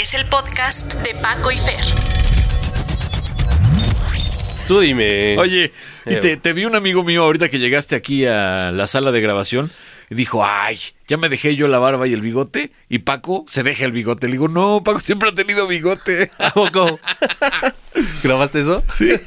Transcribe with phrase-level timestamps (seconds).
[0.00, 1.80] Este es el podcast de Paco y Fer.
[4.66, 5.36] Tú dime.
[5.38, 5.72] Oye,
[6.06, 6.16] y Eh.
[6.16, 9.70] te, te vi un amigo mío ahorita que llegaste aquí a la sala de grabación
[10.10, 13.62] y dijo, ay, ya me dejé yo la barba y el bigote y Paco se
[13.62, 14.26] deja el bigote.
[14.26, 16.30] Le digo, no, Paco siempre ha tenido bigote.
[16.38, 16.98] ¿A poco?
[18.24, 18.82] ¿Grabaste eso?
[18.90, 19.10] Sí.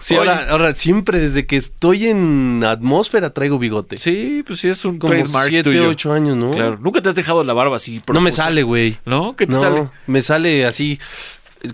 [0.00, 0.30] Sí, Oye.
[0.30, 3.98] ahora, ahora siempre desde que estoy en atmósfera traigo bigote.
[3.98, 5.88] Sí, pues sí, es un Como trademark siete, tuyo.
[5.88, 6.50] ocho años, ¿no?
[6.50, 8.02] Claro, nunca te has dejado la barba así.
[8.12, 8.98] No me sale, güey.
[9.04, 9.36] ¿No?
[9.36, 9.88] ¿Qué te no, sale?
[10.08, 10.98] me sale así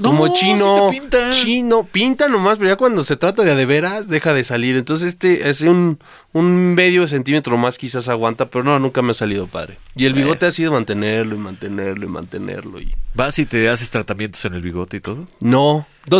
[0.02, 0.88] como No, chino.
[0.90, 1.30] sí pinta.
[1.30, 4.76] Chino, pinta nomás, pero ya cuando se trata de de veras, deja de salir.
[4.76, 5.98] Entonces este es un,
[6.32, 9.78] un medio centímetro más quizás aguanta, pero no, nunca me ha salido padre.
[9.96, 12.94] Y el bigote ha sido mantenerlo y mantenerlo y mantenerlo y...
[13.18, 15.26] ¿Vas y te haces tratamientos en el bigote y todo?
[15.40, 15.88] No.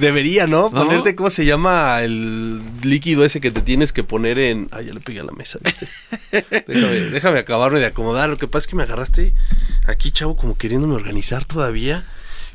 [0.00, 0.70] Debería, ¿no?
[0.70, 0.86] ¿No?
[0.86, 2.00] Ponerte, ¿cómo se llama?
[2.00, 4.66] El líquido ese que te tienes que poner en.
[4.70, 5.86] Ay, ya le pegué a la mesa, ¿viste?
[6.66, 8.30] déjame, déjame acabarme de acomodar.
[8.30, 9.34] Lo que pasa es que me agarraste
[9.86, 12.06] aquí, chavo, como queriéndome organizar todavía.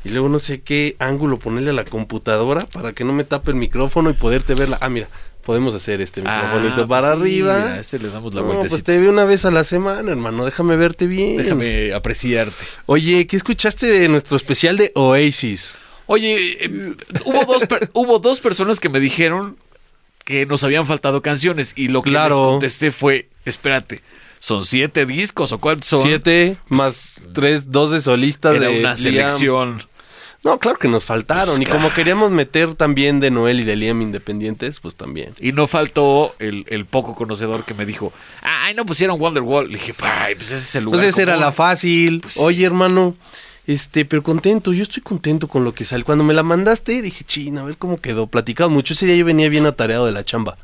[0.04, 3.52] Y luego no sé qué ángulo ponerle a la computadora para que no me tape
[3.52, 4.78] el micrófono y poderte verla.
[4.80, 5.06] Ah, mira,
[5.44, 7.62] podemos hacer este microfonito Ah, para pues sí, arriba.
[7.74, 8.70] a este le damos la no, vueltecita.
[8.70, 10.44] pues te veo una vez a la semana, hermano.
[10.44, 11.36] Déjame verte bien.
[11.36, 12.54] Déjame apreciarte.
[12.86, 15.76] Oye, ¿qué escuchaste de nuestro especial de Oasis?
[16.06, 19.56] Oye, eh, hubo, dos per- hubo dos personas que me dijeron
[20.24, 22.36] que nos habían faltado canciones y lo que Claro.
[22.38, 24.00] les contesté fue, espérate,
[24.38, 26.00] ¿son siete discos o cuántos son?
[26.02, 29.78] Siete más tres, dos de solistas Era de una Liam.
[30.44, 31.56] No, claro que nos faltaron.
[31.56, 35.32] Pues y como queríamos meter también de Noel y de Liam independientes, pues también.
[35.40, 39.68] Y no faltó el, el poco conocedor que me dijo, ay, no pusieron Wonderwall.
[39.68, 41.00] Le dije, ay, pues ese es el lugar.
[41.00, 41.46] Entonces era común".
[41.46, 42.20] la fácil.
[42.20, 42.40] Pues sí.
[42.42, 43.16] Oye, hermano,
[43.66, 44.74] este, pero contento.
[44.74, 46.04] Yo estoy contento con lo que sale.
[46.04, 48.26] Cuando me la mandaste, dije, china, a ver cómo quedó.
[48.26, 48.92] Platicado mucho.
[48.92, 50.58] Ese día yo venía bien atareado de la chamba.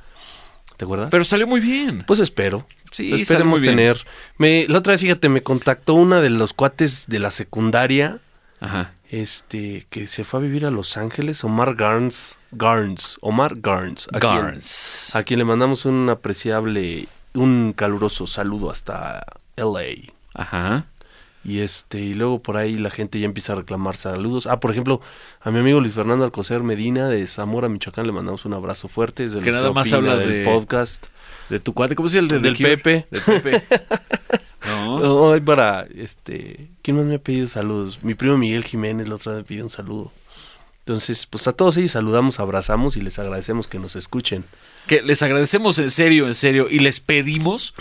[0.76, 1.08] ¿Te acuerdas?
[1.10, 2.04] Pero salió muy bien.
[2.06, 2.66] Pues espero.
[2.92, 3.76] Sí, Esperemos muy bien.
[3.76, 4.04] tener.
[4.36, 8.18] Me, la otra vez, fíjate, me contactó una de los cuates de la secundaria.
[8.60, 8.92] Ajá.
[9.10, 14.18] Este que se fue a vivir a Los Ángeles, Omar Garns, Garns, Omar Garns, a
[14.20, 15.16] quien- Garns.
[15.16, 19.24] a quien le mandamos un apreciable, un caluroso saludo hasta
[19.56, 20.12] LA.
[20.34, 20.86] Ajá.
[21.42, 24.46] Y este, y luego por ahí la gente ya empieza a reclamar saludos.
[24.46, 25.00] Ah, por ejemplo,
[25.40, 29.24] a mi amigo Luis Fernando Alcocer Medina de Zamora, Michoacán, le mandamos un abrazo fuerte.
[29.24, 31.06] Es de Que nada más hablas del de- podcast.
[31.48, 32.56] De tu cuate, ¿cómo se llama de Del?
[32.56, 33.06] Pepe.
[33.10, 33.62] Del Pepe.
[34.66, 34.96] No.
[34.96, 37.98] Hoy para, este, ¿quién más me ha pedido saludos?
[38.02, 40.12] Mi primo Miguel Jiménez la otra vez me pidió un saludo.
[40.80, 44.44] Entonces, pues a todos ellos saludamos, abrazamos y les agradecemos que nos escuchen.
[44.86, 47.74] Que les agradecemos en serio, en serio, y les pedimos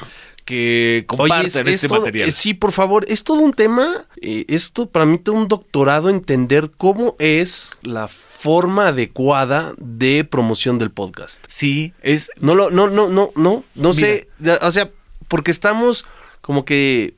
[0.45, 2.29] que compartan es- es este todo- material.
[2.29, 6.09] eh, sí, por favor, es todo un tema, eh, esto para mí todo un doctorado
[6.09, 11.43] entender cómo es la forma adecuada de promoción del podcast.
[11.47, 13.93] Sí, es No lo, no, no, no, no, no Mira.
[13.93, 14.29] sé,
[14.61, 14.89] o sea,
[15.27, 16.05] porque estamos
[16.49, 17.13] como que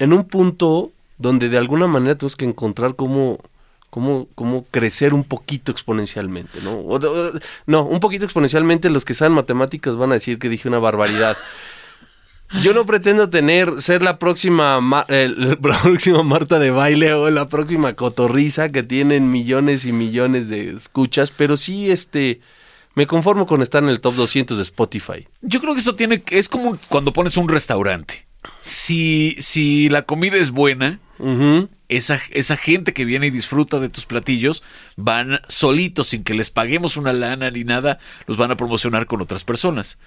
[0.00, 3.38] en un punto donde de alguna manera tenemos que encontrar cómo,
[3.88, 6.82] cómo, cómo crecer un poquito exponencialmente, ¿no?
[7.66, 11.36] No, un poquito exponencialmente los que saben matemáticas van a decir que dije una barbaridad.
[12.60, 17.46] Yo no pretendo tener, ser la próxima, Ma- la próxima Marta de baile o la
[17.46, 22.40] próxima cotorriza que tienen millones y millones de escuchas, pero sí, este,
[22.96, 25.28] me conformo con estar en el top 200 de Spotify.
[25.42, 28.26] Yo creo que eso tiene, es como cuando pones un restaurante.
[28.60, 30.98] Si, si la comida es buena,
[31.88, 34.62] esa, esa gente que viene y disfruta de tus platillos
[34.96, 39.20] van solitos, sin que les paguemos una lana ni nada, los van a promocionar con
[39.22, 39.98] otras personas,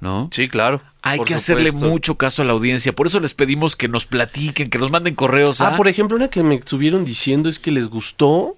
[0.00, 0.28] ¿no?
[0.32, 0.82] Sí, claro.
[1.02, 2.94] Hay que hacerle mucho caso a la audiencia.
[2.94, 5.60] Por eso les pedimos que nos platiquen, que nos manden correos.
[5.60, 8.56] Ah, a- por ejemplo, una que me estuvieron diciendo es que les gustó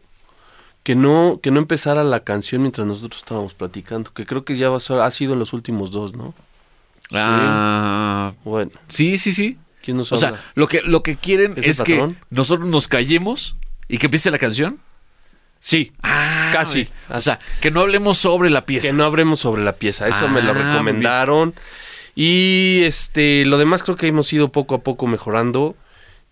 [0.82, 4.68] que no, que no empezara la canción mientras nosotros estábamos platicando, que creo que ya
[4.68, 6.34] va a ser- ha sido en los últimos dos, ¿no?
[7.14, 9.58] Ah, Bueno, sí, sí, sí.
[9.82, 13.56] ¿quién nos O sea, lo que, lo que quieren ¿Es que nosotros nos callemos
[13.88, 14.78] y que empiece la canción.
[15.60, 16.88] sí, Ah, casi.
[17.08, 18.88] O sea, que no hablemos sobre la pieza.
[18.88, 20.08] que no hablemos sobre la pieza.
[20.08, 21.54] Eso me lo Ah, recomendaron.
[22.14, 25.74] Y este, lo demás creo que hemos ido poco a poco mejorando.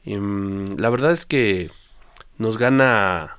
[0.04, 1.70] Y, mm, la verdad es que
[2.38, 3.34] nos gana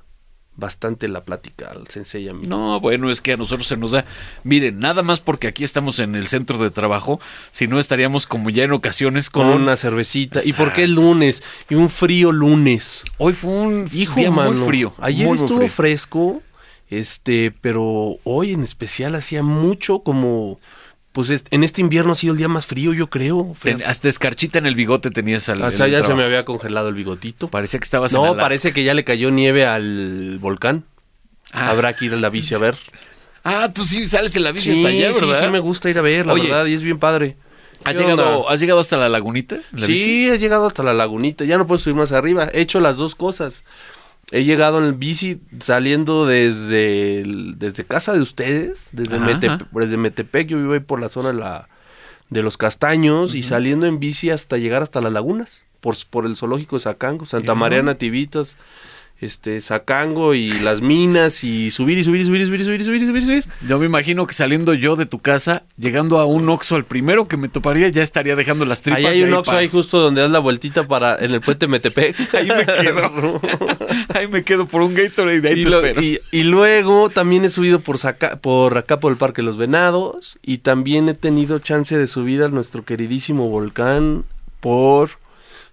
[0.56, 2.46] bastante la plática al sensei y a mí.
[2.46, 4.04] No, bueno, es que a nosotros se nos da.
[4.44, 7.20] Miren, nada más porque aquí estamos en el centro de trabajo,
[7.50, 10.40] si no estaríamos como ya en ocasiones con, con una cervecita.
[10.44, 11.42] ¿Y por qué el lunes?
[11.70, 13.02] Y un frío lunes.
[13.18, 14.94] Hoy fue un Hijo, día mano, muy frío.
[14.98, 15.72] Ayer muy, muy estuvo frío.
[15.72, 16.42] fresco,
[16.90, 20.60] este, pero hoy en especial hacía mucho como,
[21.12, 23.54] pues es- en este invierno ha sido el día más frío, yo creo.
[23.62, 25.62] Ten- hasta escarchita en el bigote tenías al.
[25.62, 27.48] o sea, ya se me había congelado el bigotito.
[27.48, 30.84] Parecía que estabas No, parece que ya le cayó nieve al volcán.
[31.52, 31.68] Ah.
[31.70, 32.76] Habrá que ir a la bici a ver.
[33.44, 35.40] Ah, tú sí sales en la bici Sí, hasta allá, sí, ¿verdad?
[35.46, 36.44] sí me gusta ir a ver, la Oye.
[36.44, 37.36] verdad, y es bien padre.
[37.82, 38.48] ¿Has ¿Qué llegado?
[38.48, 39.56] ¿Has llegado hasta la lagunita?
[39.72, 39.98] bici?
[39.98, 42.48] Sí, he llegado hasta la lagunita, ya no puedo subir más arriba.
[42.52, 43.64] He hecho las dos cosas.
[44.32, 49.26] He llegado en el bici saliendo desde, el- desde casa de ustedes, desde, Ajá,
[49.72, 51.68] desde Metepec, yo vivo ahí por la zona de, la,
[52.30, 56.36] de los castaños, y saliendo en bici hasta llegar hasta las lagunas, por, por el
[56.36, 57.54] zoológico de Sacango, Santa.
[57.54, 58.56] María Nativitas,
[59.22, 62.80] este, Sacango y las minas, y subir y subir y subir y subir y subir
[62.80, 63.22] y subir y subir.
[63.22, 63.44] subir.
[63.66, 67.28] Yo me imagino que saliendo yo de tu casa, llegando a un Oxxo, al primero
[67.28, 69.00] que me toparía, ya estaría dejando las tripas.
[69.04, 72.16] Ahí hay un Oxxo ahí justo donde das la vueltita para en el puente Metepec.
[72.34, 73.40] Ahí me quedo.
[74.14, 76.02] ahí me quedo por un Gatorade y ahí y, te lo- espero.
[76.02, 80.38] y- y luego también he subido por, Saca- por acá por el Parque Los Venados
[80.42, 84.24] y también he tenido chance de subir a nuestro queridísimo volcán
[84.60, 85.10] por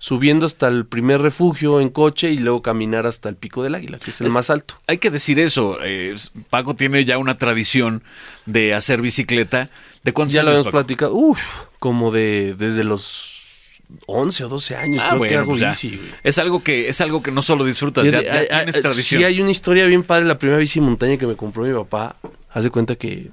[0.01, 3.99] subiendo hasta el primer refugio en coche y luego caminar hasta el Pico del Águila,
[3.99, 4.75] que es el Es- más alto.
[4.87, 5.77] Hay que decir eso.
[5.83, 6.15] eh,
[6.49, 8.01] Paco tiene ya una tradición
[8.45, 9.69] de hacer bicicleta.
[10.03, 10.77] ¿De cuántos Ya lo habíamos Paco?
[10.77, 11.41] platicado, uff,
[11.79, 15.69] como de desde los 11 o 12 años Ah, creo que bueno, hago pues ya.
[15.69, 15.97] bici.
[15.97, 16.09] güey.
[16.23, 19.19] Es algo que es algo que no solo disfrutas, ya, ya hay- tienes hay- tradición.
[19.19, 20.25] Sí, hay una historia bien padre.
[20.25, 22.15] La primera bici montaña que me compró mi papá.
[22.51, 23.31] Haz de cuenta que.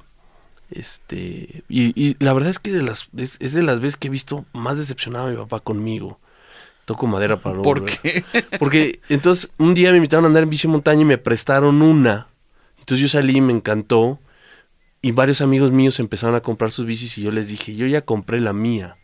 [0.71, 1.63] Este.
[1.69, 4.11] Y, y la verdad es que de las, es, es de las veces que he
[4.11, 6.19] visto más decepcionado a mi papá conmigo.
[6.87, 7.99] Toco madera para no ¿Por volver.
[8.01, 8.25] qué?
[8.59, 12.29] Porque entonces un día me invitaron a andar en bici montaña y me prestaron una.
[12.79, 14.19] Entonces yo salí y me encantó.
[15.03, 18.01] Y varios amigos míos empezaron a comprar sus bicis y yo les dije, yo ya
[18.03, 18.97] compré la mía.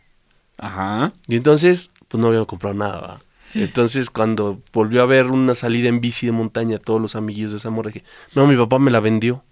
[0.57, 1.13] Ajá.
[1.27, 3.21] Y entonces, pues no había comprado nada.
[3.53, 7.59] Entonces, cuando volvió a ver una salida en bici de montaña, todos los amiguillos de
[7.59, 8.03] Zamora, dije,
[8.33, 9.43] no, mi papá me la vendió.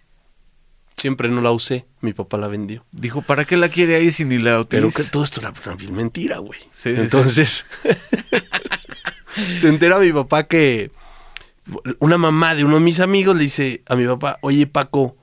[1.01, 2.86] Siempre no la usé, mi papá la vendió.
[2.92, 5.01] Dijo, ¿para qué la quiere ahí si ni la Pero utiliza?
[5.03, 6.59] que todo esto era una mentira, güey.
[6.69, 7.65] Sí, sí, Entonces,
[9.56, 10.92] se entera mi papá que
[11.98, 15.18] una mamá de uno de mis amigos le dice a mi papá, oye Paco,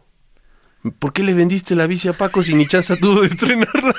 [0.98, 3.94] ¿por qué le vendiste la bici a Paco si ni chance tuvo de estrenarla?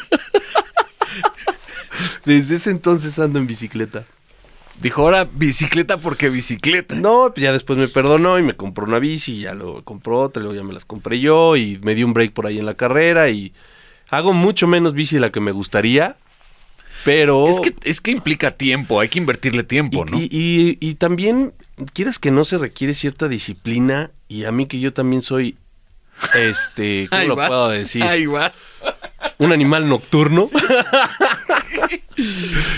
[2.26, 4.04] Desde ese entonces ando en bicicleta.
[4.82, 6.96] Dijo, ahora bicicleta porque bicicleta.
[6.96, 10.20] No, pues ya después me perdonó y me compró una bici, y ya lo compró
[10.22, 12.66] otra, luego ya me las compré yo y me di un break por ahí en
[12.66, 13.54] la carrera y
[14.10, 16.16] hago mucho menos bici de la que me gustaría,
[17.04, 17.48] pero...
[17.50, 20.18] Es que, es que implica tiempo, hay que invertirle tiempo, y, ¿no?
[20.18, 21.54] y- y- y también,
[21.94, 25.58] quieras que no se requiere cierta disciplina y a mí que yo también soy,
[26.34, 28.04] este, ¿cómo lo vas, puedo decir?
[28.04, 28.56] Ahí vas.
[29.40, 30.48] Un animal nocturno.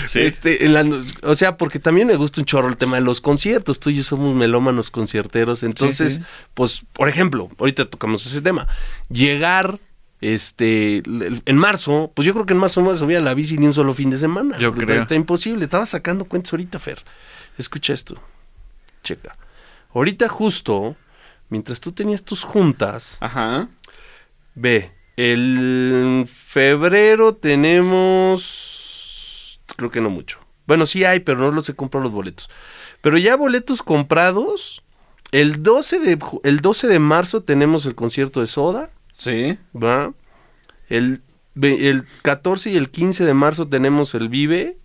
[0.08, 0.20] Sí.
[0.20, 0.84] Este, la-
[1.22, 3.80] o sea, porque también me gusta un chorro el tema de los conciertos.
[3.80, 5.62] Tú y yo somos melómanos concierteros.
[5.64, 6.22] Entonces, sí.
[6.54, 8.68] pues, por ejemplo, ahorita tocamos ese tema.
[9.10, 9.80] Llegar,
[10.20, 13.58] este, en marzo, pues yo creo que en marzo no me subía a la bici
[13.58, 14.56] ni un solo fin de semana.
[14.58, 15.02] Yo creo.
[15.02, 15.64] Está imposible.
[15.64, 17.02] Estaba sacando cuentos ahorita, Fer.
[17.58, 18.14] Escucha esto.
[19.02, 19.36] Checa.
[19.94, 20.94] Ahorita justo,
[21.48, 23.68] mientras tú tenías tus juntas, Ajá.
[24.54, 27.34] Ve, el febrero
[28.42, 30.38] tenemos, creo que no mucho.
[30.66, 32.48] Bueno, sí hay, pero no los he comprado los boletos.
[33.00, 34.82] Pero ya boletos comprados,
[35.32, 39.58] el 12 de, el 12 de marzo tenemos el concierto de Soda, Sí.
[39.76, 40.14] ¿va?
[40.88, 41.20] El,
[41.60, 44.78] el 14 y el 15 de marzo tenemos el Vive.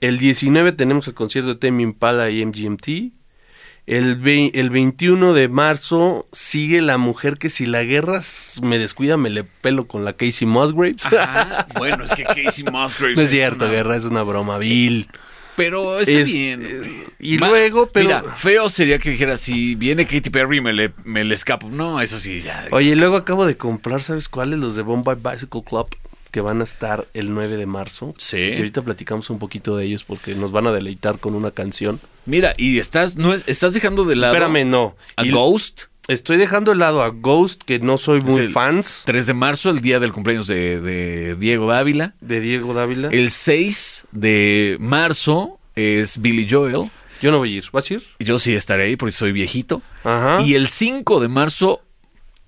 [0.00, 3.12] El 19 tenemos el concierto de Temi Impala y MGMT.
[3.86, 4.20] El,
[4.54, 8.20] el 21 de marzo sigue la mujer que si la guerra
[8.62, 11.06] me descuida me le pelo con la Casey Musgraves.
[11.06, 11.66] Ajá.
[11.76, 13.16] Bueno, es que Casey Musgraves.
[13.18, 15.08] no es cierto, una- guerra, es una broma vil.
[15.56, 16.62] Pero está Es- bien.
[16.64, 18.06] eh, y Va- luego, pero...
[18.06, 21.68] Mira, feo sería que dijera, si viene Katy Perry me le, me le escapo.
[21.68, 22.68] No, eso sí, ya.
[22.70, 24.60] Oye, y luego acabo de comprar, ¿sabes cuáles?
[24.60, 25.88] Los de Bombay Bicycle Club,
[26.32, 28.14] que van a estar el 9 de marzo.
[28.18, 28.38] Sí.
[28.38, 32.00] Y ahorita platicamos un poquito de ellos porque nos van a deleitar con una canción.
[32.26, 34.96] Mira, y estás, no es- estás dejando de lado Espérame, no.
[35.16, 35.82] a Y Ghost.
[36.08, 39.80] Estoy dejando de lado a Ghost, que no soy muy fans 3 de marzo, el
[39.80, 42.14] día del cumpleaños de, de Diego Dávila.
[42.20, 43.08] de Diego Dávila.
[43.12, 46.90] El 6 de marzo es Billy Joel.
[47.20, 47.64] Yo no voy a ir.
[47.72, 48.02] ¿Vas a ir?
[48.18, 49.80] Yo sí estaré ahí porque soy viejito.
[50.02, 50.40] Ajá.
[50.42, 51.82] Y el 5 de marzo,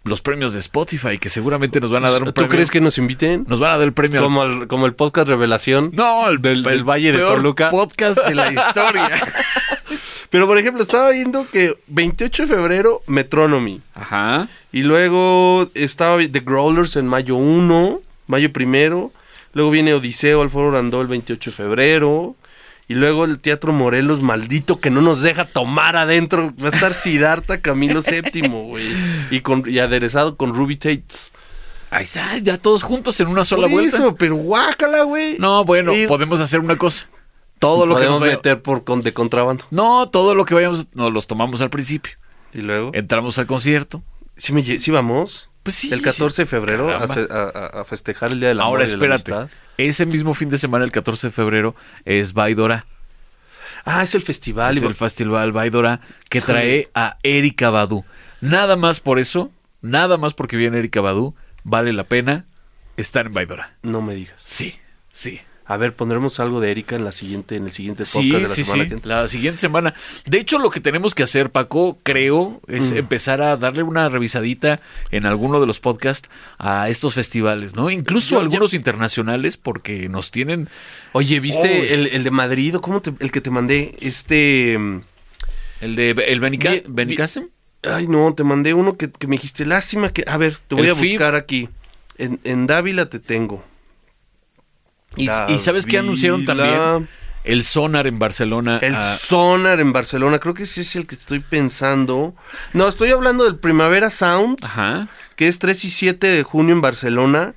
[0.04, 2.50] los premios de Spotify, que seguramente nos van a dar un ¿Tú premio.
[2.50, 3.44] crees que nos inviten?
[3.49, 4.20] Nos van a dar el premio.
[4.20, 5.90] al- Como el, como el podcast Revelación.
[5.94, 7.70] No, el, Del- del el Valle de Toluca.
[7.70, 9.11] podcast de la historia.
[10.30, 13.80] Pero, por ejemplo, estaba viendo que 28 de febrero, Metronomy.
[13.94, 14.49] Ajá.
[14.73, 19.12] Y luego estaba The Growlers en mayo 1, mayo primero.
[19.52, 22.34] Luego viene Odiseo al Foro Randó el 28 de febrero.
[22.86, 26.52] Y luego el Teatro Morelos, maldito, que no nos deja tomar adentro.
[26.62, 28.86] Va a estar Siddhartha Camilo VII, güey.
[29.30, 31.32] Y, con, y aderezado con Ruby Tates.
[31.90, 33.96] Ahí está, ya todos juntos en una sola Por vuelta.
[33.96, 35.36] eso, pero guácala, güey.
[35.38, 37.08] No, bueno, podemos hacer una cosa.
[37.60, 39.64] Todo lo que Podemos nos vaya- meter por, con, de contrabando.
[39.70, 42.12] No, todo lo que vayamos nos los tomamos al principio.
[42.52, 42.90] Y luego.
[42.92, 44.02] Entramos al concierto.
[44.36, 45.48] ¿Sí, me, sí vamos?
[45.64, 45.92] Pues sí.
[45.92, 49.33] el 14 de febrero a, a- a- festejar el Día de la Ahora espérate.
[49.78, 52.87] Ese mismo fin de semana, el 14 de febrero, es Vaidora.
[53.85, 54.76] Ah, es el festival.
[54.76, 58.04] Es el festival Vaidora que trae a Erika Badu.
[58.40, 59.50] Nada más por eso,
[59.83, 62.44] nada más porque viene Erika Badu, vale la pena
[62.97, 63.75] estar en Vaidora.
[63.83, 64.40] No me digas.
[64.44, 64.78] Sí,
[65.12, 65.40] sí.
[65.66, 68.40] A ver, pondremos algo de Erika en la siguiente, en el siguiente podcast Sí, de
[68.42, 68.97] la sí, semana sí.
[69.04, 69.94] La siguiente semana.
[70.26, 72.97] De hecho, lo que tenemos que hacer, Paco, creo, es Mm.
[72.99, 74.80] empezar a darle una revisadita
[75.11, 76.28] en alguno de los podcasts
[76.59, 77.88] a estos festivales, ¿no?
[77.90, 80.68] Incluso Yo- algunos internacionales, porque nos tienen.
[81.12, 83.97] Oye, ¿viste el, el de Madrid o cómo te- el que te mandé?
[84.00, 84.75] Este...
[85.80, 87.49] El de el Benica, Vi- Benicasem.
[87.83, 90.25] Ay, no, te mandé uno que, que me dijiste, lástima que...
[90.26, 91.11] A ver, te voy El a FIB.
[91.12, 91.68] buscar aquí.
[92.16, 93.62] En, en Dávila te tengo.
[95.16, 97.09] Y, y ¿sabes qué anunciaron también?
[97.44, 98.78] El Sonar en Barcelona.
[98.80, 102.35] El ah, Sonar en Barcelona, creo que ese es el que estoy pensando.
[102.73, 105.09] No, estoy hablando del Primavera Sound, Ajá.
[105.37, 107.54] que es 3 y 7 de junio en Barcelona.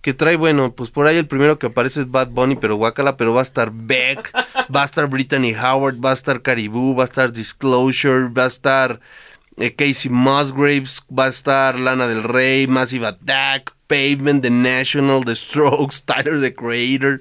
[0.00, 3.16] Que trae, bueno, pues por ahí el primero que aparece es Bad Bunny, pero guacala,
[3.16, 4.32] pero va a estar Beck,
[4.74, 8.46] va a estar Brittany Howard, va a estar Caribou, va a estar Disclosure, va a
[8.46, 9.00] estar
[9.56, 15.34] eh, Casey Musgraves, va a estar Lana del Rey, Massive Attack, Pavement, The National, The
[15.34, 17.20] Strokes, Tyler the Creator.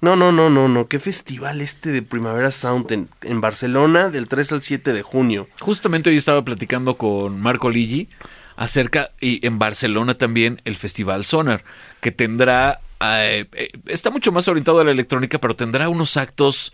[0.00, 0.88] No, no, no, no, no.
[0.88, 5.48] Qué festival este de Primavera Sound en, en Barcelona del 3 al 7 de junio.
[5.60, 8.08] Justamente hoy estaba platicando con Marco Ligi
[8.56, 11.64] acerca, y en Barcelona también, el Festival Sonar,
[12.00, 16.72] que tendrá, eh, eh, está mucho más orientado a la electrónica, pero tendrá unos actos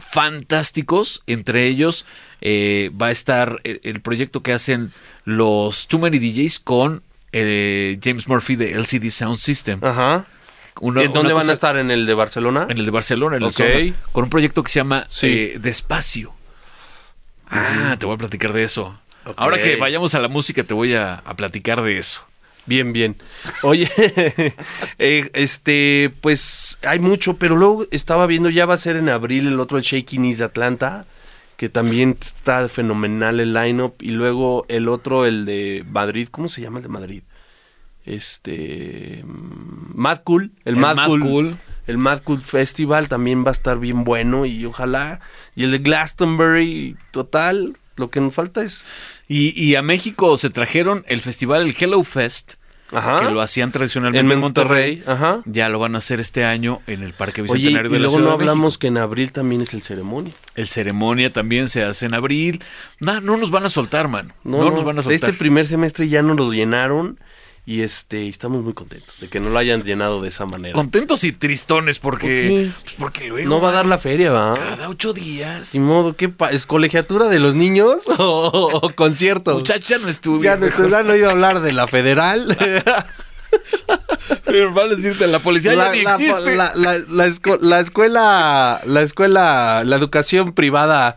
[0.00, 2.06] fantásticos, entre ellos
[2.40, 4.92] eh, va a estar el, el proyecto que hacen
[5.24, 9.80] los Too Many DJs con eh, James Murphy de LCD Sound System.
[9.84, 10.26] Ajá.
[10.80, 11.76] Una- ¿En dónde una van cosa- a estar?
[11.76, 12.66] ¿En el de Barcelona?
[12.68, 13.54] En el de Barcelona, en el Ok.
[13.54, 15.26] Sonar, con un proyecto que se llama Sí.
[15.26, 16.32] eh, Despacio.
[17.50, 18.98] Ah, te voy a platicar de eso.
[19.36, 22.22] Ahora que vayamos a la música, te voy a, a platicar de eso.
[22.66, 23.16] Bien, bien.
[23.62, 23.90] Oye,
[24.98, 29.48] eh, este, pues hay mucho, pero luego estaba viendo, ya va a ser en abril
[29.48, 31.06] el otro, el Shaking Knees de Atlanta,
[31.58, 36.62] que también está fenomenal el lineup, y luego el otro, el de Madrid, ¿cómo se
[36.62, 37.22] llama el de Madrid?
[38.06, 41.56] Este, mm, Mad Cool, el, El Mad, Mad cool, Cool.
[41.88, 45.20] el Mad Cool Festival también va a estar bien bueno y ojalá,
[45.56, 48.86] y el de Glastonbury, total, lo que nos falta es,
[49.26, 52.54] Y, y a México se trajeron el festival, el Hello Fest,
[52.92, 55.02] ajá, que lo hacían tradicionalmente en en Monterrey.
[55.06, 55.42] Ajá.
[55.44, 58.02] Ya lo van a hacer este año en el Parque Oye, y Bicentenario de la
[58.02, 60.32] luego Ciudad no de hablamos que en abril también es el ceremonia.
[60.54, 62.62] El ceremonia también se hace en abril.
[63.00, 64.32] No, no nos van a soltar, man.
[64.44, 65.30] No, nos van a soltar.
[65.30, 67.18] Este primer semestre ya nos lo llenaron
[67.70, 70.72] y este estamos muy contentos de que no lo hayan llenado de esa manera.
[70.72, 74.54] Contentos y tristones porque, ¿Por pues porque luego no va a dar la feria, ¿va?
[74.54, 75.74] cada ocho días.
[75.74, 79.54] Ni modo, ¿qué ¿Es colegiatura de los niños o, o concierto?
[79.56, 80.52] Muchacha no estudia.
[80.52, 82.56] ya no te han oído hablar de la federal.
[84.44, 86.56] Pero van a decirte, la policía ya ni existe.
[86.56, 91.16] la- la- la esco- la escuela, la escuela, la educación privada,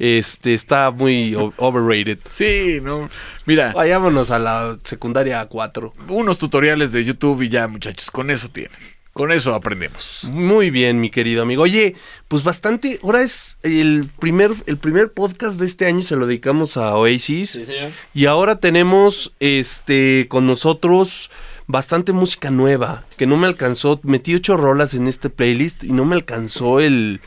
[0.00, 2.18] este, está muy overrated.
[2.24, 3.10] Sí, no.
[3.44, 5.94] Mira, Vayámonos a la secundaria 4.
[6.08, 8.72] unos tutoriales de YouTube y ya, muchachos, con eso tienen.
[9.12, 10.26] Con eso aprendemos.
[10.30, 11.64] Muy bien, mi querido amigo.
[11.64, 11.96] Oye,
[12.28, 12.98] pues bastante.
[13.02, 17.50] Ahora es el primer, el primer podcast de este año, se lo dedicamos a Oasis.
[17.50, 17.90] señor.
[18.14, 21.30] Y ahora tenemos este con nosotros
[21.66, 23.04] bastante música nueva.
[23.18, 24.00] Que no me alcanzó.
[24.04, 27.20] Metí ocho rolas en este playlist y no me alcanzó el,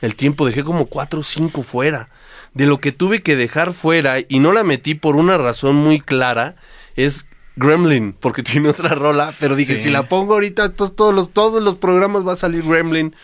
[0.00, 0.46] el tiempo.
[0.46, 2.08] Dejé como cuatro o cinco fuera.
[2.54, 6.00] De lo que tuve que dejar fuera y no la metí por una razón muy
[6.00, 6.56] clara.
[6.96, 7.26] Es
[7.56, 9.32] Gremlin, porque tiene otra rola.
[9.38, 9.82] Pero dije, Sí.
[9.82, 13.14] si la pongo ahorita, to- todos los, todos los programas va a salir Gremlin.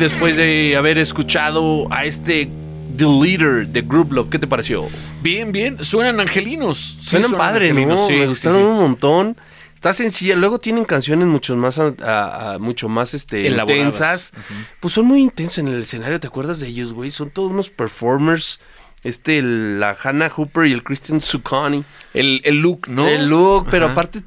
[0.00, 2.50] Después de haber escuchado a este
[2.96, 4.88] The Leader de Group Love, ¿qué te pareció?
[5.22, 5.82] Bien, bien.
[5.84, 6.96] Suenan angelinos.
[7.00, 8.06] Sí, Suenan padre, ¿no?
[8.06, 9.36] sí, Me sí, gustaron un montón.
[9.74, 10.36] Está sencilla.
[10.36, 13.78] Luego tienen canciones mucho más, a- a- a- mucho más este, Elaboradas.
[13.78, 14.32] intensas.
[14.80, 16.18] Pues son muy intensos en el escenario.
[16.20, 17.10] ¿Te acuerdas de ellos, güey?
[17.10, 18.60] Son todos unos performers.
[19.02, 21.84] Este, la Hannah Hooper y el Christian Zucconi.
[22.12, 23.06] El, el look, ¿no?
[23.08, 23.92] El look, pero Ajá.
[23.92, 24.20] aparte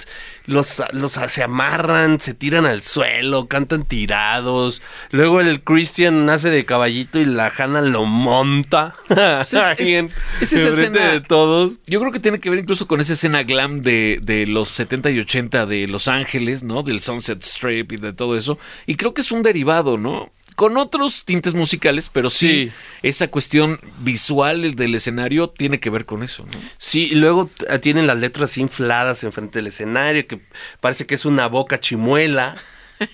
[0.45, 4.81] los, los se amarran, se tiran al suelo, cantan tirados.
[5.11, 8.95] Luego el Christian nace de caballito y la Hannah lo monta.
[9.09, 11.73] Pues es- es- es esa escena- de todos.
[11.85, 15.11] Yo creo que tiene que ver incluso con esa escena glam de, de los 70
[15.11, 16.81] y 80 de Los Ángeles, ¿no?
[16.83, 18.57] Del Sunset Strip y de todo eso.
[18.87, 20.31] Y creo que es un derivado, ¿no?
[20.55, 22.71] Con otros tintes musicales, pero sí, Sí.
[23.01, 26.59] esa cuestión visual del escenario tiene que ver con eso, ¿no?
[26.77, 27.49] Sí, y luego
[27.81, 30.39] tienen las letras infladas enfrente del escenario, que
[30.79, 32.55] parece que es una boca chimuela.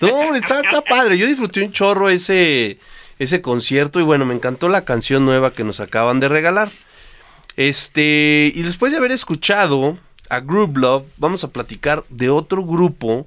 [0.01, 1.17] No, está padre.
[1.17, 2.77] Yo disfruté un chorro ese,
[3.17, 6.69] ese concierto y bueno, me encantó la canción nueva que nos acaban de regalar.
[7.55, 9.97] Este, y después de haber escuchado
[10.29, 13.25] a Group Love, vamos a platicar de otro grupo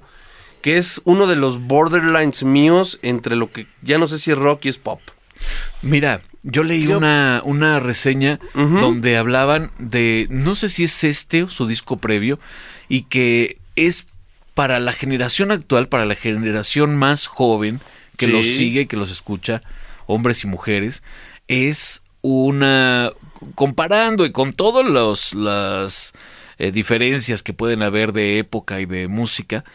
[0.63, 4.37] que es uno de los borderlines míos entre lo que ya no sé si es
[4.37, 5.01] rock y es pop.
[5.81, 11.49] Mira, yo leí una, una reseña donde hablaban de, no sé si es este o
[11.49, 12.39] su disco previo,
[12.87, 14.07] y que es
[14.53, 17.81] para la generación actual, para la generación más joven
[18.17, 19.61] que los sigue, que los escucha,
[20.05, 21.03] hombres y mujeres,
[21.49, 23.11] es una,
[23.55, 26.13] comparando y con todas las
[26.57, 29.65] eh, diferencias que pueden haber de época y de música,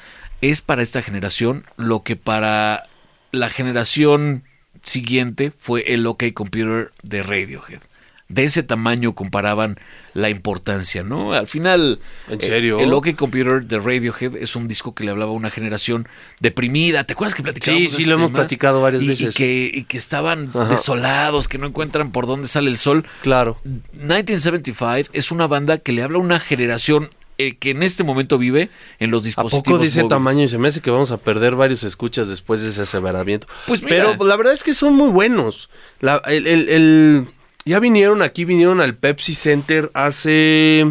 [0.40, 2.84] es para esta generación lo que para
[3.32, 4.44] la generación
[4.82, 7.80] siguiente fue el OK Computer de Radiohead.
[8.28, 9.78] De ese tamaño comparaban
[10.12, 11.32] la importancia, ¿no?
[11.32, 11.98] Al final,
[12.28, 12.78] ¿En serio?
[12.78, 16.06] Eh, el OK Computer de Radiohead es un disco que le hablaba a una generación
[16.38, 17.04] deprimida.
[17.04, 17.42] ¿Te acuerdas que?
[17.62, 19.34] Sí, sí, lo hemos platicado varias y, veces.
[19.34, 23.06] Y que, y que estaban desolados, que no encuentran por dónde sale el sol.
[23.22, 23.56] Claro.
[23.64, 28.68] 1975 es una banda que le habla a una generación que en este momento vive
[28.98, 29.60] en los dispositivos.
[29.60, 30.08] ¿A poco móviles.
[30.08, 33.46] tamaño y se me hace que vamos a perder varios escuchas después de ese aseveramiento?
[33.68, 34.10] Pues mira.
[34.12, 35.70] Pero la verdad es que son muy buenos.
[36.00, 37.26] La- el, el- el-
[37.64, 40.90] ya vinieron aquí, vinieron al Pepsi Center hace,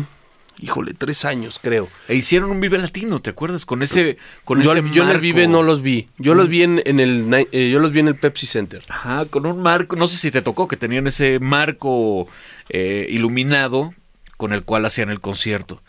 [0.60, 1.90] híjole, tres años creo.
[2.08, 3.66] E hicieron un Vive Latino, ¿te acuerdas?
[3.66, 5.20] Con ese, con yo, ese yo en el.
[5.20, 6.08] Vive no los vi.
[6.18, 8.84] Yo los vi en, en el, eh, yo los vi en el Pepsi Center.
[8.90, 12.28] Ajá, con un marco, no sé si te tocó, que tenían ese marco
[12.70, 13.94] eh, iluminado
[14.38, 15.82] con el cual hacían el concierto.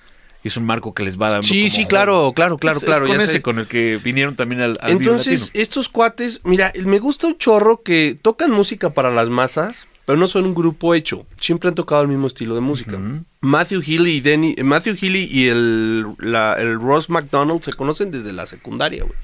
[0.49, 1.47] Y es un marco que les va dando.
[1.47, 1.89] Sí, como sí, juego.
[1.89, 3.07] claro, claro, claro, Es- es claro.
[3.07, 3.43] con ya ese sé.
[3.43, 8.19] con el que vinieron también al, Entonces, estos cuates, mira, me gusta un chorro que
[8.21, 11.27] tocan música para las masas, pero no son un grupo hecho.
[11.41, 12.99] Siempre han tocado el mismo estilo de música.
[13.41, 18.33] Matthew Healy y Denny, Matthew Healy y el, la- el Ross McDonald se conocen desde
[18.33, 19.15] la secundaria, güey.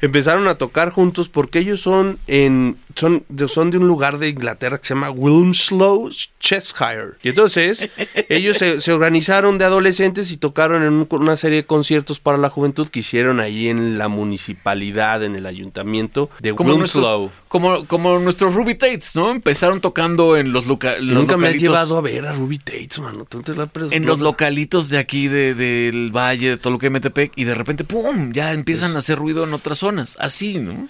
[0.00, 4.28] Empezaron a tocar juntos porque ellos son en son de, son de un lugar de
[4.28, 7.12] Inglaterra que se llama Wilmslow, Cheshire.
[7.22, 7.88] Y entonces
[8.28, 12.38] ellos se, se organizaron de adolescentes y tocaron en un- una serie de conciertos para
[12.38, 17.20] la juventud que hicieron ahí en la municipalidad, en el ayuntamiento de como Wilmslow.
[17.22, 19.30] nuestros, como, como nuestros Ruby Tates, ¿no?
[19.30, 21.00] Empezaron tocando en los, Nunca me
[21.48, 23.24] has localitos- llevado a ver a Ruby Tates, mano.
[23.28, 26.90] ¿Tú te la has en los localitos de aquí de- del Valle, de Toluca y
[26.90, 28.32] Metepec, y de repente, ¡pum!
[28.32, 29.82] Ya empiezan a hacer ruido en otras
[30.18, 30.88] Así, ¿no?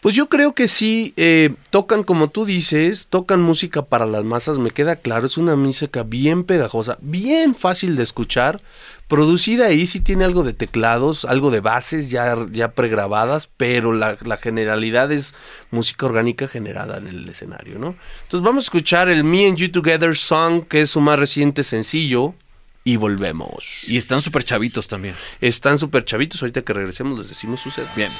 [0.00, 4.56] Pues yo creo que sí, eh, tocan como tú dices, tocan música para las masas,
[4.58, 8.60] me queda claro, es una música bien pegajosa, bien fácil de escuchar,
[9.08, 14.16] producida ahí sí tiene algo de teclados, algo de bases ya, ya pregrabadas, pero la,
[14.24, 15.34] la generalidad es
[15.72, 17.96] música orgánica generada en el escenario, ¿no?
[18.22, 21.64] Entonces vamos a escuchar el Me and You Together Song, que es su más reciente
[21.64, 22.34] sencillo,
[22.84, 23.82] y volvemos.
[23.86, 25.14] Y están súper chavitos también.
[25.40, 27.88] Están súper chavitos, ahorita que regresemos les decimos su set.
[27.94, 28.10] Bien.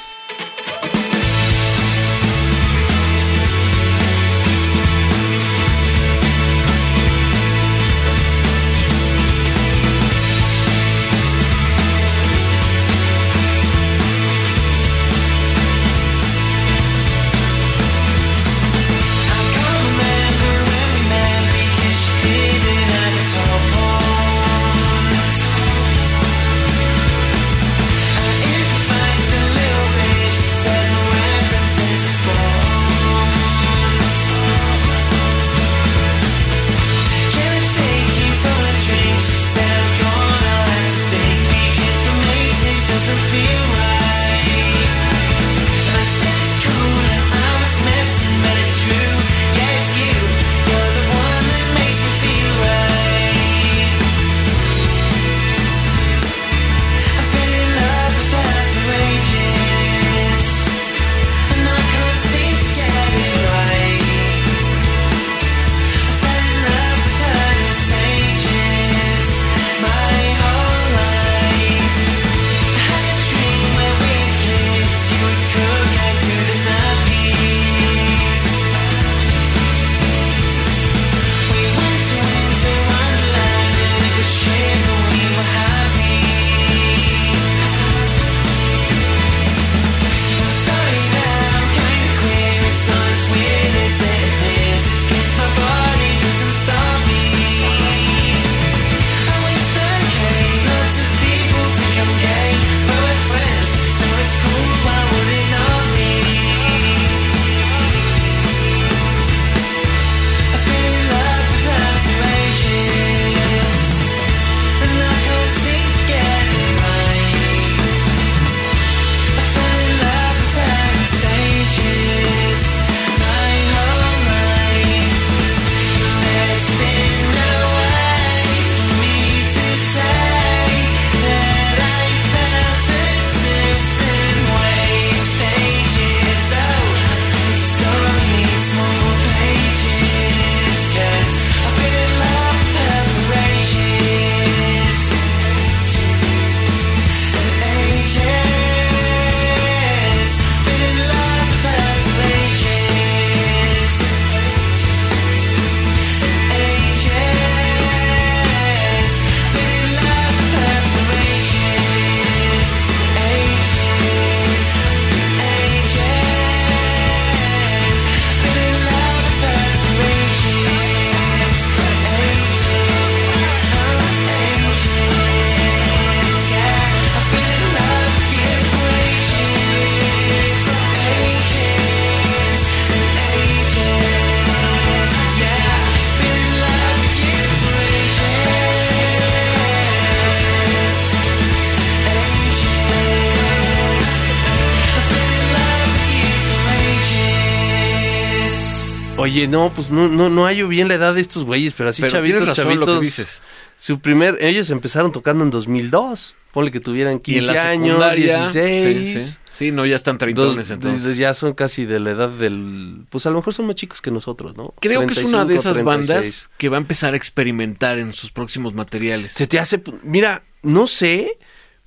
[199.49, 202.11] No, pues no, no, no hallo bien la edad de estos güeyes, pero así Pero
[202.13, 202.87] chavitos, razón chavitos.
[202.87, 203.41] lo que dices.
[203.77, 206.35] Su primer, ellos empezaron tocando en 2002.
[206.51, 209.13] Ponle que tuvieran Y en 15 la años, secundaria, 16.
[209.13, 209.37] Sí, sí.
[209.51, 211.17] Sí, no, ya están treintones entonces.
[211.17, 213.05] ya son casi de la edad del.
[213.09, 214.73] Pues a lo mejor son más chicos que nosotros, ¿no?
[214.79, 215.85] Creo que es una de 35, esas 36.
[215.85, 219.33] bandas que va a empezar a experimentar en sus próximos materiales.
[219.33, 219.81] Se te hace.
[220.01, 221.37] Mira, no sé,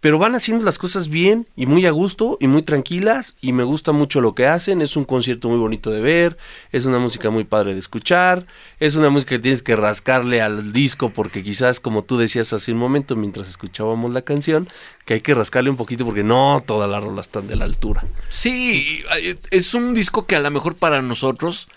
[0.03, 3.37] pero van haciendo las cosas bien y muy a gusto y muy tranquilas.
[3.41, 4.83] Y me gusta mucho lo que hacen.
[4.83, 6.37] Es un concierto muy bonito de ver.
[6.73, 8.45] Es una música muy padre de escuchar.
[8.81, 12.73] Es una música que tienes que rascarle al disco porque quizás, como tú decías hace
[12.73, 14.67] un momento mientras escuchábamos la canción,
[15.05, 18.05] que hay que rascarle un poquito porque no todas las rolas están de la altura.
[18.29, 21.69] Sí, eh, es un disco que a lo mejor para nosotros,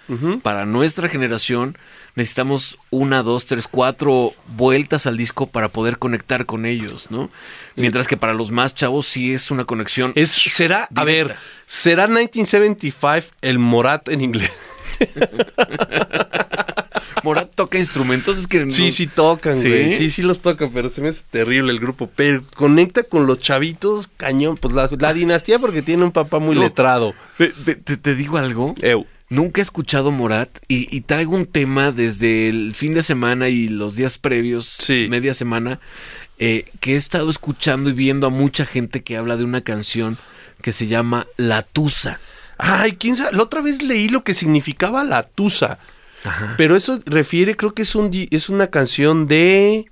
[0.43, 1.77] para nuestra generación,
[2.15, 7.31] necesitamos una, dos, tres, cuatro vueltas al disco para poder conectar con ellos, ¿no?
[7.75, 10.13] Mientras que para los más chavos sí es una conexión.
[10.15, 11.35] Es, será, a ver,
[11.65, 14.51] será 1975 el Morat en inglés.
[17.23, 19.67] Morat toca instrumentos, es que Sí, no- sí tocan, ¿Sí?
[19.69, 19.93] güey.
[19.97, 22.09] Sí, sí los tocan, pero se me hace terrible el grupo.
[22.15, 24.57] Pero conecta con los chavitos, cañón.
[24.57, 26.61] Pues la, la dinastía porque tiene un papá muy No.
[26.61, 27.13] letrado.
[27.37, 28.75] Te, te- te- te digo algo.
[29.27, 33.69] Nunca he escuchado Morat y, y traigo un tema desde el fin de semana y
[33.69, 35.07] los días previos, Sí.
[35.09, 35.79] media semana,
[36.37, 40.17] eh, que he estado escuchando y viendo a mucha gente que habla de una canción
[40.61, 42.19] que se llama La Tusa.
[42.59, 43.35] Ay, quién sabe.
[43.35, 45.79] La otra vez leí lo que significaba la tusa.
[46.57, 49.85] Pero eso refiere, creo que es un es una canción de.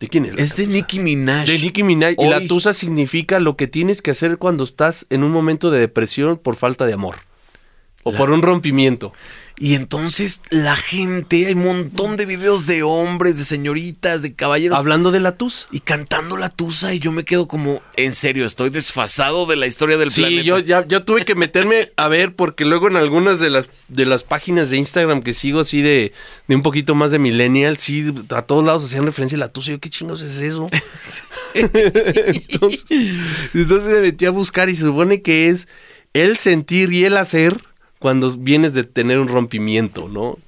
[0.00, 0.34] ¿De quién es?
[0.34, 0.66] la Es de?
[0.66, 1.46] Nicki Minaj.
[1.46, 2.14] De Nicki Minaj.
[2.18, 5.80] Y la tusa significa lo que tienes que hacer cuando estás en un momento de
[5.80, 7.16] depresión por falta de amor.
[8.04, 9.12] O por un rompimiento.
[9.60, 14.78] Y entonces la gente, hay un montón de videos de hombres, de señoritas, de caballeros.
[14.78, 15.66] Hablando de la tusa.
[15.72, 19.66] y cantando la tusa y yo me quedo como, en serio, estoy desfasado de la
[19.66, 20.42] historia del Sí, planeta.
[20.44, 24.06] yo ya yo tuve que meterme a ver porque luego en algunas de las de
[24.06, 26.12] las páginas de Instagram que sigo así de,
[26.46, 29.72] de un poquito más de millennial, sí, a todos lados hacían referencia a la tusa.
[29.72, 30.68] Yo, ¿qué chingos es eso?
[31.54, 32.84] entonces,
[33.54, 35.68] entonces me metí a buscar y se supone que es
[36.12, 37.56] el sentir y el hacer
[37.98, 40.38] cuando vienes de tener un rompimiento, ¿no?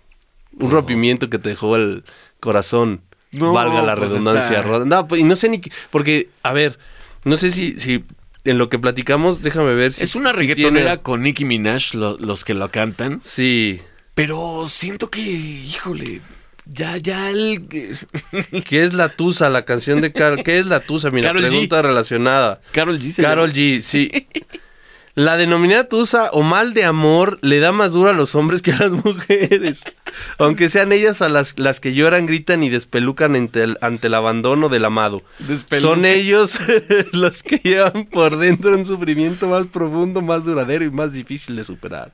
[0.58, 2.04] Un rompimiento que te dejó el
[2.40, 3.00] corazón.
[3.32, 4.60] No, valga la pues redundancia.
[4.60, 5.60] está- No, pues, y no sé ni
[5.90, 6.78] porque a ver,
[7.24, 8.04] no sé si si
[8.44, 12.18] en lo que platicamos, déjame ver si es una reggaetonera tiene- con Nicki Minaj, lo-
[12.18, 13.20] los que lo cantan.
[13.22, 13.80] Sí.
[14.14, 16.20] Pero siento que, híjole,
[16.66, 17.62] ya, ya el...
[18.68, 20.42] ¿Qué es la Tusa, la canción de Carol?
[20.42, 21.10] ¿Qué es la Tusa?
[21.10, 21.48] Mira, Karol G.
[21.48, 22.60] pregunta relacionada.
[22.72, 23.14] Carol G.
[23.22, 23.52] Carol.
[23.52, 24.10] G, sí.
[25.14, 28.72] La denominada tusa o mal de amor le da más duro a los hombres que
[28.72, 29.84] a las mujeres.
[30.38, 34.14] Aunque sean ellas a las, las que lloran, gritan y despelucan ante el, ante el
[34.14, 35.22] abandono del amado.
[35.80, 36.58] Son ellos
[37.12, 41.64] los que llevan por dentro un sufrimiento más profundo, más duradero y más difícil de
[41.64, 42.12] superar.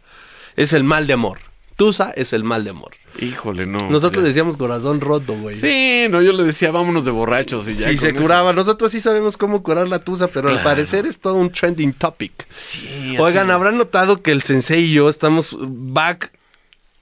[0.57, 1.39] Es el mal de amor.
[1.77, 2.93] Tusa es el mal de amor.
[3.21, 3.79] Híjole, no.
[3.91, 4.29] Nosotros ya.
[4.29, 5.55] decíamos corazón roto, güey.
[5.55, 7.91] Sí, no, yo le decía, vámonos de borrachos y ya.
[7.91, 8.17] Sí, se eso.
[8.17, 8.55] curaba.
[8.55, 12.47] Nosotros sí sabemos cómo curar la tusa, pero al parecer es todo un trending topic.
[12.55, 16.33] Sí, Oigan, habrán notado que el sensei y yo estamos back,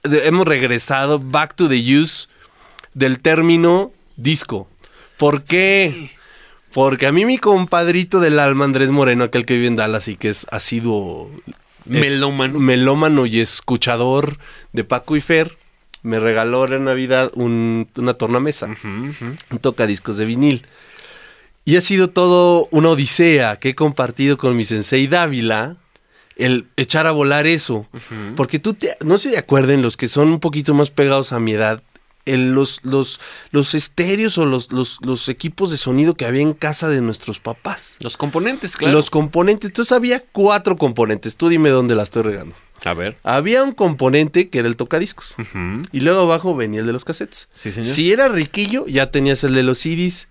[0.03, 2.27] hemos regresado back to the use
[2.93, 4.67] del término disco.
[5.17, 6.11] ¿Por qué?
[6.73, 10.17] Porque a mí mi compadrito del alma, Andrés Moreno, aquel que vive en Dallas y
[10.17, 11.31] que es asiduo
[11.89, 12.17] es-
[12.59, 13.25] Melómano.
[13.25, 14.37] y escuchador
[14.73, 15.57] de Paco y Fer,
[16.03, 19.25] me regaló en Navidad un- una tornamesa Ujú, ujú.
[19.51, 20.65] un tocadiscos de vinil.
[21.65, 25.77] Y ha sido todo una odisea que he compartido con mi sensei Dávila,
[26.35, 27.87] el echar a volar eso.
[28.35, 31.53] Porque tú te, no se acuerden los que son un poquito más pegados a mi
[31.53, 31.81] edad,
[32.25, 33.19] el- los, los,
[33.51, 37.39] los estéreos o los, los, los equipos de sonido que había en casa de nuestros
[37.39, 37.97] papás.
[37.99, 38.93] Los componentes, claro.
[38.93, 42.55] Los componentes, entonces había cuatro componentes, tú dime dónde la estoy regando.
[42.83, 43.17] A ver.
[43.23, 45.33] Había un componente que era el tocadiscos.
[45.91, 47.47] Y luego abajo venía el de los cassettes.
[47.53, 47.87] Sí, señor.
[47.91, 50.27] Si era riquillo, ya tenías el de los CDs.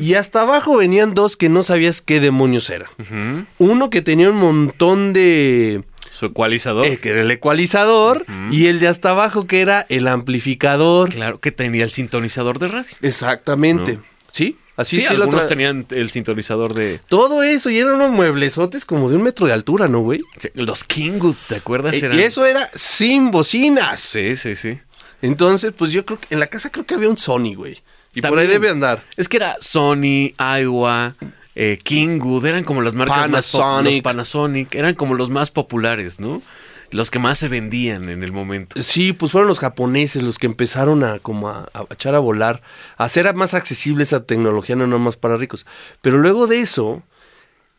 [0.00, 2.88] Y hasta abajo venían dos que no sabías qué demonios eran.
[2.98, 3.46] Ujú.
[3.72, 5.82] Uno que tenía un montón de...
[6.22, 6.86] Su ecualizador.
[6.86, 8.24] eh, que era el ecualizador.
[8.52, 11.10] Y el de hasta abajo que era el amplificador.
[11.10, 12.96] Claro, que tenía el sintonizador de radio.
[13.02, 13.94] Exactamente.
[13.94, 14.02] ¿No?
[14.30, 14.56] ¿Sí?
[14.76, 19.10] Así Sí, sí, algunos tenían el sintonizador de Todo eso y eran unos mueblesotes como
[19.10, 20.20] de un metro de altura, ¿no, güey?
[20.54, 21.96] los Kingwood, ¿te acuerdas?
[21.96, 24.00] Eh, Eran- Y eso era sin bocinas.
[24.00, 24.78] Sí, sí, sí.
[25.20, 27.82] Entonces, pues yo creo que en la casa creo que había un Sony, güey.
[28.14, 29.02] Y por ahí debe andar.
[29.16, 31.16] Es que era Sony, Iowa,
[31.54, 36.42] eh, Kingwood, eran como las marcas más los Panasonic, eran como los más populares, ¿no?
[36.90, 38.80] Los que más se vendían en el momento.
[38.82, 42.60] Sí, pues fueron los japoneses los que empezaron a como a, a echar a volar,
[42.98, 45.66] a hacer más accesible esa tecnología, no nomás para ricos.
[46.02, 47.02] Pero luego de eso,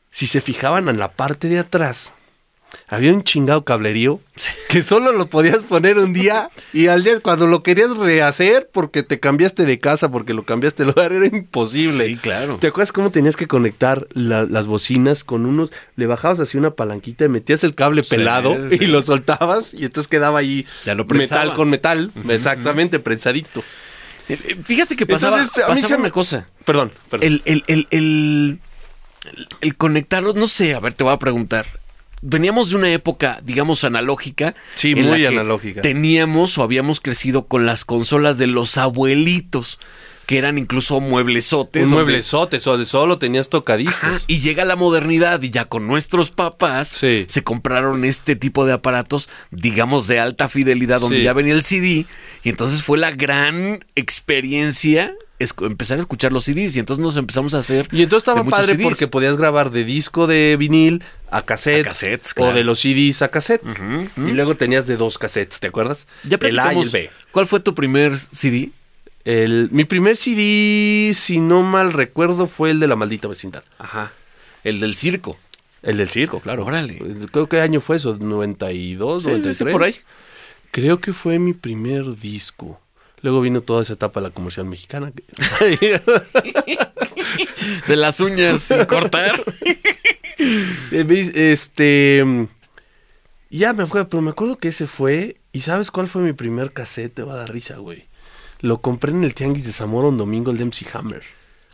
[0.10, 2.14] si se fijaban en la parte de atrás,
[2.88, 4.20] había un chingado cablerío
[4.70, 9.04] que solo lo podías poner un día y al día cuando lo querías rehacer porque
[9.04, 12.06] te cambiaste de casa, porque lo cambiaste de lugar, era imposible.
[12.06, 12.58] Sí, claro.
[12.60, 16.72] ¿Te acuerdas cómo tenías que conectar la- las bocinas con unos, le bajabas así una
[16.72, 18.78] palanquita y metías el cable pelado sí.
[18.82, 23.64] y lo soltabas y entonces quedaba ahí Ya lo metal con metal, exactamente, prensadito.
[24.30, 26.48] Eh, eh, Fíjate que pasaba, Entonces, a mí pasaba se me- una cosa.
[26.66, 27.28] Perdón, perdón.
[27.28, 28.60] El, el, el, el,
[29.62, 31.66] el conectarlos, no sé, a ver, te voy a preguntar.
[32.26, 34.56] Veníamos de una época, digamos, analógica.
[34.76, 35.82] Sí, en muy la que analógica.
[35.82, 39.78] Teníamos o habíamos crecido con las consolas de los abuelitos,
[40.26, 41.88] que eran incluso mueblesotes.
[41.90, 44.04] un mueblezote, solo, solo tenías tocadiscos.
[44.04, 47.26] Ajá, y llega la modernidad y ya con nuestros papás Sí.
[47.28, 51.24] se compraron este tipo de aparatos, digamos, de alta fidelidad, donde Sí.
[51.24, 52.06] ya venía el CD.
[52.42, 55.14] Y entonces fue la gran experiencia
[55.62, 56.76] empezar a escuchar los CDs.
[56.76, 57.88] Y entonces nos empezamos a hacer.
[57.92, 58.84] Y entonces estaba padre CDs.
[58.84, 61.86] porque podías grabar de disco de vinil a cassette.
[61.86, 63.64] A cassettes, O de los CDs a cassette.
[64.18, 66.08] Y luego tenías de dos cassettes, ¿te acuerdas?
[66.24, 66.90] Ya el A y el.
[66.90, 67.10] B.
[67.32, 68.70] ¿Cuál fue tu primer CD?
[69.26, 73.64] El, mi primer CD, si no mal recuerdo, fue el de La Maldita Vecindad.
[73.80, 74.12] Ajá.
[74.64, 75.38] El del circo.
[75.82, 76.66] El del circo, claro.
[76.66, 77.02] Órale.
[77.32, 79.72] Creo que año fue eso, 92, Sí, sí, sí, 93.
[79.74, 79.96] por ahí.
[80.72, 82.80] Creo que fue mi primer disco.
[83.24, 85.12] Luego vino toda esa etapa de la comercial mexicana.
[87.88, 89.44] De las uñas sin cortar.
[90.92, 91.32] Eh.
[91.52, 92.22] Este.
[92.26, 92.48] mm,
[93.50, 95.38] Ya me acuerdo, pero me acuerdo que ese fue.
[95.54, 97.14] ¿Y sabes cuál fue mi primer cassette?
[97.14, 98.08] Te va a dar risa, güey.
[98.60, 101.24] Lo compré en el Tianguis de Zamora un domingo, el de MC Hammer.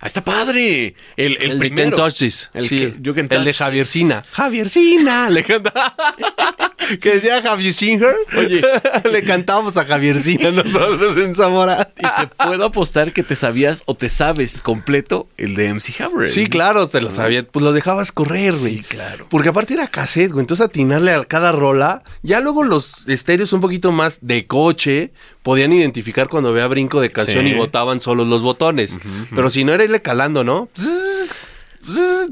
[0.02, 0.94] Ah, está padre.
[1.18, 2.12] El, el, de primero.
[2.12, 2.50] This.
[2.54, 4.24] El, Sí, que, el de Javiercina.
[4.30, 5.30] Javiercina.
[5.30, 5.44] Le.
[7.02, 8.16] que decía Have you seen her?
[8.38, 8.62] Oye.
[9.12, 11.92] le cantábamos a Javiercina nosotros en Zamora.
[11.98, 16.28] Y te puedo apostar que te sabías o te sabes completo el de MC Hammer.
[16.28, 17.44] Sí, claro, te lo sabía.
[17.46, 18.78] Pues lo dejabas correr, güey.
[18.78, 19.28] Sí, claro.
[19.30, 20.42] Porque aparte era cassette, güey.
[20.42, 22.04] Entonces atinarle a cada rola.
[22.24, 25.12] Ya luego los estéreos un poquito más de coche
[25.44, 27.52] podían identificar cuando había brinco de canción Sí.
[27.52, 28.98] y botaban solos los botones.
[29.34, 30.70] Pero si no era irle calando, ¿no?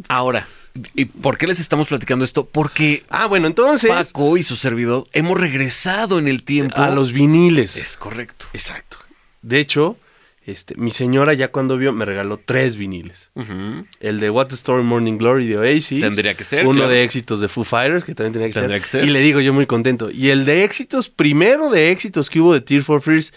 [0.07, 0.47] Ahora,
[0.95, 2.45] ¿y por qué les estamos platicando esto?
[2.45, 6.81] Porque Ah, bueno, entonces Paco y su servidor hemos regresado en el tiempo.
[6.81, 7.75] a los viniles.
[7.77, 8.45] Es correcto.
[8.53, 8.97] Exacto.
[9.41, 9.97] De hecho,
[10.45, 13.29] este, mi señora ya cuando vio me regaló tres viniles.
[13.99, 15.99] El de What's the Story Morning Glory de Oasis.
[15.99, 16.89] Tendría que ser, Uno claro.
[16.91, 18.81] de éxitos de Foo Fighters, que también tenía que, Tendría ser.
[18.83, 19.05] que ser.
[19.05, 20.09] Y le digo yo muy contento.
[20.09, 23.33] Y el de éxitos, primero de éxitos que hubo de Tear for Fears.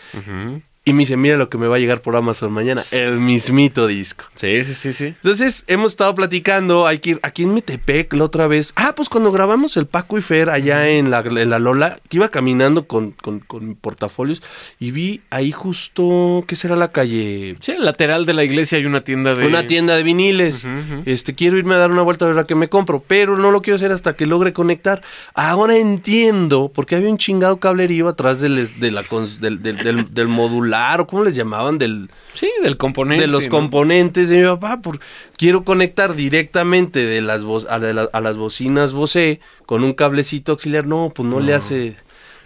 [0.83, 2.83] Y me dice, mira lo que me va a llegar por Amazon mañana.
[2.91, 4.25] El mismito disco.
[4.35, 5.05] Sí, sí, sí, sí.
[5.05, 8.73] Entonces, hemos estado platicando, hay que ir aquí en Metepec la otra vez.
[8.77, 12.17] Ah, pues cuando grabamos el Paco y Fer allá en la, en la Lola, que
[12.17, 14.43] iba caminando con, con, con portafolios
[14.79, 17.57] y vi ahí justo, ¿qué será la calle?
[17.61, 19.47] Sí, el lateral de la iglesia hay una tienda de.
[19.47, 20.67] Una tienda de viniles.
[21.05, 23.51] Este, quiero irme a dar una vuelta a ver a qué me compro, pero no
[23.51, 25.03] lo quiero hacer hasta que logre conectar.
[25.35, 30.15] Ahora entiendo, porque había un chingado cablerío atrás del, de la, cons- del, del, del-
[30.15, 30.71] del modular,
[31.01, 33.23] o cómo les llamaban, del, Sí, del componente.
[33.23, 33.51] de los ¿no?
[33.51, 34.81] componentes de mi papá.
[34.81, 35.01] Por,
[35.37, 39.93] quiero conectar directamente de las bo- a, de la- a las bocinas Bose con un
[39.93, 40.87] cablecito auxiliar.
[40.87, 41.97] No, pues no, le hace.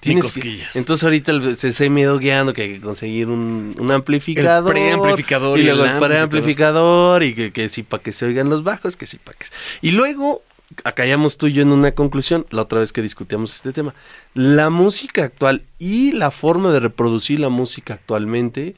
[0.01, 0.77] Tienes que- cosquillas.
[0.77, 4.71] entonces ahorita el, se, se me ido guiando que hay que conseguir un, un amplificador.
[4.73, 8.65] preamplificador y, y el el preamplificador y que, que sí para que se oigan los
[8.65, 9.47] bajos, que sí para que...
[9.81, 10.43] Y luego
[10.85, 13.95] acallamos tú y yo en una conclusión, la otra vez que discutíamos este tema.
[14.35, 18.75] La música actual y la forma de reproducir la música actualmente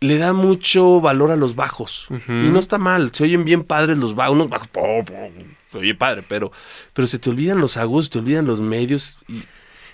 [0.00, 2.06] le da mucho valor a los bajos.
[2.28, 5.12] Y no está mal, se oyen bien padres los bajos, unos bajos, po, po,
[5.70, 6.50] se oye padre, pero,
[6.94, 9.18] pero se te olvidan los agudos, se te olvidan los medios.
[9.28, 9.42] Y,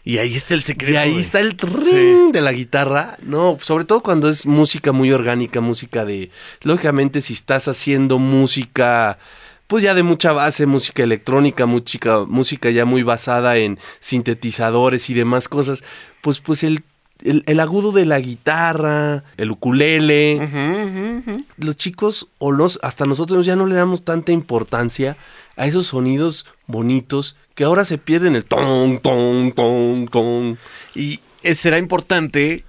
[0.05, 0.93] Y ahí está el secreto.
[0.93, 2.31] y ahí está el trin Sí.
[2.33, 3.17] de la guitarra.
[3.25, 6.31] No, sobre todo cuando es música muy orgánica, música de...
[6.63, 9.19] Lógicamente, si estás haciendo música,
[9.67, 15.15] pues ya de mucha base, música electrónica, música, música ya muy basada en sintetizadores y
[15.15, 15.83] demás cosas,
[16.21, 16.85] pues, pues el,
[17.25, 21.25] el, el agudo de la guitarra, el ukulele,
[21.57, 25.17] los chicos o los hasta nosotros ya no le damos tanta importancia
[25.57, 30.59] a esos sonidos bonitos que ahora se pierden el ton ton ton ton.
[30.95, 32.65] Y eh, será importante,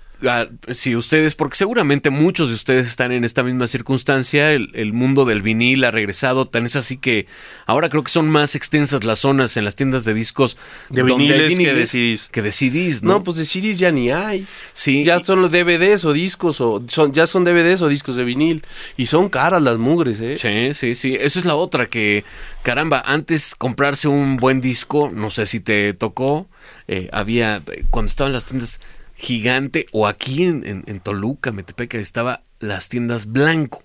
[0.74, 5.26] si ustedes, porque seguramente muchos de ustedes están en esta misma circunstancia, el, el mundo
[5.26, 7.28] del vinil ha regresado, tan es así que
[7.66, 10.58] ahora creo que son más extensas las zonas en las tiendas de discos
[10.90, 12.30] De donde hay viniles que de CDs.
[12.30, 13.14] que de CDs, ¿no?
[13.14, 16.84] no, pues de CDs ya ni hay sí, ya son los DVDs o discos o
[16.88, 18.64] son ya son DVDs o discos de vinil
[18.96, 21.18] y son caras las mugres eh Sí, sí, sí.
[21.20, 22.24] Eso es la otra que,
[22.64, 26.48] caramba, antes comprarse un buen disco, no sé si te tocó,
[26.88, 28.80] eh, había, eh, cuando estaban las tiendas
[29.18, 33.84] gigante, o aquí en, en, en Toluca, Metepec, estaba las tiendas blanco.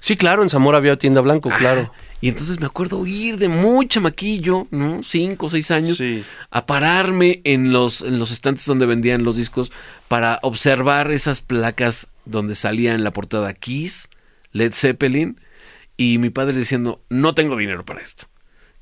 [0.00, 3.88] sí claro en Zamora había tienda blanco claro Y entonces me acuerdo ir de muy
[3.88, 5.02] chamaquillo, ¿no?
[5.02, 6.22] Cinco o seis años, Sí.
[6.50, 9.72] a pararme en los, en los estantes donde vendían los discos
[10.08, 14.08] para observar esas placas donde salía en la portada Kiss,
[14.52, 15.40] Led Zeppelin,
[15.96, 18.26] y mi padre diciendo, no tengo dinero para esto.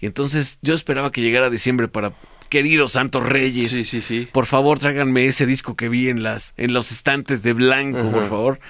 [0.01, 2.13] Y entonces yo esperaba que llegara diciembre para,
[2.55, 4.29] queridos santos reyes, Sí, sí, sí.
[4.33, 8.11] por favor tráiganme ese disco que vi en, las, en los estantes de blanco, Ajá.
[8.13, 8.61] por favor.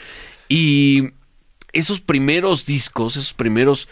[0.49, 1.11] Y
[1.73, 3.89] esos primeros discos, esos primeros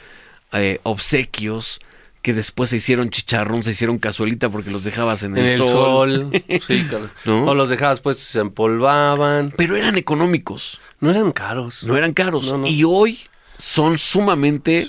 [0.53, 1.81] eh, obsequios
[2.23, 5.57] que después se hicieron chicharrón, se hicieron cazuelita porque los dejabas en, En el, el
[5.59, 6.31] sol.
[6.33, 6.43] sol.
[6.67, 6.87] Sí.
[7.25, 7.47] ¿No?
[7.47, 9.53] O los dejabas pues se empolvaban.
[9.57, 11.83] Pero eran económicos, No eran caros.
[11.83, 12.47] no eran caros.
[12.51, 12.67] No, no.
[12.67, 13.19] Y hoy
[13.59, 14.87] son sumamente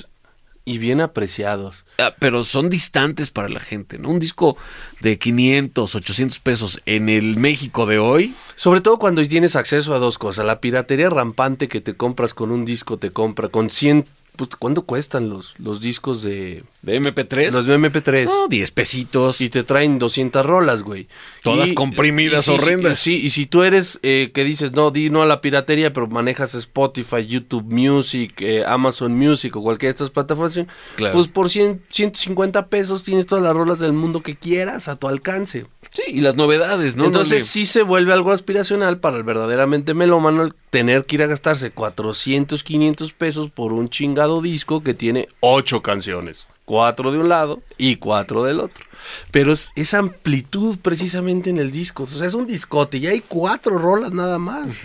[0.66, 1.86] Y bien apreciados.
[1.99, 4.09] Ah, pero son distantes para la gente, ¿no?
[4.09, 4.55] Un disco
[5.01, 8.34] de 500, 800 pesos en el México de hoy.
[8.55, 10.45] Sobre todo cuando tienes acceso a dos cosas.
[10.45, 14.05] La piratería rampante que te compras con un disco, te compra con 100...
[14.36, 16.63] Pues, ¿Cuánto cuestan los, los discos de...
[16.81, 17.51] ¿De MP3?
[17.51, 18.25] Los de MP3?
[18.25, 19.39] No, 10 pesitos.
[19.41, 21.07] Y te traen 200 rolas, güey.
[21.43, 22.97] Todas Y- comprimidas, y horrendas.
[22.99, 26.07] Sí, y si tú eres eh, que dices, no, di no a la piratería, pero
[26.07, 30.59] manejas Spotify, YouTube Music, eh, Amazon Music o cualquiera de estas plataformas,
[30.95, 31.13] Claro.
[31.13, 35.07] pues por 100, 150 pesos tienes todas las rolas del mundo que quieras a tu
[35.07, 35.67] alcance.
[35.94, 37.06] Sí, y las novedades, ¿no?
[37.06, 41.16] Entonces No le- sí se vuelve algo aspiracional para el verdaderamente melómano el tener que
[41.16, 46.48] ir a gastarse 400, 500 pesos por un chingado disco que tiene ocho canciones.
[46.66, 48.84] Cuatro de un lado y cuatro del otro.
[49.32, 52.04] Pero es esa amplitud precisamente en el disco.
[52.04, 54.82] O sea, es un discote y hay cuatro rolas nada más.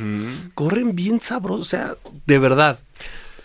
[0.55, 1.67] Corren bien sabrosos.
[1.67, 1.95] O sea,
[2.27, 2.81] de verdad.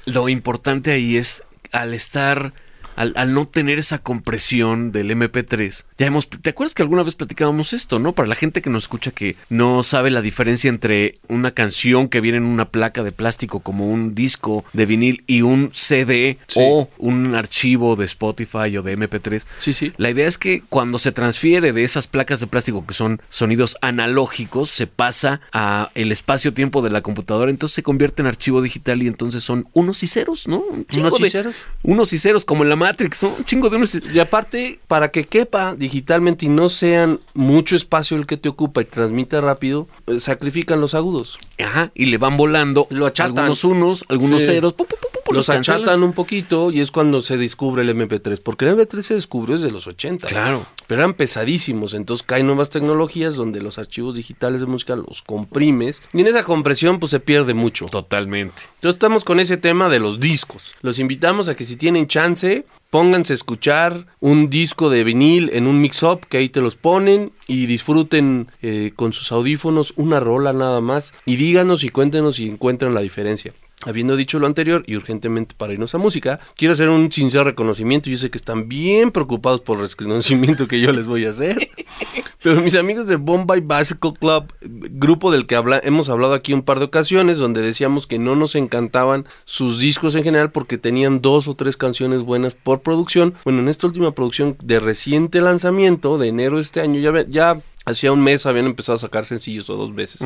[0.05, 2.53] Lo importante ahí es al estar,
[2.95, 5.85] al, al no tener esa compresión del MP3.
[5.97, 8.13] Ya hemos, ¿te acuerdas que alguna vez platicábamos esto, no?
[8.13, 12.21] Para la gente que nos escucha que no sabe la diferencia entre una canción que
[12.21, 16.59] viene en una placa de plástico como un disco de vinil y un CD Sí.
[16.61, 19.45] o un archivo de Spotify o de MP3.
[19.57, 19.93] Sí, sí.
[19.97, 23.77] La idea es que cuando se transfiere de esas placas de plástico que son sonidos
[23.81, 29.01] analógicos, se pasa a el espacio-tiempo de la computadora, entonces se convierte en archivo digital
[29.03, 30.57] y entonces son unos y ceros, ¿no?
[30.59, 31.55] Un Unos y ceros.
[31.83, 33.29] Unos y ceros, como en la Matrix, ¿no?
[33.38, 38.17] Un chingo de unos y aparte, para que quepa digitalmente y no sean mucho espacio
[38.17, 41.38] el que te ocupa y transmita rápido, eh, sacrifican los agudos.
[41.63, 43.38] Ajá, y le van volando Lo achatan.
[43.38, 44.47] algunos unos, algunos Sí.
[44.47, 48.39] ceros, pu, pu, pu, los achatan un poquito y es cuando se descubre el MP3,
[48.41, 50.28] porque el MP3 se descubrió desde los 80.
[50.28, 50.65] Claro.
[50.88, 56.01] Pero eran pesadísimos, entonces caen nuevas tecnologías donde los archivos digitales de música los comprimes
[56.13, 57.86] y en esa compresión pues se pierde mucho.
[57.86, 58.63] Totalmente.
[58.76, 60.74] Entonces estamos con ese tema de los discos.
[60.82, 65.67] Los invitamos a que si tienen chance, pónganse a escuchar un disco de vinil en
[65.67, 70.53] un mix-up, que ahí te los ponen y disfruten eh, con sus audífonos una rola
[70.53, 73.53] nada más y díganos y cuéntenos si encuentran la diferencia.
[73.86, 78.09] Habiendo dicho lo anterior y urgentemente para irnos a música, quiero hacer un sincero reconocimiento.
[78.09, 81.69] Yo sé que están bien preocupados por el reconocimiento que yo les voy a hacer.
[82.43, 86.61] Pero mis amigos de Bombay Bicycle Club, grupo del que habla, hemos hablado aquí un
[86.61, 91.21] par de ocasiones, donde decíamos que no nos encantaban sus discos en general porque tenían
[91.21, 93.34] dos o tres canciones buenas por producción.
[93.45, 97.61] Bueno, en esta última producción de reciente lanzamiento, de enero de este año, ya, ya
[97.86, 100.21] hacía un mes habían empezado a sacar sencillos o dos veces.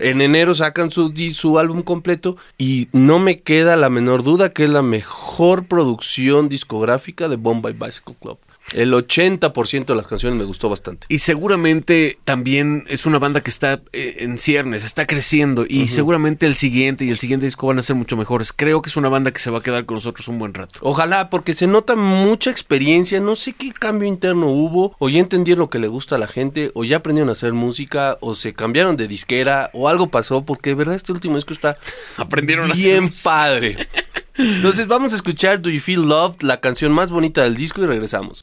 [0.00, 4.64] En enero sacan su, su álbum completo y no me queda la menor duda que
[4.64, 8.38] es la mejor producción discográfica de Bombay Bicycle Club.
[8.72, 11.06] El 80% de las canciones me gustó bastante.
[11.08, 16.46] Y seguramente también es una banda que está eh, en ciernes, está creciendo y seguramente
[16.46, 18.52] el siguiente y el siguiente disco van a ser mucho mejores.
[18.52, 20.80] Creo que es una banda que se va a quedar con nosotros un buen rato.
[20.82, 25.60] Ojalá, porque se nota mucha experiencia, no sé qué cambio interno hubo, o ya entendieron
[25.60, 28.54] lo que le gusta a la gente, o ya aprendieron a hacer música, o se
[28.54, 31.76] cambiaron de disquera, o algo pasó, porque de verdad este último disco está
[32.16, 33.86] Aprendieron a hacer bien padre.
[34.36, 37.86] Entonces vamos a escuchar Do You Feel Loved, la canción más bonita del disco, y
[37.86, 38.40] regresamos.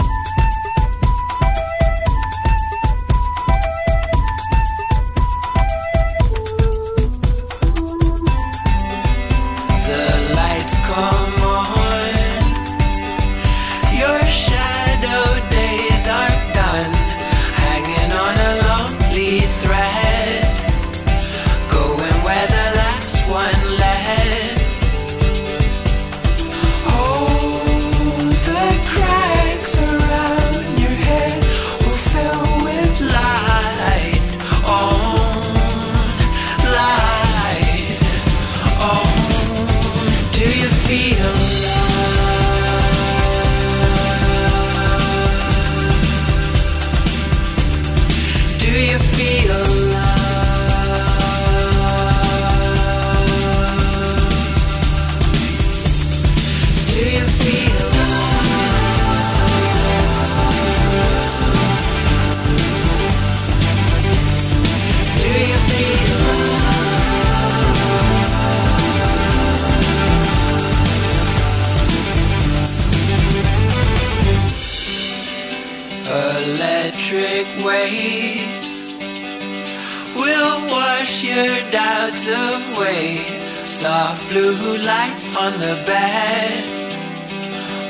[81.02, 83.26] Wash your doubts away.
[83.66, 86.64] Soft blue light on the bed.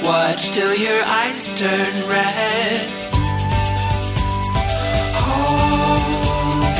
[0.01, 2.87] Watch till your eyes turn red.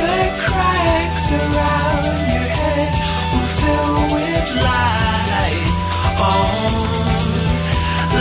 [0.04, 2.90] The cracks around your head
[3.32, 5.68] will fill with light.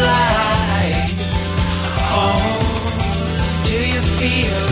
[0.09, 1.09] Light.
[2.19, 2.43] Oh,
[3.69, 4.70] do you feel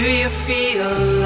[0.00, 1.19] Do you feel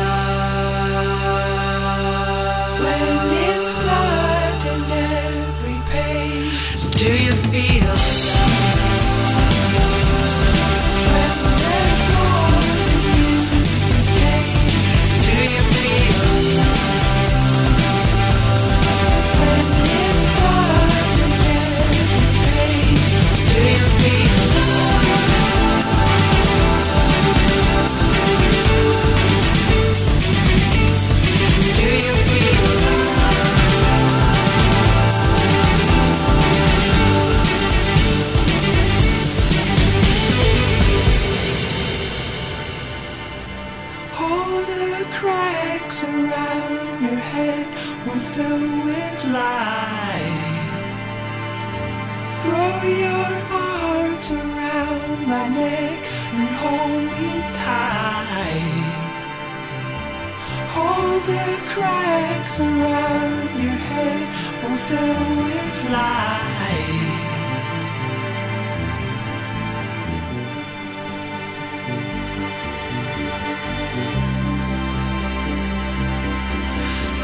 [61.27, 64.27] the cracks around your head
[64.63, 67.15] will fill with light.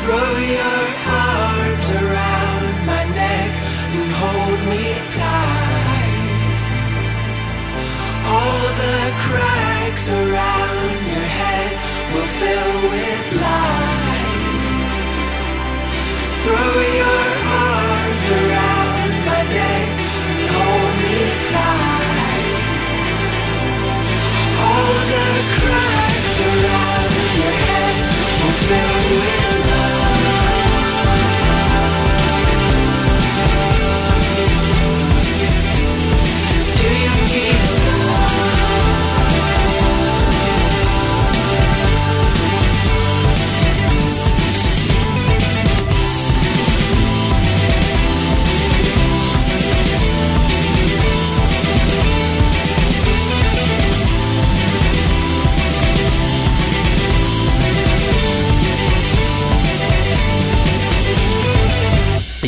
[0.01, 0.82] Throw your
[1.28, 3.53] arms around my neck
[3.98, 6.40] and hold me tight.
[8.32, 11.72] All the cracks around your head
[12.14, 13.80] will fill with light.
[24.61, 27.96] Hold the cracks around your head
[28.42, 29.39] will fill with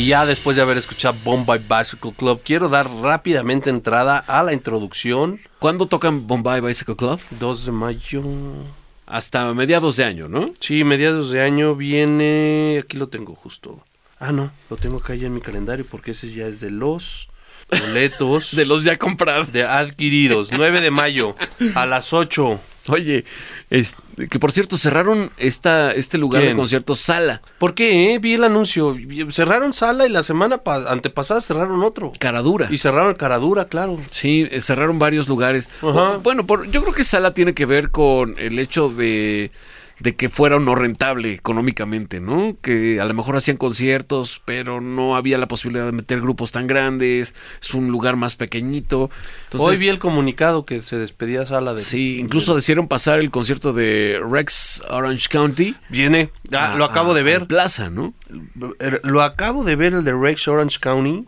[0.03, 4.51] Y ya después de haber escuchado Bombay Bicycle Club, quiero dar rápidamente entrada a la
[4.51, 5.39] introducción.
[5.59, 7.21] ¿Cuándo tocan Bombay Bicycle Club?
[7.39, 8.21] 2 de mayo.
[9.05, 10.51] Hasta mediados de año, ¿no?
[10.59, 12.81] Sí, mediados de año viene.
[12.83, 13.81] Aquí lo tengo justo.
[14.19, 17.29] Ah, no, lo tengo acá ya en mi calendario porque ese ya es de los
[17.69, 19.53] boletos De los ya comprados.
[19.53, 20.49] de adquiridos.
[20.51, 21.37] 9 de mayo
[21.75, 22.59] a las 8.
[22.89, 23.23] Oye,
[23.69, 23.95] es-
[24.29, 26.53] que por cierto, cerraron esta, este lugar ¿Quién?
[26.53, 28.13] de conciertos Sala, ¿Por qué?
[28.13, 28.19] eh?
[28.19, 28.95] Vi el anuncio.
[29.31, 32.11] Cerraron sala y la semana pa- antepasada cerraron otro.
[32.19, 32.67] Caradura.
[32.69, 33.99] Y cerraron Caradura, claro.
[34.11, 35.69] Sí, eh, cerraron varios lugares.
[35.81, 36.17] Ajá.
[36.21, 39.51] Bueno, por, yo creo que Sala tiene que ver con el hecho de,
[40.03, 42.53] de que fuera no rentable económicamente, ¿no?
[42.61, 46.67] Que a lo mejor hacían conciertos, pero no había la posibilidad de meter grupos tan
[46.67, 47.35] grandes.
[47.61, 49.09] Es un lugar más pequeñito.
[49.45, 51.79] Entonces, Hoy vi el comunicado que se despedía sala de.
[51.79, 55.75] Sí, incluso decidieron pasar el concierto de Rex Orange County.
[55.89, 56.29] Viene.
[56.51, 57.47] Ah, lo a- acabo de ver.
[57.47, 58.13] Plaza, ¿no?
[59.03, 61.25] Lo acabo de ver el de Rex Orange County.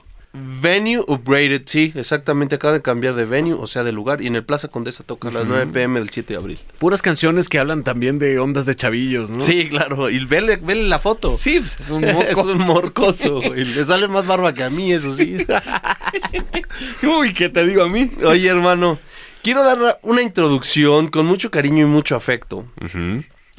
[0.61, 2.55] Venue upgraded, sí, exactamente.
[2.55, 4.21] Acaba de cambiar de venue, o sea, de lugar.
[4.21, 6.59] Y en el Plaza Condesa toca a las 9 pm del 7 de abril.
[6.77, 9.39] Puras canciones que hablan también de ondas de chavillos, ¿no?
[9.39, 10.09] Sí, claro.
[10.09, 11.31] Y vele, vele la foto.
[11.31, 12.41] Sí, pues, es un es moco.
[12.41, 13.63] un morcoso, güey.
[13.63, 15.38] Le sale más barba que a mí, eso sí.
[17.03, 18.11] Uy, ¿qué te digo a mí?
[18.25, 18.99] Oye, hermano,
[19.41, 22.65] quiero dar una introducción con mucho cariño y mucho afecto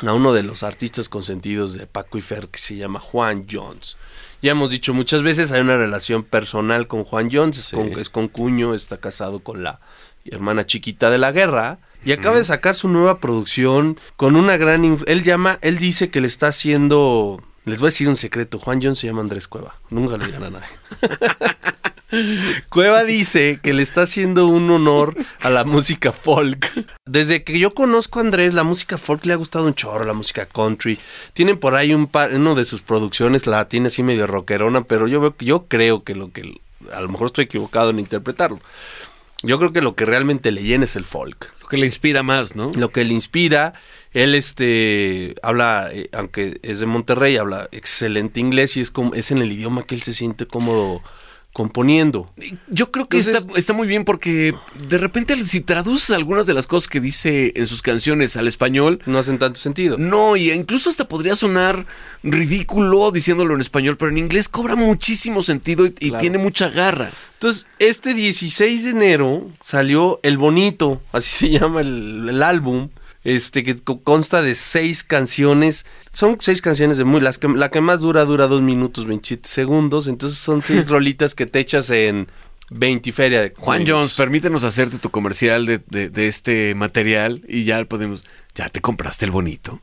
[0.05, 3.97] a uno de los artistas consentidos de Paco y Fer que se llama Juan Jones.
[4.43, 7.74] Ya hemos dicho muchas veces, hay una relación personal con Juan Jones, Sí.
[7.76, 9.80] con, es con cuño, está casado con la
[10.24, 14.99] hermana chiquita de la guerra y acaba de sacar su nueva producción con una gran...
[15.07, 17.43] Él llama, él dice que le está haciendo...
[17.64, 20.45] Les voy a decir un secreto, Juan Jones se llama Andrés Cueva, nunca le digan
[20.45, 20.66] a nadie.
[22.69, 26.73] Cueva dice que le está haciendo un honor a la música folk.
[27.05, 30.13] Desde que yo conozco a Andrés, la música folk le ha gustado un chorro, la
[30.13, 30.99] música country.
[31.33, 35.09] Tienen por ahí un par, uno de sus producciones la tiene así medio rockerona, pero
[35.09, 36.61] yo veo, yo creo que lo que
[36.93, 38.61] a lo mejor estoy equivocado en interpretarlo.
[39.43, 41.53] Yo creo que lo que realmente le llena es el folk.
[41.61, 42.73] Lo que le inspira más, ¿no?
[42.73, 43.75] Lo que le inspira,
[44.13, 49.31] él este habla, eh, aunque es de Monterrey, habla excelente inglés y es como es
[49.31, 51.03] en el idioma que él se siente cómodo
[51.57, 52.27] componiendo.
[52.69, 54.55] Yo creo que Entonces- está, está muy bien porque
[54.89, 59.01] de repente si traduces algunas de las cosas que dice en sus canciones al español,
[59.07, 59.97] No hacen tanto sentido.
[59.97, 61.87] no, y incluso hasta podría sonar
[62.23, 66.21] ridículo diciéndolo en español, pero en inglés cobra muchísimo sentido y, y Claro.
[66.21, 67.11] tiene mucha garra.
[67.35, 72.91] Entonces, este 16 de enero salió El Bonito, así se llama el, el álbum,
[73.35, 75.85] este que co- consta de seis canciones.
[76.12, 77.20] Son seis canciones de muy...
[77.20, 81.35] Las que, la que más dura dura dos minutos 27 segundos, entonces son seis rolitas
[81.35, 82.29] que te echas en
[82.70, 83.43] 20 feria.
[83.43, 83.85] de Juan.
[83.87, 88.24] Jones, permítenos hacerte tu comercial de, de- de este material y ya podemos...
[88.55, 89.81] Ya te compraste el bonito.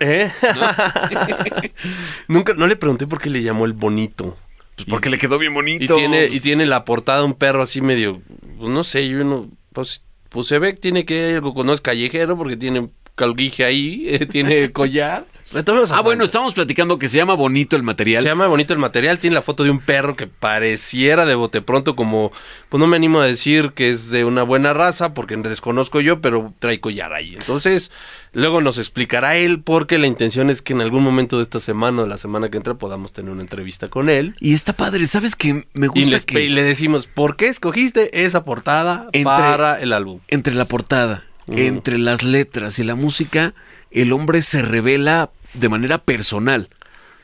[0.00, 0.30] ¿Eh?
[2.28, 4.36] Nunca, no le pregunté por qué le llamó El Bonito.
[4.76, 5.94] Pues porque le quedó bien Y bonito.
[5.94, 8.20] tiene, y tiene la portada un perro así medio,
[8.58, 12.36] pues, no sé, yo no, pues, pues se ve que tiene que algo es callejero
[12.36, 15.26] porque tiene calguije ahí, eh, tiene collar.
[15.52, 18.22] Retomemos a Ah, bueno, estamos platicando que se llama bonito el material.
[18.22, 21.60] Se llama bonito el material, tiene la foto de un perro que pareciera de bote
[21.60, 22.30] pronto como,
[22.68, 26.20] pues no me animo a decir que es de una buena raza porque desconozco yo,
[26.20, 27.34] pero trae collar ahí.
[27.34, 27.90] Entonces,
[28.32, 32.02] luego nos explicará él porque la intención es que en algún momento de esta semana
[32.02, 34.34] o la semana que entra podamos tener una entrevista con él.
[34.38, 35.66] Y está padre, ¿sabes qué?
[35.74, 39.80] Me Y gusta le, que y le decimos, ¿por qué escogiste esa portada Entre- para
[39.80, 40.20] el álbum?
[40.28, 43.52] entre la portada, entre las letras y la música,
[43.90, 46.68] el hombre se revela de manera personal.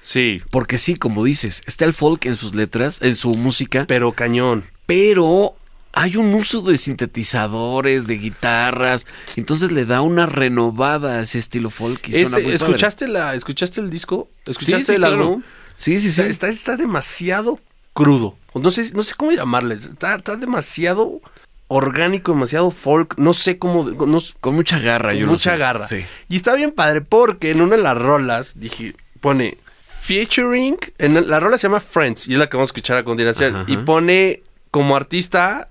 [0.03, 4.13] Sí, Porque sí, como dices, está el folk en sus letras, en su música, pero
[4.13, 4.63] cañón.
[4.87, 5.57] pero
[5.93, 9.07] hay un uso de sintetizadores, de guitarras,
[9.37, 12.07] entonces le da una renovada a ese estilo folk.
[12.09, 12.55] Y suena Ese- muy padre.
[12.55, 14.29] ¿escuchaste, la, ¿Escuchaste el disco?
[14.45, 15.15] ¿Escuchaste Sí, sí, el claro.
[15.23, 15.43] álbum?
[15.77, 16.21] Sí, sí, sí.
[16.21, 17.59] Está, está, está demasiado
[17.93, 18.37] crudo.
[18.55, 19.87] No sé, no sé cómo llamarles.
[19.87, 21.21] Está, está demasiado
[21.69, 23.17] orgánico, demasiado folk.
[23.19, 23.85] No sé cómo.
[23.85, 25.87] No, Con mucha garra, con yo lo mucha siento, garra.
[25.87, 26.05] Sí.
[26.29, 29.59] Y está bien padre porque en una de las rolas dije, pone
[30.01, 33.05] featuring, en la rola se llama Friends y es la que vamos a escuchar a
[33.05, 33.57] continuación.
[33.57, 35.69] Ajá, Y pone como artista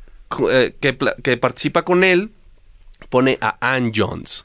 [0.52, 2.32] eh, que, que participa con él,
[3.10, 4.44] pone a Ann Jones.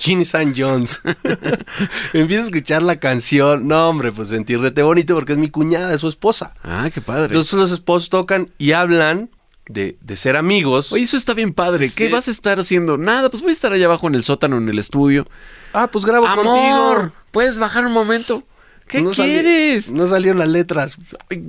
[0.00, 1.02] ¿Quién es Ann Jones?
[2.12, 3.66] Empiezo a escuchar la canción.
[3.68, 6.54] No, hombre, pues sentí rete bonito porque es mi cuñada, es su esposa.
[6.62, 7.26] Ah, qué padre.
[7.26, 9.28] Entonces los esposos tocan y hablan
[9.68, 10.92] de, de ser amigos.
[10.92, 11.90] Oye, eso está bien padre.
[11.94, 12.96] ¿Qué vas a estar haciendo?
[12.98, 15.26] Nada, pues voy a estar allá abajo en el sótano, en el estudio.
[15.72, 17.12] ah, pues grabo Amor, contigo.
[17.30, 18.44] ¿puedes bajar un momento?
[18.88, 19.90] ¿Qué No sali- quieres?
[19.90, 20.96] no salieron las letras.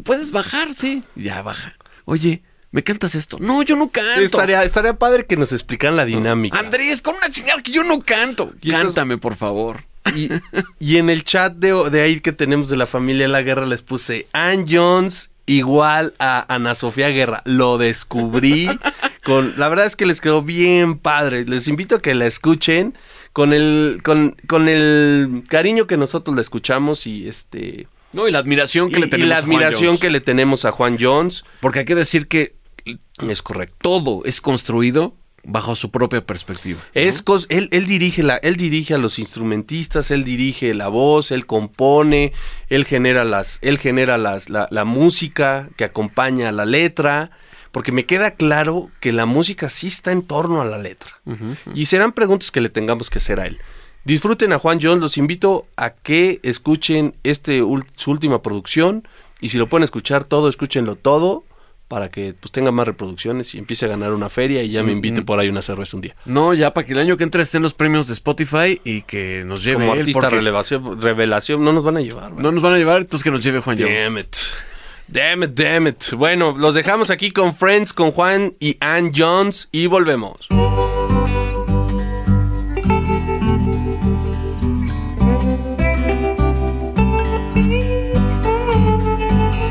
[0.04, 0.74] ¿Puedes bajar?
[0.74, 1.04] Sí.
[1.16, 1.76] Ya, baja.
[2.06, 2.42] Oye,
[2.72, 3.38] ¿me cantas esto?
[3.40, 4.22] No, yo no canto.
[4.22, 6.58] Estaría, estaría padre que nos explicaran la dinámica.
[6.58, 8.54] Andrés, con una chingada que yo no canto.
[8.62, 9.84] Y entonces- Cántame, por favor.
[10.16, 10.30] Y,
[10.80, 13.84] y en el chat de, de ahí que tenemos de la familia La Guerra les
[13.84, 17.42] puse Ann Jones igual a Ana Sofía Guerra.
[17.46, 18.70] Lo descubrí.
[19.24, 21.44] con La verdad es que les quedó bien padre.
[21.46, 22.96] Les invito a que la escuchen
[23.34, 27.88] con el, con, con el cariño que nosotros la escuchamos y este...
[28.14, 30.22] No, y la admiración que y- le y tenemos la a Juan admiración que le
[30.22, 31.44] tenemos a Juan Jones.
[31.60, 32.56] Porque hay que decir que
[33.30, 33.76] Es correcto.
[33.82, 35.14] todo es construido
[35.48, 36.80] bajo su propia perspectiva.
[36.80, 37.02] ¿no?
[37.02, 41.32] Es cos- él, él dirige la, él dirige a los instrumentistas, él dirige la voz,
[41.32, 42.34] él compone,
[42.70, 47.32] él genera las, él genera las, la, la música que acompaña a la letra,
[47.72, 51.12] porque me queda claro que la música sí está en torno a la letra.
[51.74, 53.58] Y serán preguntas que le tengamos que hacer a él.
[54.04, 57.62] Disfruten a Juan Jones, los invito a que escuchen este
[57.96, 59.08] su última producción
[59.42, 61.44] y si lo pueden escuchar todo, escúchenlo todo
[61.88, 64.92] para que pues tenga más reproducciones y empiece a ganar una feria y ya me
[64.92, 66.16] invite por ahí una cerveza un día.
[66.26, 69.44] No, ya para que el año que entra estén los premios de Spotify y que
[69.46, 72.34] nos lleve Como él, artista revelación, revelación, no nos van a llevar.
[72.34, 74.04] No nos van a llevar, entonces que nos lleve Juan Jones.
[74.04, 74.36] Damn it.
[75.08, 76.12] Damn it, damn it.
[76.12, 80.48] Bueno, los dejamos aquí con Friends, con Juan y Ann Jones y volvemos.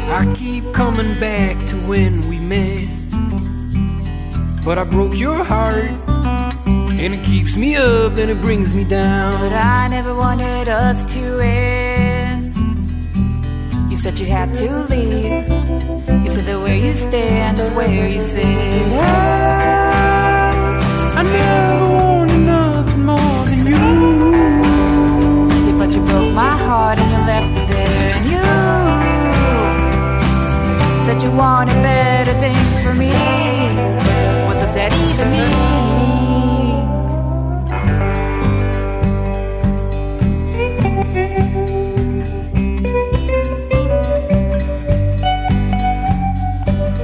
[0.09, 2.89] I keep coming back when we met.
[4.65, 5.91] But I broke your heart.
[6.99, 9.39] And it keeps me up, then it brings me down.
[9.41, 12.57] But I never wanted us to end.
[13.91, 15.49] You said you had to leave.
[16.25, 18.45] You said that where you stand is where you sit.
[21.19, 22.06] I never
[31.37, 33.13] wanted better things for me.
[34.47, 35.57] What does that even mean?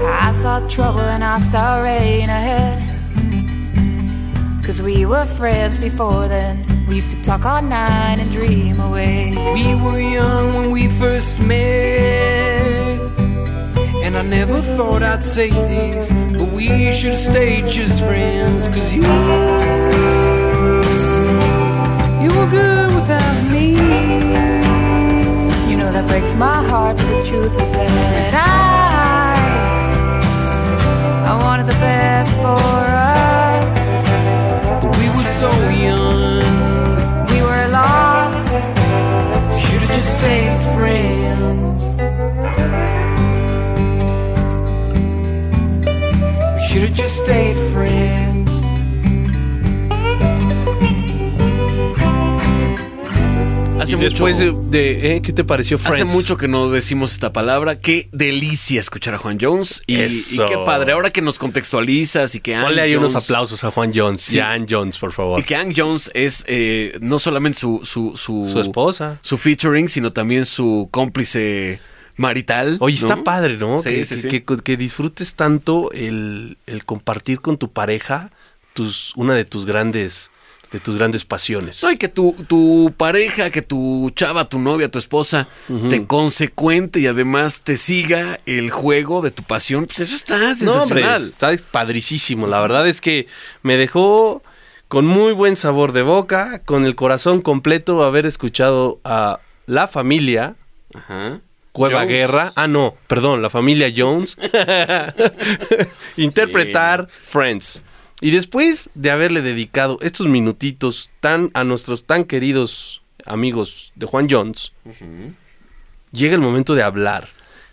[0.08, 2.78] I saw trouble and I saw rain ahead.
[4.64, 6.64] Cause we were friends before then.
[6.88, 9.34] We used to talk all night and dream away.
[9.52, 13.11] We were young when we first met.
[14.04, 18.66] And I never thought I'd say this, but we should have stayed just friends.
[18.68, 19.02] Cause you,
[22.22, 23.66] you were good without me.
[25.70, 28.48] You know that breaks my heart, but the truth is that I,
[31.30, 32.84] I wanted the best for
[33.16, 33.64] us.
[34.82, 35.50] But we were so
[35.86, 38.50] young, We were lost.
[39.60, 41.71] should have just stayed friends.
[46.72, 48.50] Should have just stayed friends.
[53.80, 55.22] Hace Y después mucho, de, de- ¿eh?
[55.22, 56.02] ¿qué te pareció Friends?
[56.02, 57.80] hace mucho que no decimos esta palabra.
[57.80, 59.82] Qué delicia escuchar a Juan Jones.
[59.88, 60.92] Y, qué padre.
[60.92, 64.36] Ahora que nos contextualizas y que Ann Ponle ahí unos aplausos a Juan Jones Sí.
[64.36, 65.40] y a Ann Jones, por favor.
[65.40, 69.18] Y que Ann Jones es eh, no solamente su, su, su, Su esposa.
[69.20, 71.80] su featuring, sino también su cómplice
[72.16, 72.76] marital.
[72.80, 73.24] Oye, está ¿no?
[73.24, 73.82] padre, ¿no?
[73.82, 74.40] Sí, que, sí, que- sí.
[74.40, 78.30] que- que disfrutes tanto el, el compartir con tu pareja
[78.74, 80.30] tus, una de tus grandes,
[80.70, 81.82] de tus grandes pasiones.
[81.82, 85.46] No, y que tu, tu pareja, que tu chava, tu novia, tu esposa,
[85.90, 90.44] te consecuente y además te siga el juego de tu pasión, pues eso está No,
[90.50, 90.58] hombre,
[91.02, 91.28] sensacional.
[91.28, 92.46] está padricísimo.
[92.46, 93.26] La verdad es que
[93.62, 94.42] me dejó
[94.88, 100.54] con muy buen sabor de boca, con el corazón completo haber escuchado a la familia
[100.94, 101.40] Ajá.
[101.72, 102.08] Cueva Jones.
[102.08, 102.52] Guerra.
[102.54, 104.36] Ah, no, perdón, la familia Jones.
[106.16, 107.82] Interpretar Friends.
[108.20, 114.28] Y después de haberle dedicado estos minutitos tan a nuestros tan queridos amigos de Juan
[114.30, 114.72] Jones,
[116.12, 117.30] llega el momento de hablar.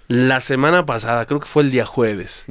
[0.08, 2.46] La semana pasada, creo que fue el día jueves,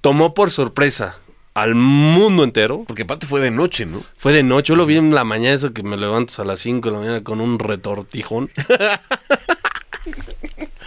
[0.00, 1.18] tomó por sorpresa
[1.52, 2.84] al mundo entero.
[2.86, 4.02] Porque aparte fue de noche, ¿no?
[4.16, 6.60] Fue de noche, yo lo vi en la mañana, eso que me levanto a las
[6.60, 8.50] 5 de la mañana con un retortijón.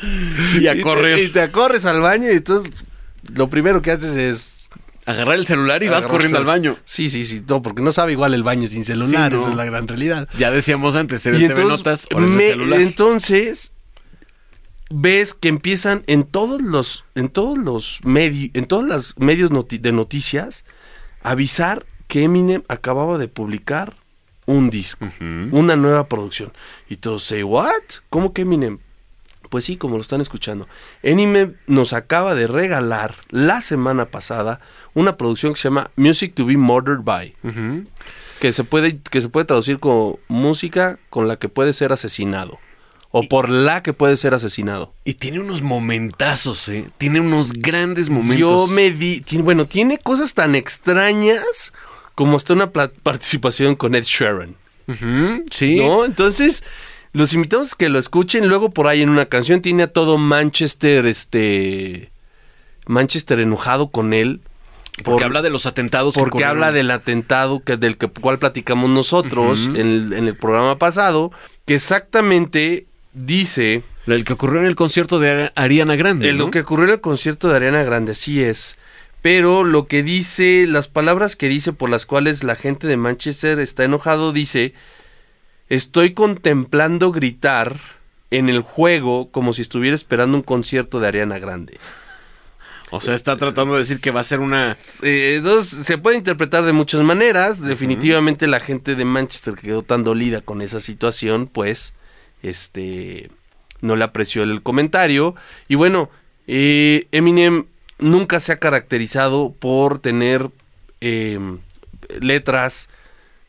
[0.61, 1.19] Y a te- correr.
[1.19, 2.71] y te corres al baño y entonces
[3.33, 4.69] lo primero que haces es...
[5.07, 6.77] Agarrar el celular y vas corriendo al baño.
[6.83, 9.41] Sí, sí, sí, no, porque no sabe igual el baño sin celular, Sí, no.
[9.41, 10.27] esa es la gran realidad.
[10.39, 12.79] Ya decíamos antes, TV entonces, Notas o me- celular.
[12.81, 13.73] entonces
[14.89, 19.79] ves que empiezan en todos los en todos los medios en todos los medios noti-
[19.79, 20.65] de noticias
[21.23, 23.95] avisar que Eminem acababa de publicar
[24.47, 26.53] un disco, una nueva producción.
[26.87, 27.71] Y todos say what?
[28.11, 28.77] ¿Cómo que Eminem?
[29.55, 30.67] Pues sí, como lo están escuchando.
[31.01, 34.59] Eminem nos acaba de regalar la semana pasada
[34.93, 37.33] una producción que se llama Music to be Murdered by
[38.41, 42.59] que se puede que se puede traducir como música con la que puede ser asesinado
[43.11, 44.93] o por la que puede ser asesinado.
[45.05, 46.89] Y tiene unos momentazos, ¿eh?
[46.97, 48.37] Tiene unos grandes momentos.
[48.37, 51.71] Yo me di, tiene- bueno, tiene cosas tan extrañas
[52.13, 54.55] como hasta una participación con Ed Sheeran,
[54.89, 55.77] Ujú, Sí.
[55.77, 56.03] ¿no?
[56.03, 56.65] Entonces,
[57.15, 60.17] los invitamos a que lo escuchen, luego por ahí en una canción tiene a todo
[60.17, 62.11] Manchester este
[62.87, 64.41] Manchester enojado con él
[65.03, 68.37] Porque por- habla de los atentados que porque habla del atentado que, del que, cual
[68.37, 71.31] platicamos nosotros en, el, en el programa pasado,
[71.65, 76.31] que exactamente dice El que ocurrió en el concierto de Ari- Ariana Grande.
[76.33, 76.37] ¿no?
[76.45, 78.77] lo que ocurrió en el concierto de Ariana Grande, así es.
[79.21, 83.57] Pero lo que dice, las palabras que dice por las cuales la gente de Manchester
[83.59, 84.73] está enojado, dice,
[85.69, 87.75] estoy contemplando gritar
[88.31, 91.79] en el juego como si estuviera esperando un concierto de Ariana Grande.
[92.91, 94.77] O sea, está tratando de decir que va a ser una.
[95.01, 97.61] Eh, entonces, se puede interpretar de muchas maneras.
[97.61, 101.93] Definitivamente la gente de Manchester que quedó tan dolida con esa situación, pues,
[102.43, 103.31] este,
[103.81, 105.35] no le apreció el comentario.
[105.67, 106.09] Y bueno,
[106.47, 107.65] eh, Eminem
[107.97, 110.51] nunca se ha caracterizado por tener
[111.01, 111.39] eh,
[112.21, 112.89] letras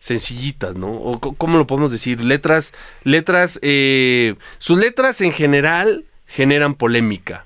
[0.07, 0.86] sencillitas, ¿no?
[0.92, 7.44] O cómo lo podemos decir, letras, letras, eh, sus letras en general generan polémica.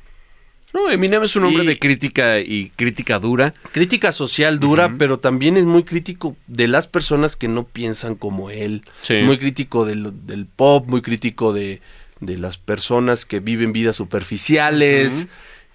[0.75, 3.55] No, Eminem es un hombre Y- de crítica y crítica dura.
[3.73, 8.51] Crítica social dura, pero también es muy crítico de las personas que no piensan como
[8.51, 8.83] él.
[9.03, 9.15] Sí.
[9.23, 11.81] Muy crítico del, del pop, muy crítico de,
[12.21, 15.27] de las personas que viven vidas superficiales.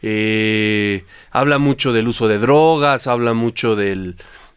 [0.02, 4.16] Eh, habla mucho del uso de drogas, habla mucho del,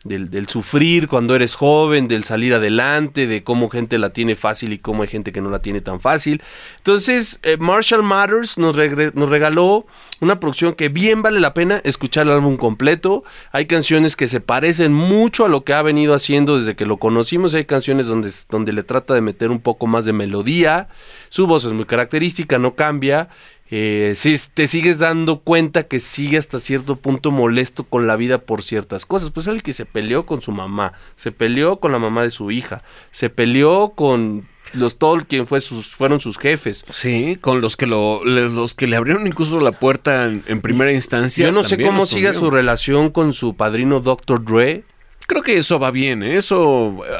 [0.09, 4.79] del, sufrir cuando eres joven, del salir adelante, de cómo gente la tiene fácil y
[4.79, 6.43] cómo hay gente que no la tiene tan fácil.
[6.79, 8.77] Entonces, eh, Marshall Matters nos,
[9.15, 9.87] nos regaló
[10.21, 13.23] una producción que bien vale la pena escuchar el álbum completo.
[13.53, 16.97] Hay canciones que se parecen mucho a lo que ha venido haciendo desde que lo
[16.97, 17.55] conocimos.
[17.55, 20.89] Hay canciones donde, donde le trata de meter un poco más de melodía.
[21.29, 23.29] Su voz es muy característica, no cambia.
[23.71, 28.39] Eh, sí, te sigues dando cuenta que sigue hasta cierto punto molesto con la vida
[28.39, 29.31] por ciertas cosas.
[29.31, 32.51] Pues el que se peleó con su mamá, se peleó con la mamá de su
[32.51, 36.85] hija, se peleó con los todo quien fue sus, fueron sus jefes.
[36.91, 40.61] Sí, con los que lo, le- los que le abrieron incluso la puerta en, en
[40.61, 41.47] primera instancia.
[41.47, 44.45] Yo no sé cómo siga su relación con su padrino Dr.
[44.45, 44.85] Dre.
[45.27, 46.37] Creo que eso va bien, ¿eh?
[46.39, 47.11] eso eh,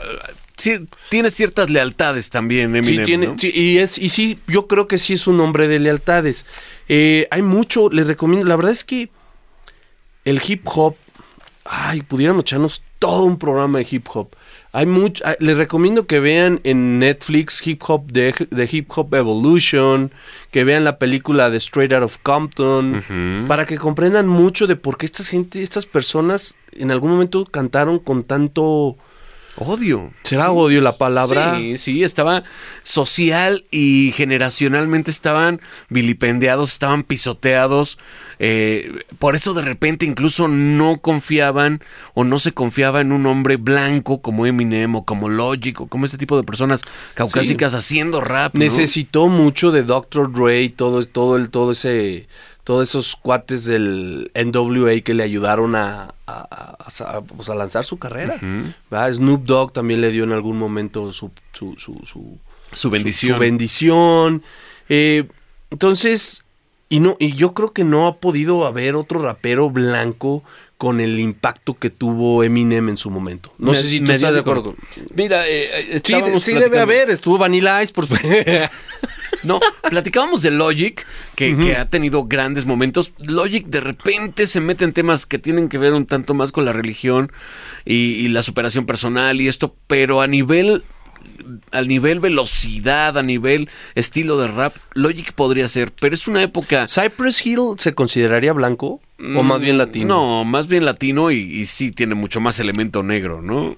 [0.59, 3.39] sí, tiene ciertas lealtades también, Eminem, Sí, tiene, ¿no?
[3.39, 6.45] sí, y es, y sí, yo creo que sí es un hombre de lealtades.
[6.89, 9.09] Eh, hay mucho, les recomiendo, la verdad es que
[10.25, 10.97] el hip hop,
[11.65, 14.29] ay, pudiéramos echarnos todo un programa de hip hop.
[14.73, 19.15] Hay mucho, ah, les recomiendo que vean en Netflix Hip Hop de, de Hip Hop
[19.15, 20.13] Evolution,
[20.51, 24.99] que vean la película de Straight Out of Compton, para que comprendan mucho de por
[24.99, 28.99] qué esta gente, estas personas en algún momento cantaron con tanto
[29.61, 30.13] Odio.
[30.23, 31.57] ¿Será odio la palabra?
[31.57, 32.45] Sí, sí, estaba
[32.83, 37.99] social y generacionalmente estaban vilipendiados, estaban pisoteados.
[38.39, 41.81] eh, por eso de repente incluso no confiaban
[42.15, 46.05] o no se confiaba en un hombre blanco como Eminem o como Logic o como
[46.05, 46.83] este tipo de personas
[47.15, 48.55] caucásicas haciendo rap.
[48.55, 48.61] ¿no?
[48.61, 50.33] necesitó mucho de Dr.
[50.33, 52.29] Dre y todo, todo el, todo ese,
[52.69, 56.77] todos esos cuates del NWA que le ayudaron a, a-
[57.35, 58.39] pues, a lanzar su carrera.
[59.11, 62.37] Snoop Dogg también le dio en algún momento su, su, su, su-
[62.75, 63.37] Su bendición.
[63.37, 64.43] su bendición.
[64.91, 65.25] Eh,
[65.71, 66.45] entonces,
[66.91, 70.45] y no, y yo creo que no ha podido haber otro rapero blanco
[70.79, 73.53] con el impacto que tuvo Eminem en su momento.
[73.59, 74.75] No Me- sé si tú estás de acuerdo.
[75.15, 76.01] Mira, eh, eh,
[76.41, 78.07] Sí, debe haber, estuvo Vanilla Ice, por
[79.45, 81.05] No, platicábamos de Logic,
[81.37, 83.13] que, que ha tenido grandes momentos.
[83.19, 86.65] Logic de repente se mete en temas que tienen que ver un tanto más con
[86.65, 87.31] la religión
[87.85, 90.85] y, y la superación personal y esto, pero a nivel
[91.73, 96.87] a nivel velocidad, a nivel estilo de rap, Logic podría ser, pero es una época
[96.89, 100.05] ¿Cypress Hill se consideraría blanco o más bien latino?
[100.05, 103.77] Mm, No, más bien latino y, y sí tiene mucho más elemento negro, ¿no?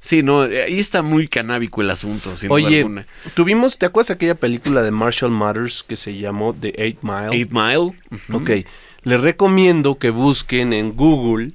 [0.00, 3.06] Sí, no, eh, ahí está muy canábico el asunto, sin duda Oye, alguna.
[3.34, 7.28] tuvimos, ¿te acuerdas aquella película de Marshall Matters que se llamó The Eight Mile?
[7.36, 7.92] Eight Mile.
[8.32, 8.66] Ok,
[9.04, 11.52] les recomiendo que busquen en Google.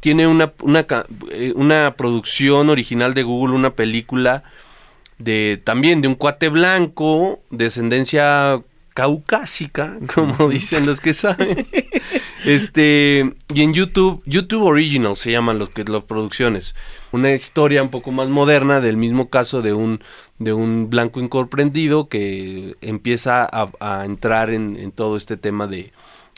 [0.00, 0.86] Tiene una, una,
[1.32, 4.44] eh, una producción original de Google, una película
[5.18, 8.62] de también de un cuate blanco, descendencia
[8.98, 11.66] caucásica, como dicen los que saben.
[12.44, 16.74] Este, y en YouTube, YouTube Original se llaman los que las producciones.
[17.12, 20.00] Una historia un poco más moderna del mismo caso de un
[20.38, 25.92] de un blanco incomprendido que empieza a, a entrar en, en todo este tema de,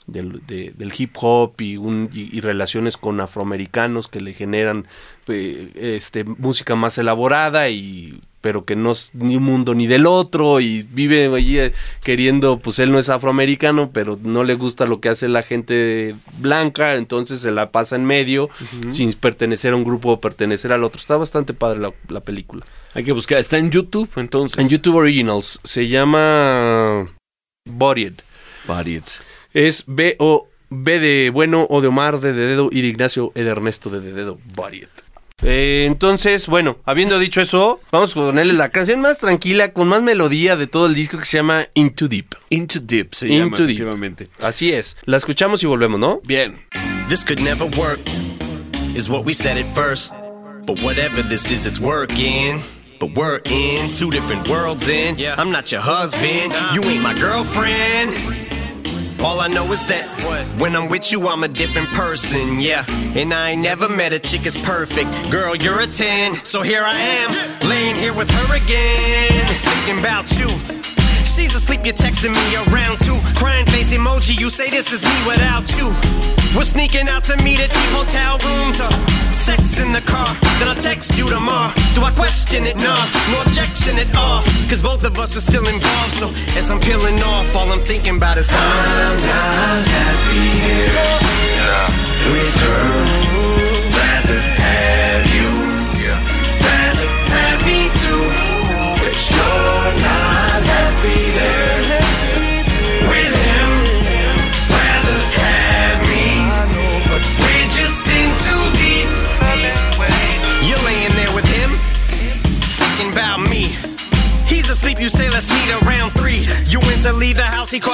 [0.07, 4.87] del, de- del hip hop y, un, y, y relaciones con afroamericanos que le generan
[5.29, 10.07] eh, este, música más elaborada y pero que no es ni un mundo ni del
[10.07, 11.73] otro y vive allí eh,
[12.03, 16.15] queriendo, pues él no es afroamericano, pero no le gusta lo que hace la gente
[16.39, 18.49] blanca, entonces se la pasa en medio
[18.91, 20.99] sin pertenecer a un grupo o pertenecer al otro.
[20.99, 22.65] Está bastante padre la, la película.
[22.95, 24.59] Hay que buscar, está en YouTube, entonces.
[24.59, 27.07] En YouTube Originals se llama
[27.69, 28.15] Buried.
[28.67, 29.21] Variets.
[29.53, 33.33] Es B o B de bueno o de Omar de, de dedo y de Ignacio
[33.35, 34.39] E de Ernesto de, de dedo.
[34.55, 34.89] Buried.
[35.43, 40.03] Eh, entonces, bueno, habiendo dicho eso, vamos a ponerle la canción más tranquila, con más
[40.03, 42.35] melodía de todo el disco que se llama Into Deep.
[42.51, 43.65] Into Deep se Into llama, Deep.
[43.67, 44.29] efectivamente.
[44.43, 44.97] Así es.
[45.05, 46.21] La escuchamos y volvemos, ¿no?
[46.25, 46.57] Bien.
[47.09, 48.01] This could never work,
[48.95, 50.15] is what we said at first.
[50.67, 52.61] But whatever this is, it's working.
[53.01, 55.17] But we're in two different worlds, in.
[55.19, 55.35] Yeah.
[55.39, 58.13] I'm not your husband, you ain't my girlfriend.
[59.23, 60.07] All I know is that
[60.59, 62.85] when I'm with you, I'm a different person, yeah.
[63.15, 65.11] And I ain't never met a chick as perfect.
[65.31, 70.31] Girl, you're a 10, so here I am, laying here with her again, thinking about
[70.39, 70.49] you.
[71.41, 73.17] She's asleep, you're texting me around two.
[73.35, 75.89] Crying face emoji, you say this is me without you.
[76.55, 78.93] We're sneaking out to meet at cheap hotel rooms or
[79.33, 80.37] sex in the car.
[80.59, 81.73] Then I'll text you tomorrow.
[81.95, 82.77] Do I question it?
[82.77, 84.45] Nah, no objection at all.
[84.69, 86.13] Cause both of us are still involved.
[86.13, 86.29] So
[86.59, 89.60] as I'm peeling off, all I'm thinking about is I'm not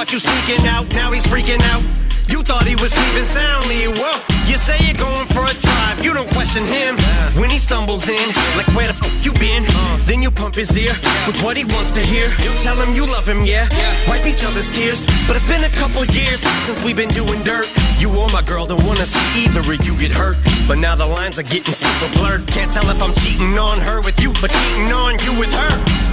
[0.07, 0.87] caught you sneaking out.
[0.93, 1.83] Now he's freaking out.
[2.27, 3.87] You thought he was sleeping soundly.
[3.87, 6.03] Well, you say you're going for a drive.
[6.03, 6.95] You don't question him
[7.39, 8.27] when he stumbles in.
[8.55, 9.63] Like, where the fuck you been?
[10.03, 10.93] Then you pump his ear
[11.25, 12.29] with what he wants to hear.
[12.63, 13.67] Tell him you love him, yeah.
[14.07, 15.05] Wipe each other's tears.
[15.27, 17.67] But it's been a couple years since we've been doing dirt.
[17.99, 20.37] You or my girl don't wanna see either of you get hurt.
[20.67, 22.47] But now the lines are getting super blurred.
[22.47, 26.06] Can't tell if I'm cheating on her with you, but cheating on you with her.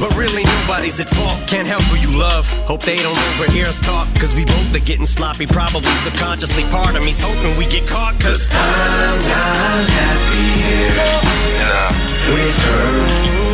[0.00, 1.46] But really, nobody's at fault.
[1.46, 2.48] Can't help who you love.
[2.64, 4.08] Hope they don't overhear us talk.
[4.14, 5.46] Cause we both are getting sloppy.
[5.46, 8.18] Probably subconsciously, part of me's hoping we get caught.
[8.18, 11.30] Cause I'm not happy here
[12.34, 13.49] with her.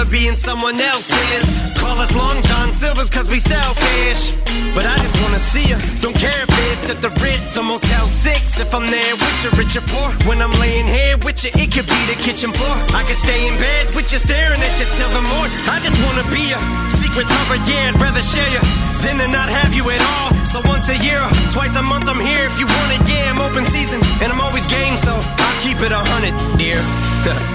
[0.00, 1.46] Of each other being someone else's.
[1.78, 4.32] Call us Long John Silvers cause we selfish.
[4.74, 5.76] But I just wanna see you.
[6.00, 8.60] Don't care if it's at the Ritz or Motel 6.
[8.60, 10.10] If I'm there with you, rich or poor.
[10.28, 12.76] When I'm laying here with you, it could be the kitchen floor.
[12.94, 15.58] I could stay in bed with you, staring at you till the morning.
[15.68, 18.62] I just wanna be a secret lover, yeah, I'd rather share you
[19.02, 20.30] than to not have you at all.
[20.46, 21.20] So once a year,
[21.50, 23.02] twice a month, I'm here if you want it.
[23.10, 26.80] Yeah, I'm open season, and I'm always game, so I'll keep it a hundred, dear.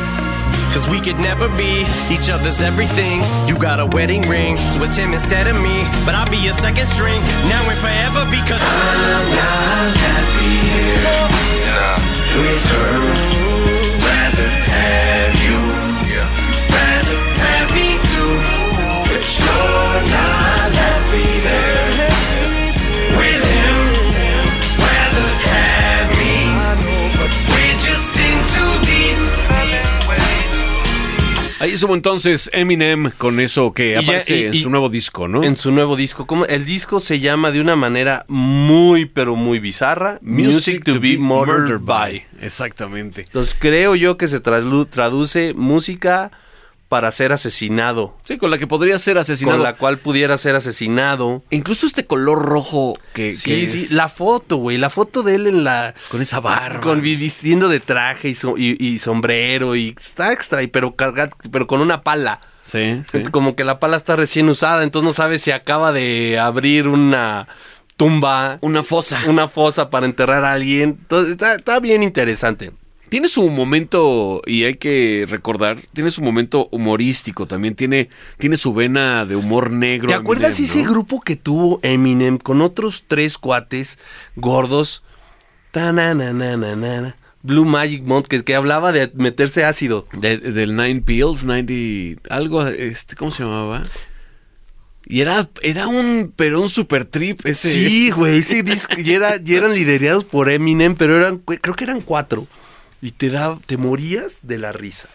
[0.76, 3.32] Cause we could never be each other's everythings.
[3.48, 5.88] You got a wedding ring, so it's him instead of me.
[6.06, 11.16] But I'll be your second string, now and forever, because I'm not happy here
[12.44, 12.92] with her.
[14.04, 15.60] Rather have you,
[16.12, 16.28] Yeah.
[16.68, 18.36] rather have me too.
[19.16, 21.85] Cause you're not happy there
[31.66, 35.44] Ahí estuvo entonces Eminem con eso que aparece y- en y- su nuevo disco, ¿no?
[35.44, 36.26] En su nuevo disco.
[36.28, 36.46] ¿Cómo?
[36.46, 40.20] El disco se llama de una manera muy, pero muy bizarra.
[40.22, 42.24] Music, to, be murdered, by.
[42.42, 43.22] Exactamente.
[43.22, 46.32] Entonces creo yo que se traduce música
[46.96, 48.16] para ser asesinado.
[48.24, 49.58] Sí, con la que podría ser asesinado.
[49.58, 51.44] Con la cual pudiera ser asesinado.
[51.50, 55.36] Incluso este color rojo que, Sí, que sí, es- la foto, güey, la foto de
[55.36, 55.94] él en la...
[56.08, 56.80] con esa barba.
[56.80, 60.96] Con vi- vistiendo de traje y, so- y- y sombrero y está extra, y pero
[61.52, 62.40] pero con una pala.
[62.62, 63.24] Sí, sí.
[63.24, 67.50] Como que la pala está recién usada, entonces no sabes si acaba de abrir una
[67.98, 69.20] tumba, Una fosa.
[69.28, 70.98] una fosa para enterrar a alguien.
[71.02, 72.72] Entonces está, está bien interesante.
[73.10, 77.76] Tiene su momento, y hay que recordar, tiene su momento humorístico también.
[77.76, 80.08] Tiene, tiene su vena de humor negro.
[80.08, 80.90] ¿Te acuerdas Eminem, ese ¿no?
[80.92, 84.00] grupo que tuvo Eminem con otros tres cuates
[84.36, 85.04] gordos?
[85.72, 90.08] Tananananana, Blue Magic Month, que, que hablaba de meterse ácido.
[90.14, 92.22] De- del Nine Pills, 90.
[92.34, 93.84] Algo, este, ¿cómo se llamaba?
[95.06, 97.70] Y era, era un, pero un super trip ese.
[97.70, 101.84] Sí, güey, ese disco, y, era- y eran liderados por Eminem, pero eran, creo que
[101.84, 102.48] eran cuatro.
[103.06, 105.10] Y te, da, te morías de la risa.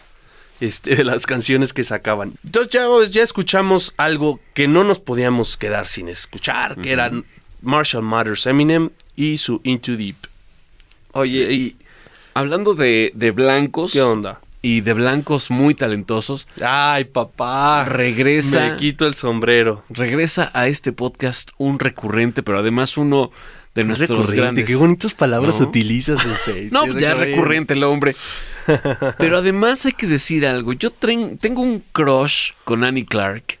[0.61, 2.35] Este, de las canciones que sacaban.
[2.45, 7.25] Entonces ya, ya escuchamos algo que no nos podíamos quedar sin escuchar, que eran
[7.61, 10.15] Marshall Mathers, Eminem y su Into Deep.
[11.11, 11.75] Oye, y
[12.33, 13.91] hablando de, de blancos.
[13.91, 14.39] ¿Qué onda?
[14.61, 16.47] Y de blancos muy talentosos.
[16.63, 17.83] Ay, papá.
[17.83, 18.69] Regresa.
[18.69, 19.83] Me quito el sombrero.
[19.89, 23.31] Regresa a este podcast un recurrente, pero además uno
[23.75, 24.67] de nuestros Recurrente, grandes.
[24.67, 25.67] qué bonitas palabras ¿No?
[25.67, 26.69] utilizas, Sensei.
[26.71, 27.19] No, Te ya recuerdo.
[27.23, 28.15] recurrente el hombre.
[29.17, 30.73] Pero además hay que decir algo.
[30.73, 33.59] Yo tengo un crush con Annie Clark.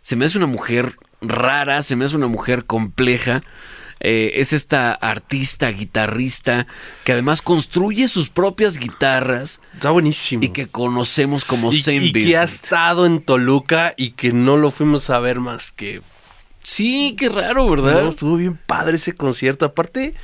[0.00, 3.42] Se me hace una mujer rara, se me hace una mujer compleja.
[4.04, 6.66] Eh, es esta artista, guitarrista,
[7.04, 10.42] que además construye sus propias guitarras Está buenísimo.
[10.42, 14.56] y que conocemos como y, Saint y que ha estado en Toluca y que no
[14.56, 16.02] lo fuimos a ver más que
[16.62, 18.02] Sí, qué raro, ¿verdad?
[18.02, 19.66] No, estuvo bien padre ese concierto.
[19.66, 20.14] Aparte,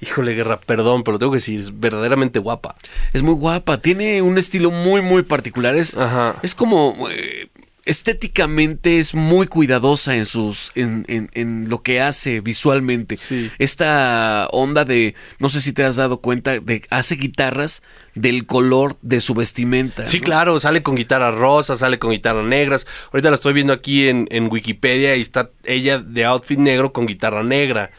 [0.00, 2.76] híjole, guerra, perdón, pero tengo que decir, es verdaderamente guapa.
[3.12, 5.76] Es muy guapa, tiene un estilo muy, muy particular.
[5.76, 6.36] Es, Ajá.
[6.42, 7.08] es como.
[7.10, 7.48] eh,
[7.86, 10.72] estéticamente es muy cuidadosa en sus.
[10.74, 13.16] En, en- en lo que hace visualmente.
[13.16, 13.50] Sí.
[13.58, 15.14] Esta onda de.
[15.38, 17.82] No sé si te has dado cuenta, de hace guitarras
[18.14, 20.04] del color de su vestimenta.
[20.06, 20.24] Sí, ¿no?
[20.24, 22.86] claro, sale con guitarras rosas, sale con guitarras negras.
[23.12, 27.06] Ahorita la estoy viendo aquí en, en Wikipedia y está ella de outfit negro con
[27.06, 27.90] guitarra negra.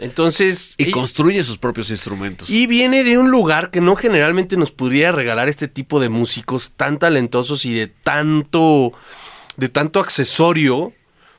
[0.00, 0.74] Entonces...
[0.78, 2.50] Y y- construye sus propios instrumentos.
[2.50, 6.72] Y viene de un lugar que no generalmente nos podría regalar este tipo de músicos
[6.76, 8.92] tan talentosos y de tanto,
[9.56, 10.92] de tanto accesorio,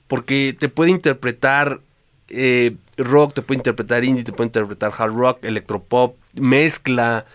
[0.07, 1.81] porque te puede interpretar
[2.29, 7.25] eh, rock, te puede interpretar indie, te puede interpretar hard rock, electropop, mezcla,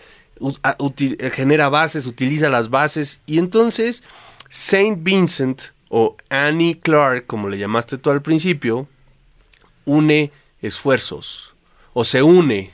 [0.97, 4.03] eh, genera bases, utiliza las bases y entonces
[4.49, 8.87] Saint Vincent o Annie Clark, como le llamaste tú al principio,
[9.85, 10.31] une
[10.63, 11.53] esfuerzos
[11.93, 12.71] o se une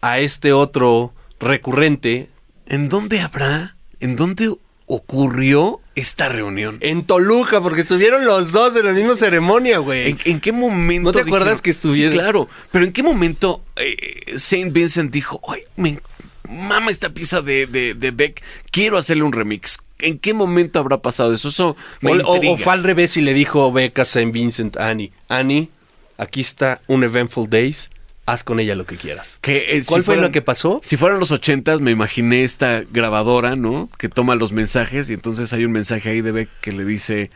[0.00, 2.28] a este otro recurrente
[2.66, 3.76] ¿En dónde habrá?
[4.00, 4.54] ¿En dónde
[4.86, 6.78] ocurrió esta reunión?
[6.80, 10.10] en Toluca porque estuvieron los dos en la misma ceremonia, güey.
[10.10, 11.04] ¿En, en qué momento?
[11.08, 12.12] ¿No te acuerdas que estuvieron?
[12.12, 12.48] Sí, claro.
[12.70, 16.00] Pero ¿en qué momento eh, Saint Vincent dijo, ay, me
[16.48, 19.78] mama esta pieza de, de, de Beck, quiero hacerle un remix?
[19.98, 21.48] ¿En qué momento habrá pasado eso?
[21.48, 24.76] Eso me O, o- o fue al revés y le dijo Beck a Saint Vincent
[24.76, 25.70] Annie, Annie,
[26.18, 27.90] aquí está un Eventful Days,
[28.26, 29.38] haz con ella lo que quieras.
[29.40, 30.80] Que, eh, si ¿Cuál fue fueran- lo que pasó?
[30.82, 33.90] Si fueran los ochentas, me imaginé esta grabadora, ¿no?
[33.98, 37.30] Que toma los mensajes y entonces hay un mensaje ahí de Beck que le dice,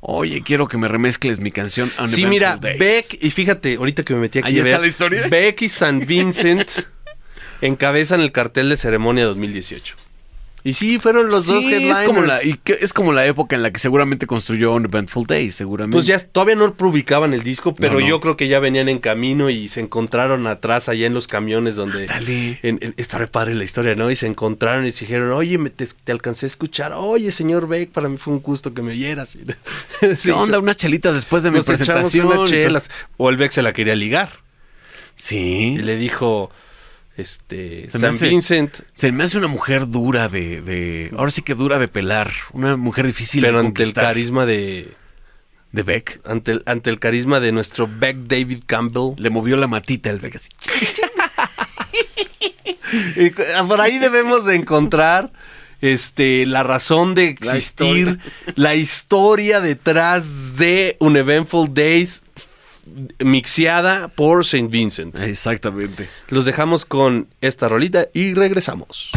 [0.00, 1.90] oye, quiero que me remezcles mi canción.
[2.06, 2.78] Sí, mira, Days".
[2.78, 5.28] Beck, y fíjate, ahorita que me metí aquí Ahí está la historia.
[5.28, 6.68] Beck y San Vincent
[7.60, 9.94] encabezan el cartel de ceremonia 2018.
[10.64, 12.00] Y sí, fueron los dos headliners.
[12.00, 15.26] es como, la, y que- es como la época en la que seguramente construyó Uneventful
[15.26, 15.96] Days, seguramente.
[15.96, 18.06] Pues ya todavía no publicaban el disco, pero No, no.
[18.06, 21.74] yo creo que ya venían en camino y se encontraron atrás allá en los camiones
[21.74, 22.06] donde...
[22.06, 22.60] Dale.
[22.62, 24.08] En, en- está re padre la historia, ¿no?
[24.10, 26.92] Y se encontraron y se dijeron, oye, me te, te alcancé a escuchar.
[26.94, 29.36] Oye, señor Beck, para mí fue un gusto que me oyeras.
[30.22, 30.60] ¿Qué onda?
[30.60, 32.26] Unas chelitas después de mi Nos presentación.
[32.28, 32.88] unas chelas.
[33.16, 34.28] O el Beck se la quería ligar.
[35.16, 35.74] Sí.
[35.74, 36.50] Y le dijo,
[37.16, 41.30] este, Se me San hace- Vincent, Se me hace una mujer dura de, de- Ahora
[41.30, 42.30] sí que dura de pelar.
[42.52, 44.88] Una mujer difícil pero de ante el carisma de...
[45.72, 46.20] De Beck.
[46.26, 49.14] Ante el, ante el carisma de nuestro Beck David Campbell.
[49.16, 50.50] Le movió la matita el Beck así.
[53.16, 55.32] Y cu- por ahí debemos de encontrar
[55.80, 58.18] este, la razón de La existir,
[58.54, 62.22] la historia, detrás de un Eventful Days
[63.18, 64.68] mixeada por St.
[64.68, 65.20] Vincent.
[65.20, 66.08] Exactamente.
[66.28, 69.12] Los dejamos con esta rolita y regresamos.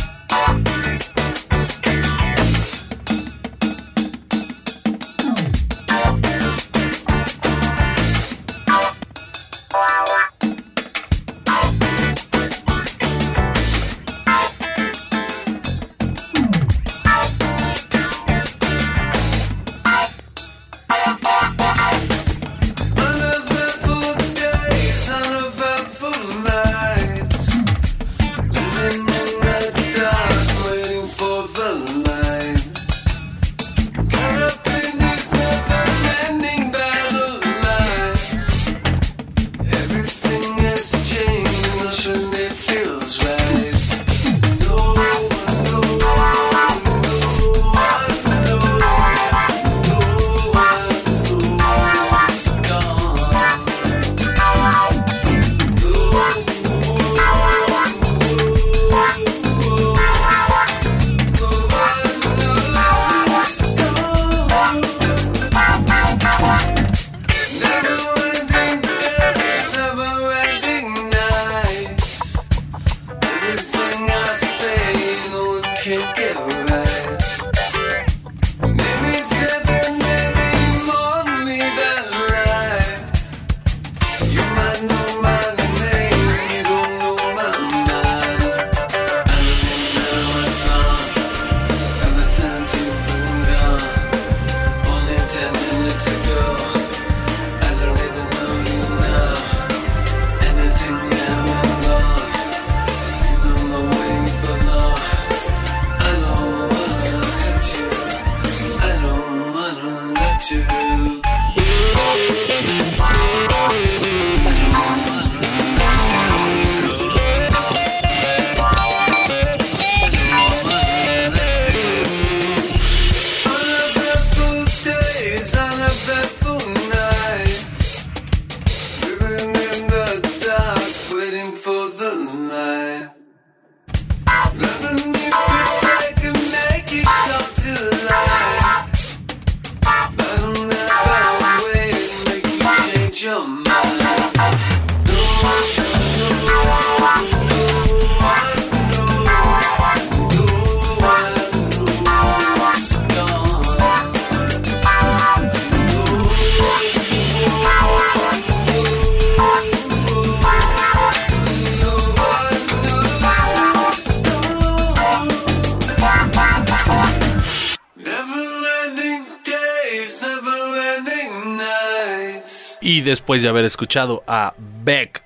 [173.06, 174.54] Después de haber escuchado a
[174.84, 175.24] Beck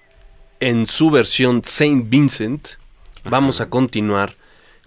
[0.60, 2.70] en su versión Saint Vincent,
[3.24, 4.36] vamos a continuar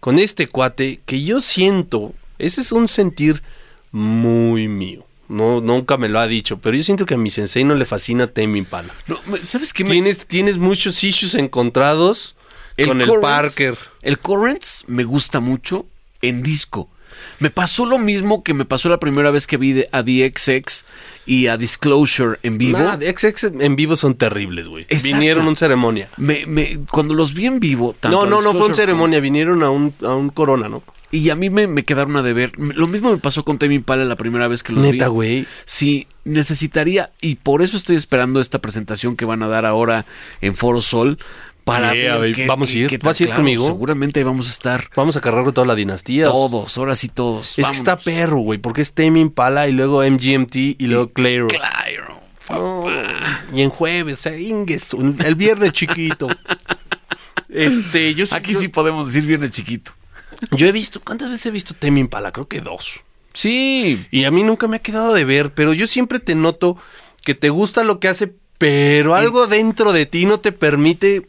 [0.01, 3.43] con este cuate que yo siento, ese es un sentir
[3.91, 5.05] muy mío.
[5.29, 7.85] No, nunca me lo ha dicho, pero yo siento que a mi sensei no le
[7.87, 8.93] fascina Tame Impala.
[9.07, 9.85] No, ¿Sabes qué?
[9.85, 12.37] me- Tienes, tienes muchos issues encontrados
[12.87, 13.79] con el Parker.
[14.03, 15.87] El Currents me gusta mucho
[16.21, 16.91] en disco.
[17.39, 20.85] Me pasó lo mismo que me pasó la primera vez que vi de- a DXX
[21.27, 22.79] y a Disclosure en vivo.
[22.79, 24.87] Nah, de XX en vivo son terribles, güey.
[25.03, 26.09] Vinieron a un ceremonia.
[26.17, 29.21] Me- me- cuando los vi en vivo, tanto No, no, no fue un Disclosure ceremonia,
[29.21, 30.83] vinieron a un, a un corona, ¿no?
[31.15, 32.53] y a mí me, me quedaron a deber.
[32.59, 34.93] Lo mismo me pasó con Tame Impala la primera vez que los vi.
[34.93, 35.45] Neta, güey.
[35.67, 40.07] Sí, necesitaría, y por eso estoy esperando esta presentación que van a dar ahora
[40.41, 41.19] en Foro Sol.
[41.65, 42.87] Para Yeah, ver qué- Vamos a ir.
[42.89, 43.67] qué ¿Vas a ir conmigo?
[43.67, 46.25] Seguramente vamos a estar Vamos a cargar con toda la dinastía.
[46.25, 47.59] todos, ahora sí todos.
[47.59, 51.47] Es que está perro, güey, porque es Tame Impala y luego MGMT y luego Clairo.
[51.49, 52.21] Claro.
[52.51, 52.83] No,
[53.55, 54.93] y en jueves, sea, ingues,
[55.25, 56.27] el viernes chiquito.
[57.49, 59.93] Este, yo sí- Aquí yo- sí podemos decir bien el chiquito.
[60.53, 62.33] Yo he visto, ¿cuántas veces he visto Tame Impala?
[62.33, 63.01] Creo que dos.
[63.35, 64.05] Sí.
[64.11, 66.77] Y a mí nunca me ha quedado de ver, pero yo siempre te noto
[67.25, 71.27] que te gusta lo que hace, pero algo dentro de ti no te permite.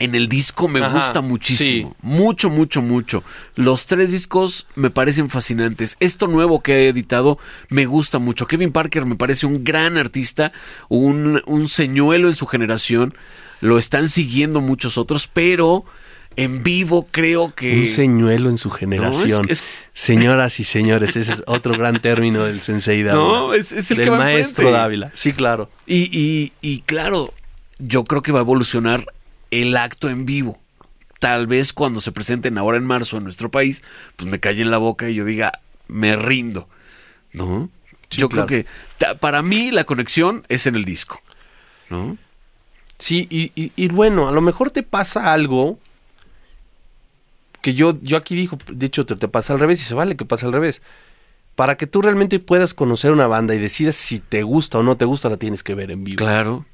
[0.00, 1.90] En el disco me Ajá, gusta muchísimo.
[1.90, 1.96] sí.
[2.02, 3.22] Mucho, mucho, mucho.
[3.54, 5.96] Los tres discos me parecen fascinantes.
[6.00, 7.38] Esto nuevo que he editado
[7.68, 8.46] me gusta mucho.
[8.46, 10.50] Kevin Parker me parece un gran artista,
[10.88, 13.14] un, un señuelo en su generación.
[13.60, 15.84] Lo están siguiendo muchos otros, pero
[16.36, 17.78] en vivo creo que...
[17.80, 19.46] Un señuelo en su generación.
[19.50, 19.62] es-
[19.92, 23.22] Señoras y señores, ese es otro gran término del Sensei Dávila.
[23.24, 24.72] No, es- es el del que va maestro enfrente.
[24.80, 25.12] Dávila.
[25.14, 25.68] Sí, claro.
[25.86, 27.32] Y, y, y claro,
[27.78, 29.04] yo creo que va a evolucionar
[29.52, 30.58] el acto en vivo.
[31.20, 33.84] Tal vez cuando se presenten ahora en marzo en nuestro país,
[34.16, 35.52] pues me calle en la boca y yo diga,
[35.86, 36.68] me rindo.
[37.32, 37.70] ¿No?
[38.10, 38.46] Sí, yo claro.
[38.46, 41.20] creo que para mí la conexión es en el disco.
[41.90, 42.16] ¿No?
[42.98, 45.78] Sí, y, y- y bueno, a lo mejor te pasa algo
[47.60, 50.16] que yo, yo aquí dijo, de hecho, te, te pasa al revés y se vale
[50.16, 50.82] que pase al revés.
[51.54, 54.96] Para que tú realmente puedas conocer una banda y decidas si te gusta o no
[54.96, 56.16] te gusta, la tienes que ver en vivo.
[56.16, 56.64] Claro.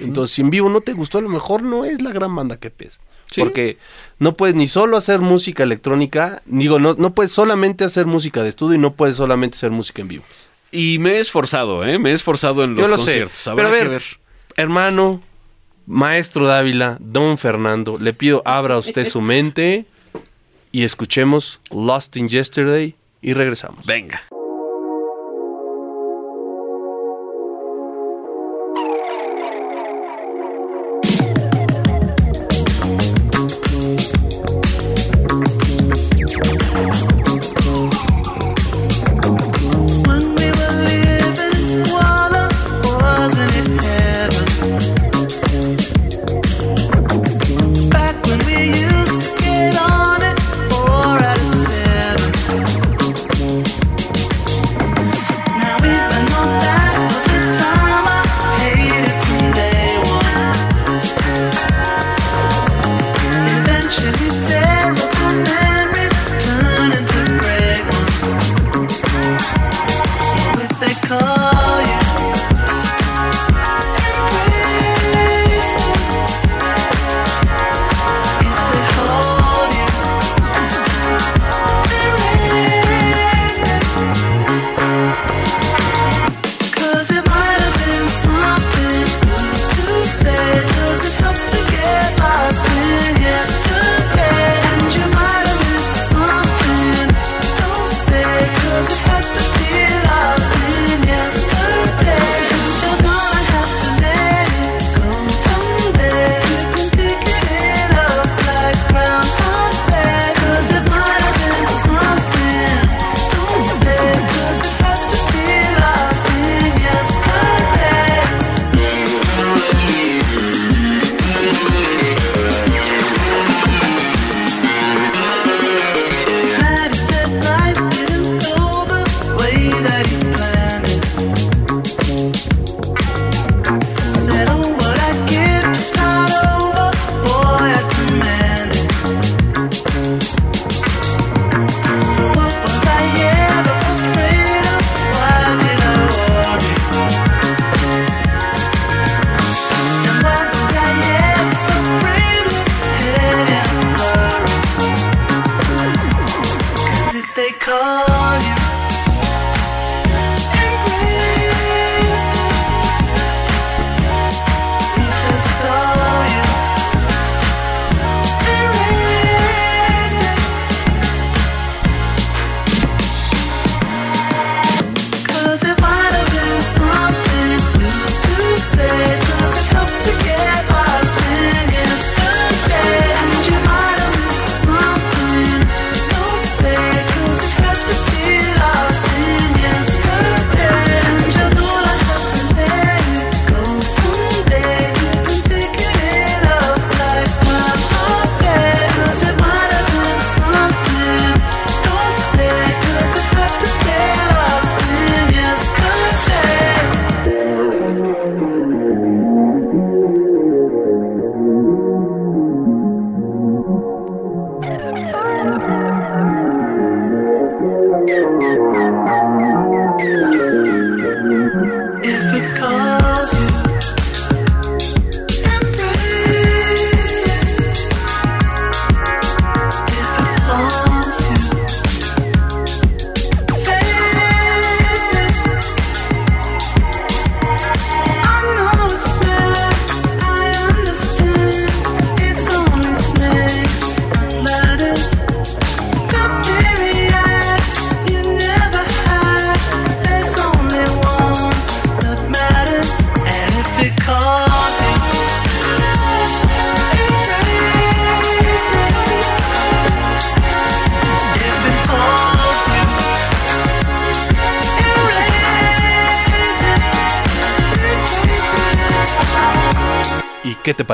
[0.00, 2.56] Entonces, si en vivo no te gustó, a lo mejor no es la gran banda
[2.58, 3.00] que pesa.
[3.30, 3.40] Sí.
[3.40, 3.78] Porque
[4.18, 8.48] no puedes ni solo hacer música electrónica, digo, no, no puedes solamente hacer música de
[8.50, 10.24] estudio y no puedes solamente hacer música en vivo.
[10.72, 11.98] Y me he esforzado, ¿eh?
[11.98, 13.38] Me he esforzado en los Yo lo conciertos.
[13.38, 13.52] sé.
[13.54, 14.02] Pero a ver, que ver.
[14.56, 15.22] hermano,
[15.86, 19.86] maestro Dávila, don Fernando, le pido abra usted su mente
[20.72, 23.84] y escuchemos Lost in Yesterday y regresamos.
[23.86, 24.22] Venga.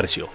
[0.03, 0.29] Pareció?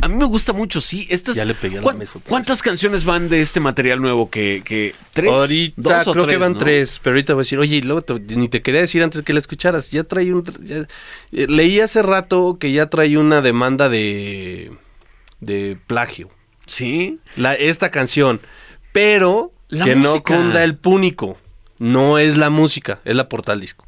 [0.00, 1.06] A mí me gusta mucho, sí.
[1.08, 4.28] Estas, Ya le pegué a la ¿cuán- mesa ¿Cuántas canciones van de este material nuevo?
[4.28, 5.30] que, que ¿Tres?
[5.30, 6.58] Ahorita ¿Dos o creo que tres, van no?
[6.58, 9.32] tres, pero ahorita voy a decir, oye, luego te- ni te quería decir antes que
[9.32, 10.42] la escucharas, ya trae un...
[10.64, 10.78] ya-
[11.32, 14.72] eh, leí hace rato que ya trae una demanda de,
[15.40, 16.28] de plagio,
[16.66, 17.20] Sí.
[17.36, 18.40] la, esta canción,
[18.92, 21.38] pero La que no cunda el púnico,
[21.78, 23.86] no es la música, es la portal disco.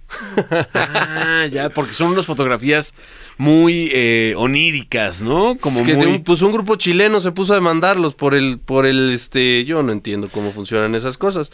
[0.75, 2.95] Ah, ya, porque son unas fotografías
[3.39, 5.57] muy eh, oníricas, ¿no?
[5.57, 6.07] Como Es que muy...
[6.07, 9.83] un, pues un grupo chileno se puso a demandarlos por el, por el, este, yo
[9.83, 11.51] no entiendo cómo funcionan esas cosas.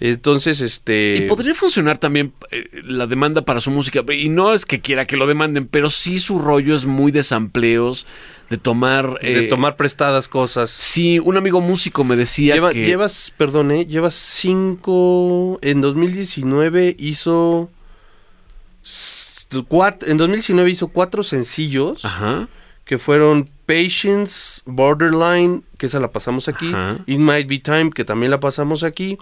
[0.00, 1.16] Entonces, este...
[1.16, 4.02] Y podría funcionar también eh, la demanda para su música.
[4.12, 7.22] Y no es que quiera que lo demanden, pero sí su rollo es muy de
[7.22, 8.06] sampleos,
[8.50, 9.18] de tomar...
[9.20, 10.70] de eh, tomar prestadas cosas.
[10.70, 12.84] Sí, un amigo músico me decía Lleva- que...
[12.84, 13.86] Llevas, perdón, ¿eh?
[13.86, 15.58] llevas cinco.
[15.62, 17.70] En 2019 hizo.
[18.84, 22.48] s- cuat- en 2019 hizo cuatro sencillos Ajá.
[22.84, 26.98] que fueron Patience, Borderline, que esa la pasamos aquí, Ajá.
[27.06, 29.16] It Might Be Time, que también la pasamos aquí,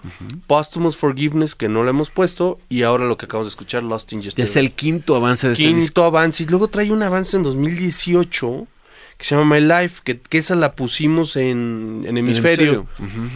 [0.47, 4.11] Posthumous Forgiveness, que no la hemos puesto, y ahora lo que acabamos de escuchar, Lost
[4.11, 4.43] in Ya Yesterday.
[4.49, 6.03] es el quinto avance de ese quinto disco.
[6.03, 6.43] avance.
[6.43, 8.67] Y luego trae un avance en 2018
[9.17, 12.87] que se llama My Life, que, que esa la pusimos en, en hemisferio.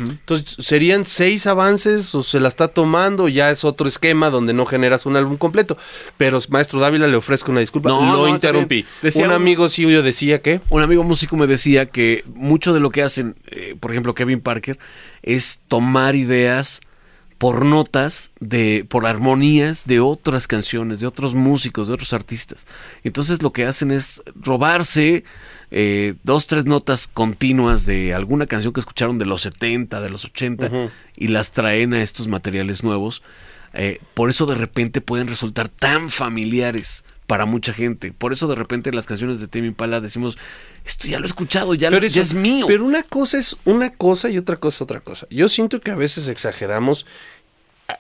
[0.10, 3.28] Entonces, ¿serían seis avances o se la está tomando?
[3.28, 5.78] Ya es otro esquema donde no generas un álbum completo.
[6.18, 7.90] Pero, maestro Dávila, le ofrezco una disculpa.
[7.90, 8.86] No, Lo no, interrumpí.
[9.02, 10.62] Decía un un- amigo suyo decía que...
[10.70, 14.42] Un amigo músico me decía que mucho de lo que hacen, eh, por ejemplo, Kevin
[14.42, 14.78] Parker,
[15.24, 16.82] es tomar ideas
[17.38, 22.66] por notas de por armonías de otras canciones, de otros músicos, de otros artistas.
[23.04, 25.24] Entonces lo que hacen es robarse
[25.70, 30.26] eh, dos, tres notas continuas de alguna canción que escucharon de los 70, de los
[30.26, 33.22] 80 y las traen a estos materiales nuevos.
[33.74, 38.12] Eh, por eso de repente pueden resultar tan familiares para mucha gente.
[38.14, 40.38] Por eso de repente en las canciones de Tame Impala decimos,
[40.86, 42.66] esto ya lo he escuchado, ya, lo- ya es mío.
[42.68, 45.28] Pero una cosa es una cosa y otra cosa es otra cosa.
[45.30, 47.06] Yo siento que a veces exageramos.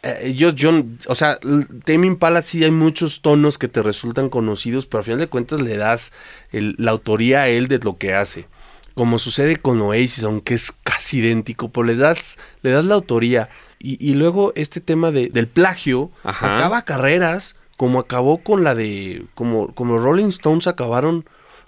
[0.03, 1.39] Eh, Yo, yo, o sea,
[1.85, 5.61] Tame Impala sí hay muchos tonos que te resultan conocidos, pero al final de cuentas
[5.61, 6.11] le das
[6.51, 8.47] el- la autoría a él de lo que hace.
[8.95, 13.47] Como sucede con Oasis, aunque es casi idéntico, pero le das, le das la autoría.
[13.79, 16.57] Y, y luego este tema de- del plagio Ajá.
[16.57, 21.21] acaba carreras, como acabó con la de, como, como Rolling Stones acabaron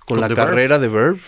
[0.05, 0.43] con, Con la Verve.
[0.43, 1.19] carrera de Verve.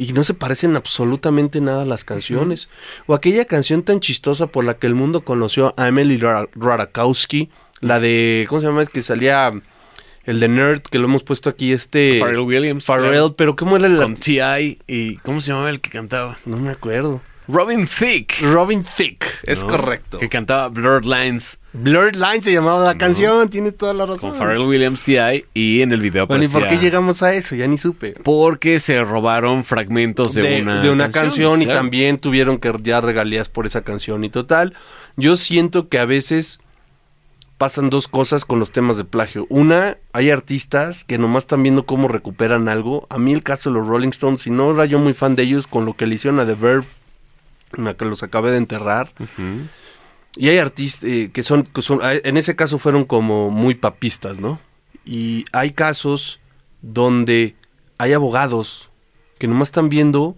[0.00, 2.68] Y no se parecen absolutamente nada a las canciones.
[3.06, 7.50] O aquella canción tan chistosa por la que el mundo conoció a Emily Ra- Ratajkowski,
[7.80, 8.82] la de, ¿cómo se llama?
[8.82, 9.52] Es que salía
[10.24, 12.20] el de Nerd, que lo hemos puesto aquí, este...
[12.20, 12.84] Pharrell Williams.
[12.86, 13.34] Pharrell, claro.
[13.36, 13.96] pero ¿cómo era la...?
[14.02, 14.78] Con T.I.
[14.86, 15.16] y...
[15.18, 16.38] ¿Cómo se llamaba el que cantaba?
[16.46, 17.20] No me acuerdo.
[17.48, 18.42] Robin Thicke.
[18.42, 19.70] Robin Thicke, es ¿no?
[19.70, 20.18] correcto.
[20.18, 24.30] Que cantaba Blurred Lines Blurred Line se llamaba la canción, tienes toda la razón.
[24.30, 25.44] con Pharrell Williams, T.I.
[25.54, 27.54] y en el video Bueno, ¿y por qué llegamos a eso?
[27.54, 28.14] Ya ni supe.
[28.22, 31.80] Porque se robaron fragmentos de, de, una, de una canción, y claro.
[31.80, 34.74] también tuvieron que dar regalías por esa canción y total.
[35.16, 36.60] Yo siento que a veces
[37.58, 39.46] pasan dos cosas con los temas de plagio.
[39.50, 43.06] Una, hay artistas que nomás están viendo cómo recuperan algo.
[43.10, 45.42] A mí el caso de los Rolling Stones, si no era yo muy fan de
[45.42, 46.82] ellos con lo que le hicieron a The la
[47.70, 49.12] que los acabé de enterrar.
[50.36, 54.38] Y hay artistas eh, que, son, que son, en ese caso fueron como muy papistas,
[54.38, 54.60] ¿no?
[55.04, 56.40] Y hay casos
[56.82, 57.56] donde
[57.98, 58.90] hay abogados
[59.38, 60.36] que nomás están viendo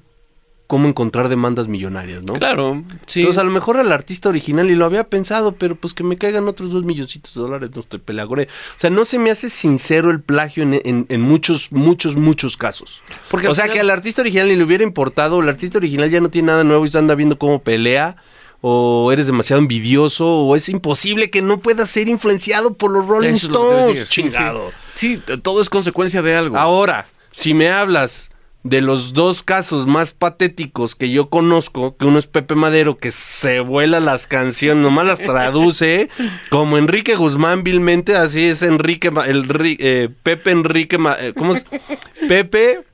[0.70, 2.34] cómo encontrar demandas millonarias, ¿no?
[2.34, 3.20] Claro, sí.
[3.20, 6.16] Entonces a lo mejor al artista original y lo había pensado, pero pues que me
[6.16, 8.44] caigan otros dos milloncitos de dólares, no estoy pelagore.
[8.44, 12.56] O sea, no se me hace sincero el plagio en, en- en muchos, muchos, muchos
[12.56, 13.02] casos.
[13.28, 16.08] Porque o sea, final- que al artista original ni le hubiera importado, el artista original
[16.08, 18.16] ya no tiene nada nuevo y anda viendo cómo pelea,
[18.60, 23.32] o eres demasiado envidioso, o es imposible que no puedas ser influenciado por los Rolling
[23.32, 23.98] Eso lo Stones.
[24.08, 24.70] sí, Chingado.
[24.94, 26.56] Sí, t- todo es consecuencia de algo.
[26.58, 28.29] Ahora, si me hablas
[28.62, 33.10] de los dos casos más patéticos que yo conozco, que uno es Pepe Madero, que
[33.10, 36.10] se vuela las canciones, nomás las traduce,
[36.50, 39.46] como Enrique Guzmán vilmente, así es Enrique, el,
[39.78, 41.64] eh, Pepe Enrique, eh, ¿cómo es?
[42.28, 42.84] Pepe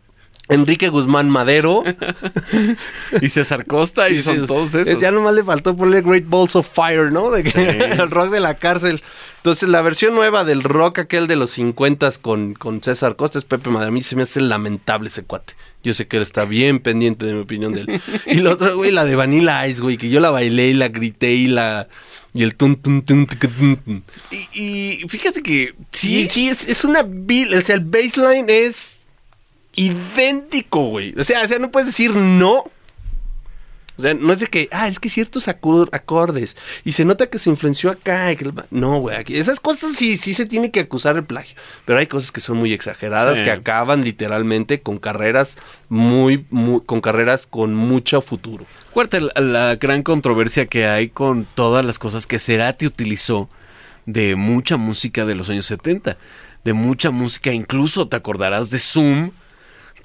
[0.48, 1.82] Enrique Guzmán Madero.
[3.20, 5.01] y César Costa y, Y son sí, todos esos.
[5.01, 7.31] Ya nomás le faltó ponerle Great Balls of Fire, ¿no?
[7.31, 7.51] De que-
[7.98, 9.02] el rock de la cárcel.
[9.39, 13.44] Entonces, la versión nueva del rock, aquel de los 50 con, con César Costa, es
[13.44, 13.89] Pepe Madre.
[13.89, 15.55] A mí se me hace lamentable ese cuate.
[15.85, 18.01] Yo sé que él está bien pendiente de mi opinión de él.
[18.27, 20.89] Y la otra, güey, la de Vanilla Ice, güey, que yo la bailé y la
[20.89, 21.86] grité y la.
[22.35, 23.27] Y el tun tun tun.
[24.31, 27.01] Y, y fíjate que Sí, sí, sí, es, es una.
[27.01, 29.06] O sea, el baseline es
[29.77, 31.15] idéntico, güey.
[31.19, 32.65] O sea, o sea, no puedes decir no.
[33.98, 36.55] O sea, no es de que, ah, es que ciertos acor- acordes
[36.85, 38.31] y se nota que se influenció acá.
[38.31, 41.57] y que- no, güey, aquí- esas cosas sí, sí se tiene que acusar el plagio.
[41.86, 43.44] Pero hay cosas que son muy exageradas Sí.
[43.44, 45.57] que acaban literalmente con carreras
[45.89, 48.66] muy, muy, con carreras con mucho futuro.
[48.94, 53.48] La, la gran controversia que hay con todas las cosas que Cerati utilizó
[54.05, 56.19] de mucha música de los años 70.
[56.65, 59.31] De mucha música, incluso te acordarás de Zoom,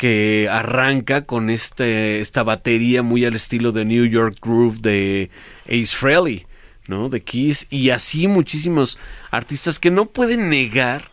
[0.02, 5.30] que arranca con este, esta batería muy al estilo de New York Groove de
[5.68, 6.48] Ace Frehley,
[6.88, 7.08] ¿no?
[7.08, 7.68] De Kiss.
[7.70, 8.98] Y así muchísimos
[9.30, 11.12] artistas que no pueden negar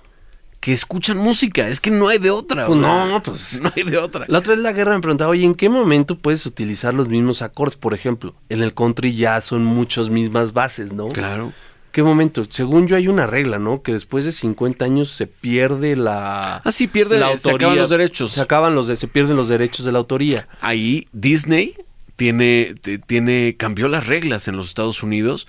[0.60, 1.69] que escuchan música.
[1.69, 2.65] Es que no hay de otra.
[2.65, 4.24] Pues no, pues- No hay de otra.
[4.27, 7.43] La otra vez la guerra me preguntaba, oye, ¿en qué momento puedes utilizar los mismos
[7.43, 7.77] acordes?
[7.77, 11.09] Por ejemplo, en el country ya son muchas mismas bases, ¿no?
[11.09, 11.52] Claro.
[11.93, 12.47] ¿Qué momento?
[12.51, 13.82] Según yo hay una regla, ¿no?
[13.82, 16.56] Que después de 50 años se pierde la...
[16.65, 18.32] Ah, sí, pierde- se acaban los derechos.
[18.32, 20.47] Se acaban los de- se pierden los derechos de la autoría.
[20.60, 21.74] ahí Disney
[22.16, 22.74] tiene,
[23.06, 25.47] tiene, cambió las reglas en los Estados Unidos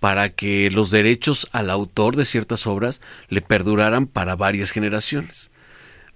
[0.00, 5.50] para que los derechos al autor de ciertas obras le perduraran para varias generaciones.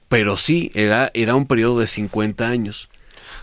[0.08, 2.88] Pero sí, era, era un periodo de 50 años.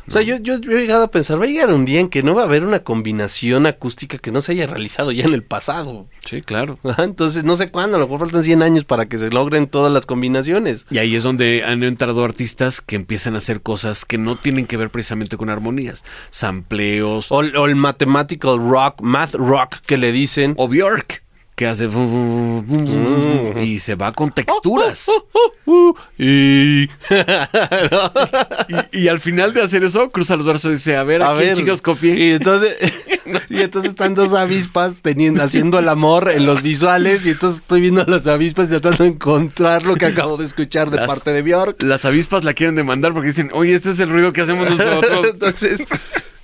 [0.08, 2.10] O sea, yo, yo, yo he llegado a pensar, va a llegar un día en
[2.10, 5.34] que no va a haber una combinación acústica que no se haya realizado ya en
[5.34, 6.08] el pasado.
[6.26, 6.78] Sí, claro.
[6.98, 9.92] Entonces, no sé cuándo, a lo mejor faltan 100 años para que se logren todas
[9.92, 10.86] las combinaciones.
[10.90, 14.66] Y ahí es donde han entrado artistas que empiezan a hacer cosas que no tienen
[14.66, 16.04] que ver precisamente con armonías.
[16.30, 17.32] Sampleos.
[17.32, 20.54] O, o el mathematical rock, math rock que le dicen.
[20.58, 21.23] O Bjork,
[21.56, 21.88] que hace...
[23.62, 25.08] Y se va con texturas.
[25.66, 26.84] Uh, y...
[28.92, 31.30] Y, y al final de hacer eso, cruza los brazos y dice, a ver, A
[31.32, 32.16] ¿a quién ver, chicos copié?
[32.18, 32.76] Y entonces,
[33.50, 37.82] y entonces están dos avispas teniendo, haciendo el amor en los visuales y entonces estoy
[37.82, 41.32] viendo a las avispas tratando de encontrar lo que acabo de escuchar de Las- parte
[41.34, 41.82] de Bjork.
[41.84, 45.26] Las avispas la quieren demandar porque dicen, oye, este es el ruido que hacemos nosotros.
[45.34, 45.86] Entonces,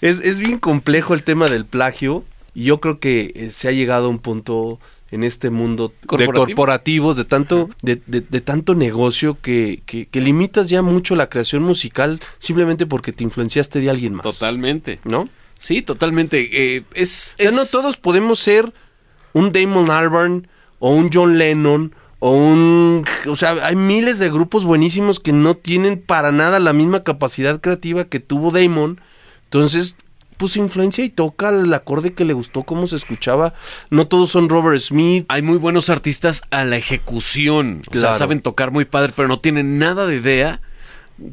[0.02, 2.24] es, es bien complejo el tema del plagio
[2.54, 4.80] y yo creo que eh, se ha llegado a un punto
[5.12, 6.46] en este mundo de Corporativo.
[6.46, 11.30] corporativos, de tanto, de, de- de tanto negocio que, que, que limitas ya mucho la
[11.30, 14.24] creación musical simplemente porque te influenciaste de alguien más.
[14.24, 15.00] Totalmente.
[15.04, 15.28] ¿No?
[15.58, 16.50] Sí, totalmente.
[16.78, 18.72] Eh, es, O sea, es- no todos podemos ser
[19.34, 20.48] un Damon Albarn
[20.80, 23.06] o un John Lennon o un...
[23.28, 27.60] O sea, hay miles de grupos buenísimos que no tienen para nada la misma capacidad
[27.62, 29.02] creativa que tuvo Damon.
[29.46, 29.96] Entonces,
[30.40, 33.54] pues influencia y toca el acorde que le gustó, cómo se escuchaba.
[33.90, 35.26] No todos son Robert Smith.
[35.28, 37.82] Hay muy buenos artistas a la ejecución.
[37.94, 40.62] O sea, saben tocar muy padre, pero no tienen nada de idea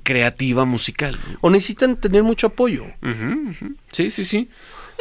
[0.03, 1.17] creativa musical.
[1.41, 2.83] O necesitan tener mucho apoyo.
[3.93, 4.49] Sí, sí, sí.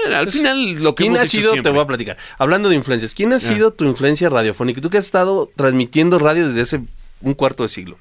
[0.07, 3.15] Al final, lo que ¿Quién hemos ha sido, te voy a platicar, hablando de influencias,
[3.15, 4.81] ¿quién ha sido tu influencia radiofónica?
[4.81, 6.81] Tú que has estado transmitiendo radio desde hace
[7.21, 7.97] un cuarto de siglo.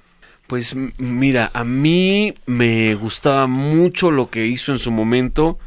[0.49, 5.59] Pues mira, a mí me gustaba mucho lo que hizo en su momento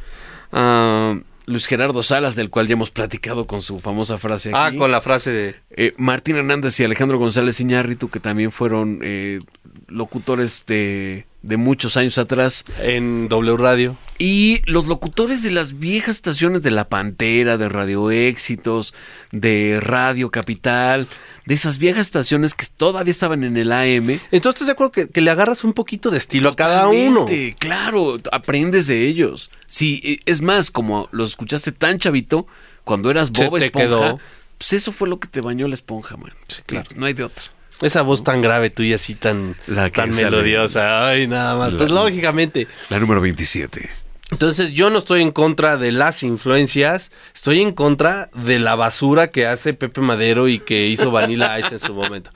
[0.52, 1.16] ah,
[1.46, 5.02] Luis Gerardo Salas, del cual ya hemos platicado con su famosa frase Ah, con la
[5.02, 5.56] frase de...
[5.70, 9.40] Eh, Martín Hernández y Alejandro González Iñárritu, que también fueron eh,
[9.88, 12.66] locutores de, de muchos años atrás.
[12.82, 13.96] En W Radio.
[14.18, 18.94] Y los locutores de las viejas estaciones de La Pantera, de Radio Éxitos,
[19.32, 21.08] de Radio Capital,
[21.46, 24.20] de esas viejas estaciones que todavía estaban en el AM.
[24.32, 27.26] Entonces, ¿estás de acuerdo que, que le agarras un poquito de estilo a cada uno?
[27.60, 29.52] Claro, aprendes de ellos.
[29.68, 32.48] Sí, eh, es más, como los escuchaste tan chavito,
[32.84, 34.20] cuando eras Bob Esponja, quedó.
[34.58, 36.34] pues eso fue lo que te bañó la esponja, man.
[36.66, 36.88] claro.
[36.96, 37.46] No hay de otra.
[37.82, 41.08] Esa voz tan grave tuya, así tan, La tan melodiosa.
[41.08, 41.74] Ay, nada más.
[41.74, 42.68] La- Pues lógicamente.
[42.90, 43.90] La número 27.
[44.32, 47.12] Entonces, yo no estoy en contra de las influencias.
[47.34, 51.70] Estoy en contra de la basura que hace Pepe Madero y que hizo Vanilla Ice
[51.72, 52.32] en su momento.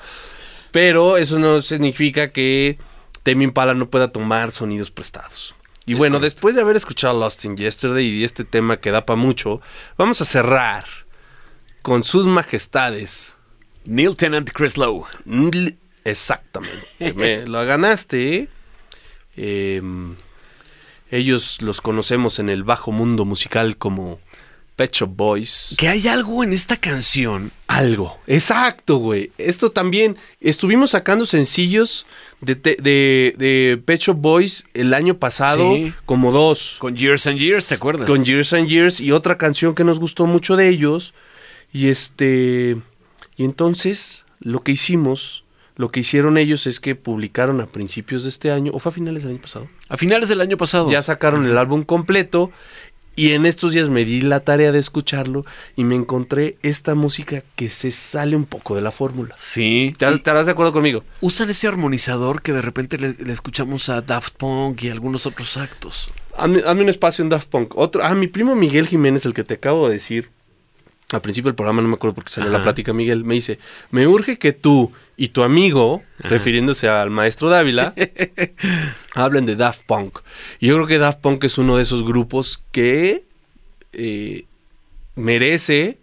[0.71, 2.77] Pero eso no significa que
[3.23, 5.53] Temi Impala no pueda tomar sonidos prestados.
[5.85, 6.35] Y Es bueno, correcto.
[6.35, 9.59] después de haber escuchado Lost in Yesterday y este tema que da para mucho,
[9.97, 10.85] vamos a cerrar
[11.81, 13.33] con sus majestades.
[13.85, 15.05] Neil Tennant, Chris Lowe.
[16.03, 16.87] Exactamente.
[17.15, 18.35] Me lo ganaste.
[18.35, 18.47] ¿eh?
[19.37, 20.15] Em,
[21.09, 24.19] ellos los conocemos en el bajo mundo musical como
[24.75, 25.75] Pet Shop Boys.
[25.77, 27.51] Que hay algo en esta canción.
[27.67, 28.19] Algo.
[28.27, 29.31] Exacto, güey.
[29.37, 30.17] Esto también.
[30.39, 32.05] Estuvimos sacando sencillos
[32.39, 35.93] de, de, de Pet Shop Boys el año pasado, Sí.
[36.05, 36.77] como dos.
[36.79, 38.07] Con Years and Years, ¿te acuerdas?
[38.07, 41.13] Con Years and Years y otra canción que nos gustó mucho de ellos.
[41.73, 42.77] Y este.
[43.41, 45.45] Y entonces, lo que hicimos,
[45.75, 48.93] lo que hicieron ellos es que publicaron a principios de este año, o fue a
[48.93, 49.67] finales del año pasado.
[49.89, 50.91] A finales del año pasado.
[50.91, 52.51] Ya sacaron el álbum completo.
[53.15, 55.43] Y en estos días me di la tarea de escucharlo
[55.75, 59.33] y me encontré esta música que se sale un poco de la fórmula.
[59.39, 59.95] Sí.
[59.97, 61.03] ¿Te estarás de acuerdo conmigo?
[61.19, 65.57] Usan ese armonizador que de repente le, le escuchamos a Daft Punk y algunos otros
[65.57, 66.11] actos.
[66.37, 67.75] Hazme, hazme un espacio en Daft Punk.
[67.75, 70.29] Otro, ah, mi primo Miguel Jiménez, el que te acabo de decir.
[71.11, 73.59] Al principio del programa no me acuerdo porque salió la plática, Miguel, me dice,
[73.91, 77.93] me urge que tú y tu amigo, refiriéndose al maestro Dávila,
[79.15, 80.19] hablen de Daft Punk.
[80.59, 83.23] Y yo creo que Daft Punk es uno de esos grupos que
[83.93, 84.45] eh,
[85.15, 85.97] merece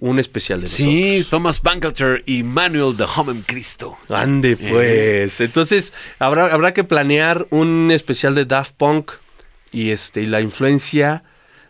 [0.00, 3.96] un especial de Sí, Thomas Bangalter y Manuel de Homem Cristo.
[4.08, 5.40] Ande pues.
[5.40, 9.12] Entonces, habrá, habrá que planear un especial de Daft Punk
[9.70, 11.22] y este y la influencia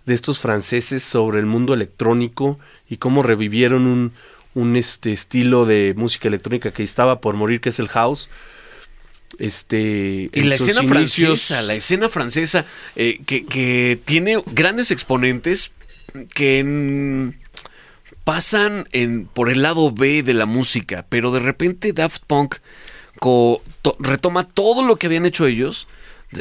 [0.07, 2.59] de estos franceses sobre el mundo electrónico
[2.93, 4.13] y cómo revivieron un,
[4.55, 8.29] un este estilo de música electrónica que estaba por morir, que es el house.
[9.39, 10.89] Este, Y la escena inicios-
[11.49, 12.67] francesa, la escena francesa
[12.97, 15.73] eh, que, que tiene grandes exponentes
[16.35, 17.33] que
[18.25, 22.57] pasan en, por el lado B de la música, pero de repente Daft Punk
[23.19, 25.89] co- to- retoma todo lo que habían hecho ellos,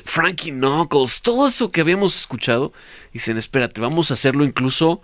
[0.03, 2.73] Frankie Knuckles, todo eso que habíamos escuchado,
[3.11, 5.02] y dicen, espérate, vamos a hacerlo incluso,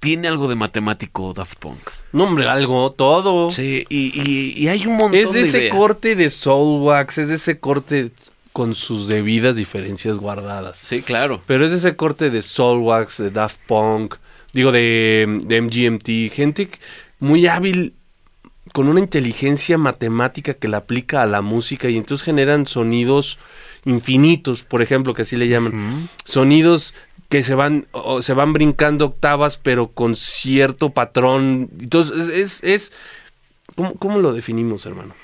[0.00, 1.80] tiene algo de matemático Daft Punk.
[2.12, 3.50] No, hombre, algo, todo.
[3.50, 7.28] Sí, y, y- y hay un montón es de de ese corte de Soulwax, es
[7.28, 8.10] de ese corte
[8.52, 10.78] con sus debidas diferencias guardadas.
[10.78, 11.42] Sí, claro.
[11.46, 14.16] Pero es ese corte de Soulwax, de Daft Punk,
[14.52, 16.68] digo, de, de MGMT, gente
[17.18, 17.94] muy hábil
[18.72, 23.38] con una inteligencia matemática que la aplica a la música y entonces generan sonidos
[23.84, 26.08] infinitos, por ejemplo, que así le llaman.
[26.24, 26.94] Sonidos
[27.28, 31.68] que se van o se van brincando octavas, pero con cierto patrón.
[31.78, 32.92] Entonces, es, es, es-
[33.74, 35.14] ¿cómo, cómo lo definimos, hermano?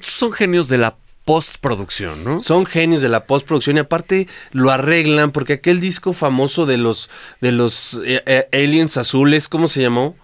[0.00, 0.94] Son genios de la
[1.24, 2.38] postproducción, ¿no?
[2.38, 7.10] Son genios de la postproducción y aparte lo arreglan porque aquel disco famoso de los
[7.40, 10.16] de los eh, eh, aliens azules, ¿cómo se llamó?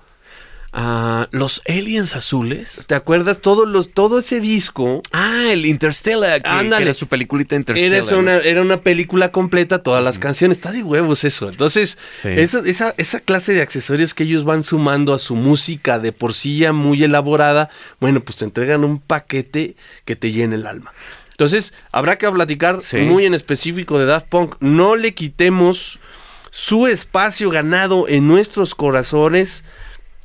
[0.73, 2.85] Ah, los aliens azules.
[2.87, 5.03] ¿Te acuerdas todos los todo ese disco?
[5.11, 8.05] Ah, el Interstellar, que, era su peliculita Interstellar.
[8.05, 10.59] Era una, era una película completa, todas las canciones.
[10.59, 11.49] Está de huevos eso.
[11.49, 12.29] Entonces, Sí.
[12.29, 16.35] esa, esa, esa clase de accesorios que ellos van sumando a su música de por
[16.35, 17.69] sí ya muy elaborada,
[17.99, 19.75] bueno, pues te entregan un paquete
[20.05, 20.93] que te llena el alma.
[21.33, 22.99] Entonces, habrá que platicar Sí.
[22.99, 24.55] muy en específico de Daft Punk.
[24.61, 25.99] No le quitemos
[26.53, 29.65] su espacio ganado en nuestros corazones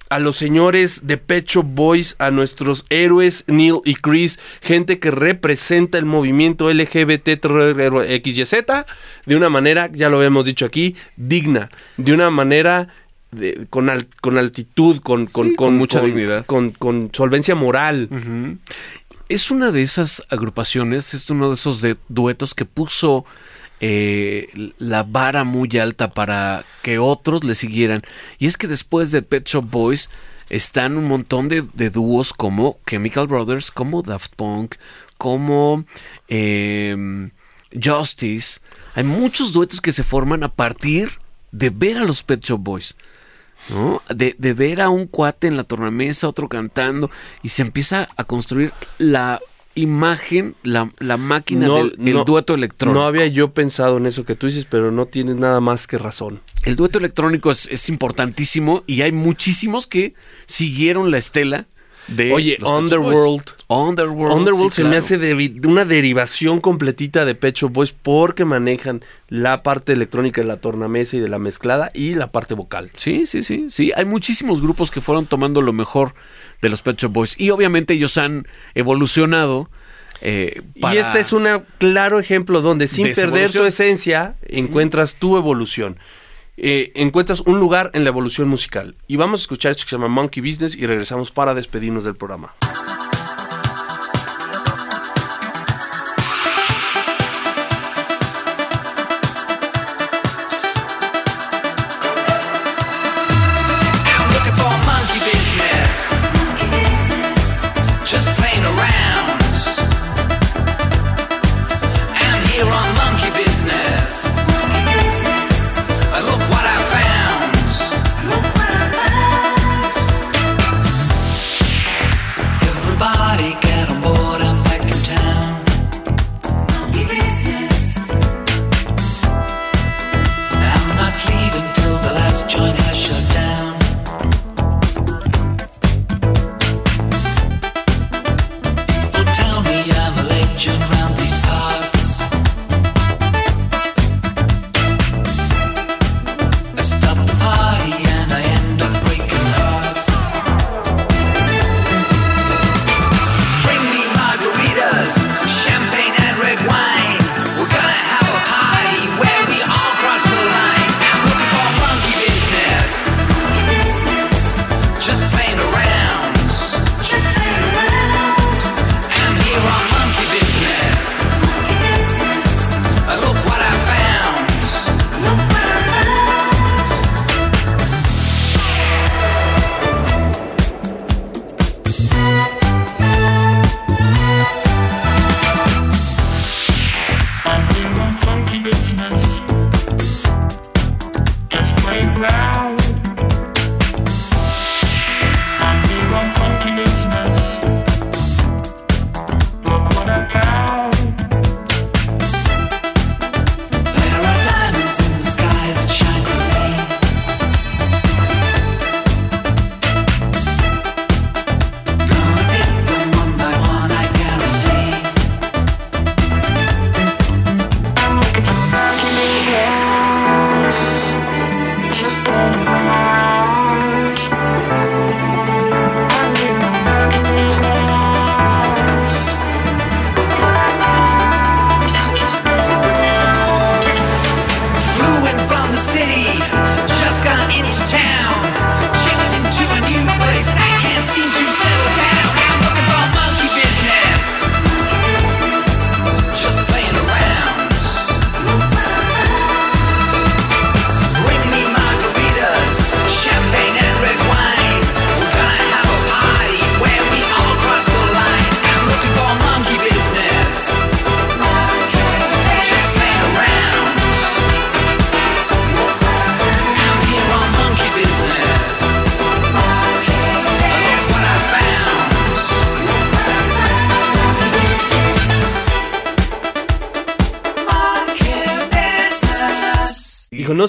[0.10, 5.98] a los señores de Pecho Boys, a nuestros héroes Neil y Chris, gente que representa
[5.98, 8.54] el movimiento LGBTXYZ
[9.26, 12.88] de una manera, ya lo habíamos dicho aquí, digna, de una manera
[13.32, 16.46] de- con, al- con altitud, con, con, Sí, con mucha dignidad.
[16.46, 18.10] con, con solvencia moral.
[19.28, 23.26] Es una de esas agrupaciones, es uno de esos de- duetos que puso
[23.80, 28.02] eh, la vara muy alta para que otros le siguieran.
[28.38, 30.10] Y es que después de Pet Shop Boys
[30.50, 34.76] están un montón de, de dúos como Chemical Brothers, como Daft Punk,
[35.18, 35.86] como
[36.28, 37.30] eh,
[37.84, 38.60] Justice.
[38.94, 41.10] Hay muchos duetos que se forman a partir
[41.52, 42.96] de ver a los Pet Shop Boys.
[44.14, 47.10] De, de ver a un cuate en la tornamesa, otro cantando,
[47.42, 49.42] y se empieza a construir la
[49.76, 53.00] imagen, la, la máquina No, del el no, dueto electrónico.
[53.00, 55.98] No había yo pensado en eso que tú dices, pero no tienes nada más que
[55.98, 56.42] razón.
[56.64, 60.16] El dueto electrónico es, es importantísimo y hay muchísimos que
[60.46, 61.68] siguieron la estela
[62.08, 63.52] de Oye, Underworld.
[63.68, 69.04] Underworld, Underworld sí, se me hace de una derivación completita de Pecho Boys porque manejan
[69.28, 72.92] la parte electrónica de la tornamesa y de la mezclada y la parte vocal.
[72.96, 73.92] Sí, sí, sí, sí.
[73.96, 76.14] Hay muchísimos grupos que fueron tomando lo mejor
[76.66, 79.70] de los Pet Shop Boys y obviamente ellos han evolucionado.
[80.22, 81.46] eh, para- Y este es un
[81.78, 85.98] claro ejemplo donde sin perder tu esencia encuentras tu evolución.
[86.58, 88.96] Eh, encuentras un lugar en la evolución musical.
[89.08, 92.16] Y vamos a escuchar esto que se llama Monkey Business y regresamos para despedirnos del
[92.16, 92.54] programa.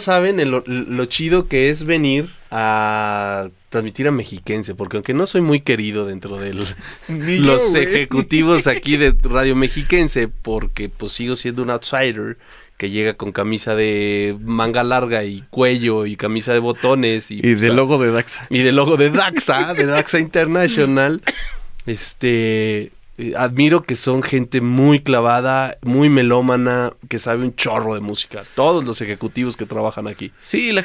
[0.07, 5.43] Saben el- lo, chido que es venir a transmitir a Mexiquense, porque aunque no soy
[5.43, 6.55] muy querido dentro de
[7.09, 12.39] los ejecutivos aquí de Radio Mexiquense, porque pues sigo siendo un outsider
[12.79, 17.41] que llega con camisa de manga larga y cuello y camisa de botones y, Y
[17.43, 18.47] pues, del a- logo de Daxa.
[18.51, 21.23] y del logo de Daxa, de Daxa International.
[21.87, 22.93] Este
[23.37, 28.45] admiro que son gente muy clavada, muy melómana, que sabe un chorro de música.
[28.55, 30.33] Todos los ejecutivos que trabajan aquí.
[30.41, 30.85] Sí, la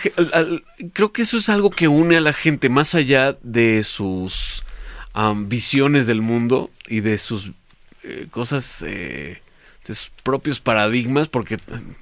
[0.94, 4.64] creo que eso es algo que une a la gente más allá de sus
[5.48, 7.52] visiones del mundo y de sus
[8.04, 9.42] eh, cosas, eh,
[9.86, 11.60] de sus propios paradigmas, porque eh,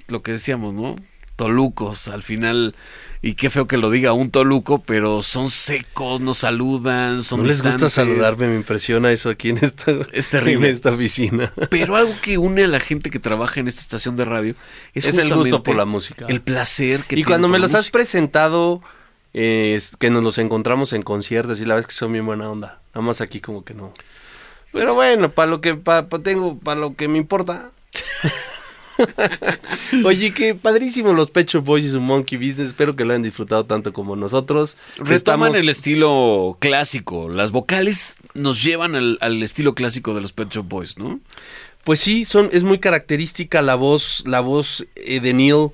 [0.08, 0.96] lo que decíamos, ¿no?
[1.36, 2.74] Tolucos, al final,
[3.22, 7.46] y qué feo que lo diga un toluco, pero son secos, no saludan, son no
[7.46, 10.68] les gusta saludarme, me impresiona eso aquí en esta, Es terrible.
[10.68, 11.52] en esta oficina.
[11.68, 14.54] Pero algo que une a la gente que trabaja en esta estación de radio
[14.94, 16.24] es, Es el gusto por la música.
[16.28, 18.80] El placer que Y cuando por me los has presentado,
[19.34, 22.80] eh, que nos los encontramos en conciertos y la es que son bien buena onda.
[22.94, 23.92] Nada más aquí como que no.
[24.72, 27.70] Pero bueno, para lo que pa, pa- tengo, para lo que me importa.
[30.04, 32.68] Oye, qué padrísimo los Pecho Boys y su Monkey Business.
[32.68, 34.76] Espero que lo hayan disfrutado tanto como nosotros.
[34.96, 37.28] Retoman Estamos- el estilo clásico.
[37.28, 41.20] Las vocales nos llevan al, al estilo clásico de los Pet Shop Boys, ¿no?
[41.84, 45.68] Pues sí, son, es muy característica la voz, la voz eh, de Neil.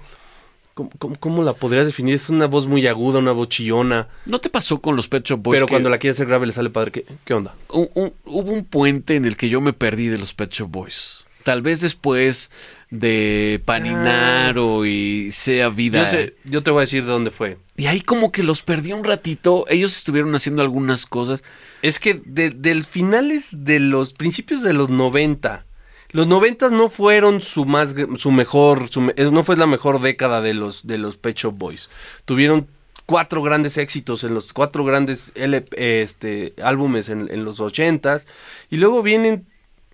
[0.74, 2.14] ¿Cómo, cómo- cómo la podrías definir?
[2.14, 4.08] Es una voz muy aguda, una voz chillona.
[4.26, 5.56] ¿No te pasó con los Pet Shop Boys?
[5.56, 6.92] pero que cuando la quieres hacer grave le sale padre.
[6.92, 7.54] ¿Qué, qué onda?
[7.70, 10.70] un- un- hubo un puente en el que yo me perdí de los Pet Shop
[10.70, 11.24] Boys.
[11.46, 12.50] Tal vez después
[12.90, 16.02] de Paninaro y Sea Vida.
[16.02, 17.58] Yo, sé- yo te voy a decir de dónde fue.
[17.76, 19.64] Y ahí como que los perdí un ratito.
[19.68, 21.44] Ellos estuvieron haciendo algunas cosas.
[21.82, 25.64] Es que de, del finales de los principios de los 90,
[26.10, 30.42] los 90 no fueron su más su mejor, su eh, no fue la mejor década
[30.42, 31.88] de los de los Pet Shop Boys.
[32.24, 32.66] Tuvieron
[33.06, 38.26] cuatro grandes éxitos en los cuatro grandes LP, este álbumes en, en los 80s
[38.68, 39.46] y luego vienen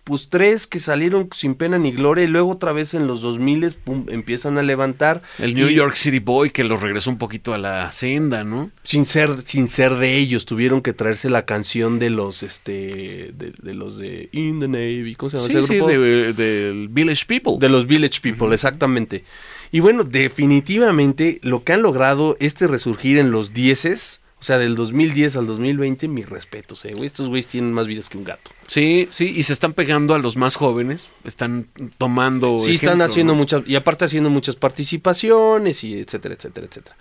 [0.05, 3.73] pues tres que salieron sin pena ni gloria y luego otra vez en los 2000
[3.85, 7.55] pum, empiezan a levantar El New Y- York City Boy que los regresó un poquito
[7.55, 8.71] a la senda, ¿no?
[8.83, 13.53] sin ser sin ser de ellos tuvieron que traerse la canción de los este de,
[13.63, 15.91] de los de In the Navy ¿cómo se llama Sí, ese sí, grupo?
[15.93, 17.53] de- del Village People.
[17.61, 19.25] de los Village People exactamente
[19.71, 24.75] y bueno definitivamente lo que han logrado este resurgir en los dieces o sea del
[24.75, 29.07] 2010 al 2020 mis respetos eh, estos güeyes tienen más vidas que un gato Sí,
[29.11, 31.69] sí, y se están pegando a los más jóvenes, están
[31.99, 32.59] tomando.
[32.59, 33.41] Sí, están haciendo ¿no?
[33.41, 36.97] muchas, y aparte haciendo muchas participaciones y etcétera, etcétera, etcétera.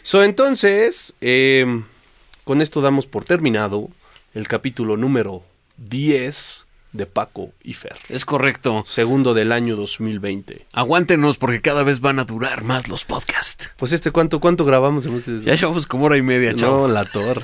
[0.00, 1.82] So, entonces, eh,
[2.44, 3.90] con esto damos por terminado
[4.32, 5.42] el capítulo número
[5.76, 7.96] 10 de Paco y Fer.
[8.08, 8.84] Es correcto.
[8.86, 10.66] Segundo del año 2020.
[10.72, 13.70] Aguántenos porque cada vez van a durar más los podcasts.
[13.76, 15.06] Pues este, ¿cuánto, cuánto grabamos?
[15.44, 16.88] Ya llevamos como hora y media, chavo.
[16.88, 17.42] No, la torre.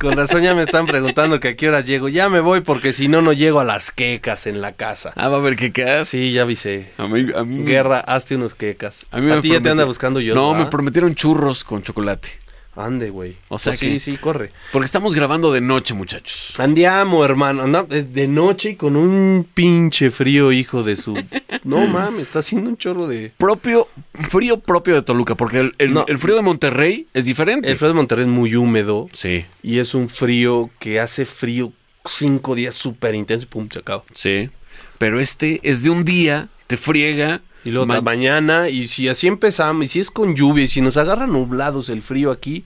[0.00, 2.08] Con razón ya me están preguntando que a qué horas llego.
[2.08, 5.12] Ya me voy porque si no, no llego a las quecas en la casa.
[5.16, 6.08] Ah, va a ver qué quedas.
[6.08, 6.92] Sí, ya avisé.
[6.98, 9.06] A mí, a mí, Guerra, hazte unos quecas.
[9.10, 10.34] a mí me ti ya te anda buscando yo.
[10.34, 12.45] No, me prometieron churros con chocolate.
[12.76, 13.36] Ande, güey.
[13.48, 14.52] O sea Pues que- Sí, sí, corre.
[14.70, 16.52] Porque estamos grabando de noche, muchachos.
[16.58, 17.62] Andiamo, hermano.
[17.62, 21.14] Anda eh, de noche y con un pinche frío, hijo de su.
[21.64, 23.32] No mames, está haciendo un chorro de.
[23.38, 23.88] Propio,
[24.28, 26.04] frío propio de Toluca, porque el, el- No.
[26.06, 27.68] el frío de Monterrey es diferente.
[27.70, 31.72] El frío de Monterrey es muy húmedo Sí, y es un frío que hace frío
[32.04, 34.04] cinco días súper intenso y pum, se acaba.
[34.14, 34.50] sí.
[34.98, 37.40] Pero este es de un día, te friega.
[37.66, 40.68] Y luego ma- otra mañana, y si así empezamos, y si es con lluvia, y
[40.68, 42.64] si nos agarra nublados el frío aquí,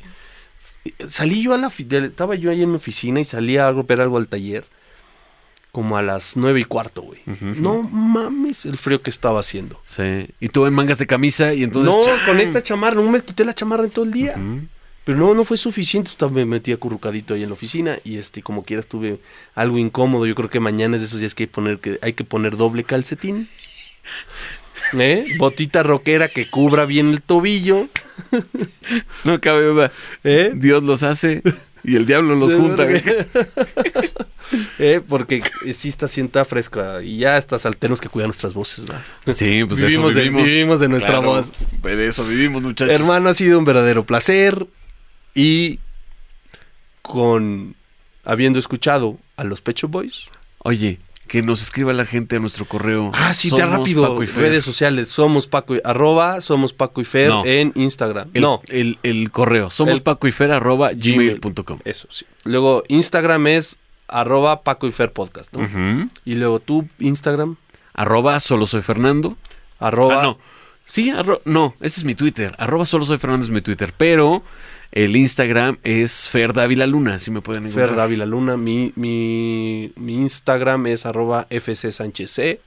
[1.08, 4.18] salí yo a la, estaba yo ahí en mi oficina y salí a ver algo
[4.18, 4.64] al taller,
[5.72, 7.20] como a las nueve y cuarto, güey.
[7.40, 9.80] No mames el frío que estaba haciendo.
[9.86, 10.26] Sí.
[10.40, 11.94] Y tú en mangas de camisa y entonces.
[11.94, 12.18] no, ¡chan!
[12.26, 14.34] con esta chamarra, no me quité la chamarra en todo el día.
[15.04, 18.42] Pero no, no fue suficiente, estaba- me metí acurrucadito ahí en la oficina y este,
[18.42, 19.18] como quiera estuve
[19.54, 20.26] algo incómodo.
[20.26, 22.56] Yo creo que mañana es de esos días que hay, poner, que hay que poner
[22.56, 23.48] doble calcetín.
[24.98, 25.24] ¿Eh?
[25.38, 27.88] Botita rockera que cubra bien el tobillo.
[29.24, 29.92] No cabe duda.
[30.24, 30.52] ¿Eh?
[30.54, 31.42] Dios los hace
[31.84, 32.84] y el diablo los Sí, junta.
[32.86, 33.26] porque-
[34.78, 35.00] ¿Eh?
[35.06, 35.42] Porque
[35.74, 39.02] sí está sienta fresca y ya estas al tenemos que cuidar nuestras voces, ¿verdad?
[39.32, 40.44] Sí, pues Vivimos de de- eso vivimos.
[40.44, 41.52] vivimos de nuestra Claro, voz.
[41.82, 42.92] De eso vivimos, muchachos.
[42.94, 44.66] Hermano, ha sido un verdadero placer
[45.34, 45.78] y
[47.02, 47.74] con
[48.24, 50.26] habiendo escuchado a los Pecho Boys.
[50.58, 50.98] Oye,
[51.30, 53.12] que nos escriba la gente a nuestro correo.
[53.14, 54.02] Ah, sí, te Somos rápido.
[54.02, 54.42] Paco y Fer.
[54.42, 57.44] Redes sociales, somos Paco y, arroba, somos Paco y Fer No.
[57.46, 58.30] en Instagram.
[58.34, 59.70] El, no, el, el correo.
[59.70, 61.78] Somos El- Paco y Fer arroba gmail.com.
[61.84, 62.24] Eso, sí.
[62.42, 63.78] Luego Instagram es
[64.08, 66.08] arroba Paco y Fer Podcast, ¿no?
[66.24, 67.54] Y luego tú, Instagram,
[67.94, 69.36] Arroba solo soy Fernando.
[69.78, 70.18] arroba.
[70.20, 70.38] Ah, no.
[70.84, 72.52] Sí, arro- no, ese es mi Twitter.
[72.58, 73.94] Arroba solo soy Fernando es mi Twitter.
[73.96, 74.42] Pero
[74.92, 77.88] el Instagram es Fer Dávila Luna, si me pueden encontrar.
[77.88, 82.60] Fer Dávila Luna, mi, mi, mi Instagram es arroba FC Sánchez C,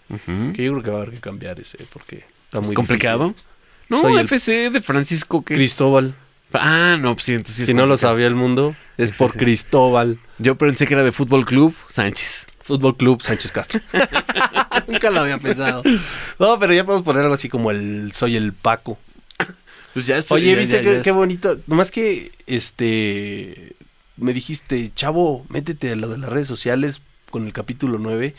[0.53, 3.27] que yo creo que va a haber que cambiar ese, porque está muy ¿Es complicado?
[3.29, 3.47] difícil.
[3.89, 5.55] No, Soy el- FC de Francisco que.
[5.55, 6.15] Cristóbal.
[6.53, 9.33] Ah, no, pues sí, entonces sí si no lo sabía el mundo, es por.
[9.35, 10.17] Cristóbal.
[10.37, 12.47] Yo pensé que era de Fútbol Club Sánchez.
[12.61, 13.81] Fútbol Club Sánchez Castro.
[14.87, 15.83] Nunca lo había pensado.
[16.39, 18.97] No, pero ya podemos poner algo así como el Soy el Paco.
[19.93, 20.41] Pues ya estoy.
[20.41, 21.59] Oye, ya- viste ya- qué, qué bonito.
[21.67, 23.73] Nomás que, este,
[24.17, 28.33] me dijiste, chavo, métete a lo de las redes sociales con el capítulo 9.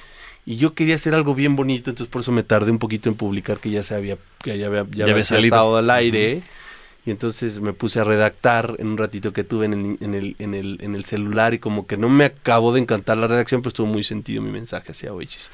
[0.47, 3.15] Y yo quería hacer algo bien bonito, entonces por eso me tardé un poquito en
[3.15, 5.47] publicar que ya se había, que ya había, ya Ya había había salido.
[5.57, 6.43] estado al aire.
[7.07, 10.37] Y entonces me puse a redactar en un ratito que tuve en el, en el,
[10.39, 13.61] en el, en el celular y como que no me acabó de encantar la redacción,
[13.61, 15.51] pero estuvo muy sentido mi mensaje hacia Oasis.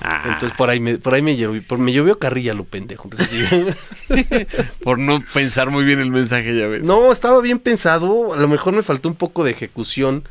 [0.00, 3.08] Ah, Entonces por ahí me, por ahí me llovió, por, me llovió carrilla lo pendejo.
[3.10, 3.76] Entonces,
[4.82, 6.84] por no pensar muy bien el mensaje, ya ves.
[6.84, 8.32] No, estaba bien pensado.
[8.34, 10.24] A lo mejor me faltó un poco de ejecución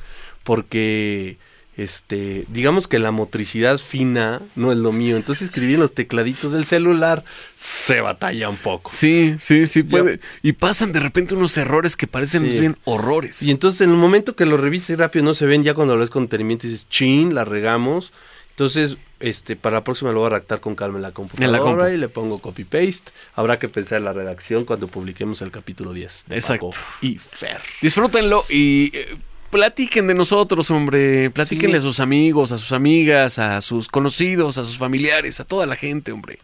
[0.44, 1.38] porque,
[1.78, 5.16] este, digamos que la motricidad fina no es lo mío.
[5.16, 7.24] Entonces escribí en los tecladitos del celular,
[7.56, 8.92] se batalla un poco.
[8.94, 10.20] Sí, sí, sí puede.
[10.44, 12.60] Y pasan de repente unos errores que parecen Sí.
[12.60, 13.42] bien horrores.
[13.42, 16.02] Y entonces en el momento que lo revises rápido no se ven, ya cuando lo
[16.02, 18.12] ves con detenimiento dices, chin, la regamos.
[18.52, 21.86] Entonces, este, para la próxima lo voy a redactar con calma en la computadora compu.
[21.88, 23.12] y le pongo copy paste.
[23.36, 26.26] Habrá que pensar en la redacción cuando publiquemos el capítulo 10.
[26.28, 26.70] de Exacto.
[26.70, 27.60] Paco y Fer.
[27.82, 29.16] Disfrútenlo y eh,
[29.50, 31.30] platiquen de nosotros, hombre.
[31.32, 31.80] Platíquenle Sí.
[31.80, 35.76] a sus amigos, a sus amigas, a sus conocidos, a sus familiares, a toda la
[35.76, 36.40] gente, hombre.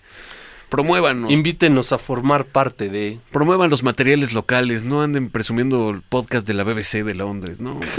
[0.70, 1.32] Promuévanos.
[1.32, 3.20] Invítenos a formar parte de...
[3.32, 7.80] Promuevan los materiales locales, no anden presumiendo el podcast de la BBC de Londres, ¿no?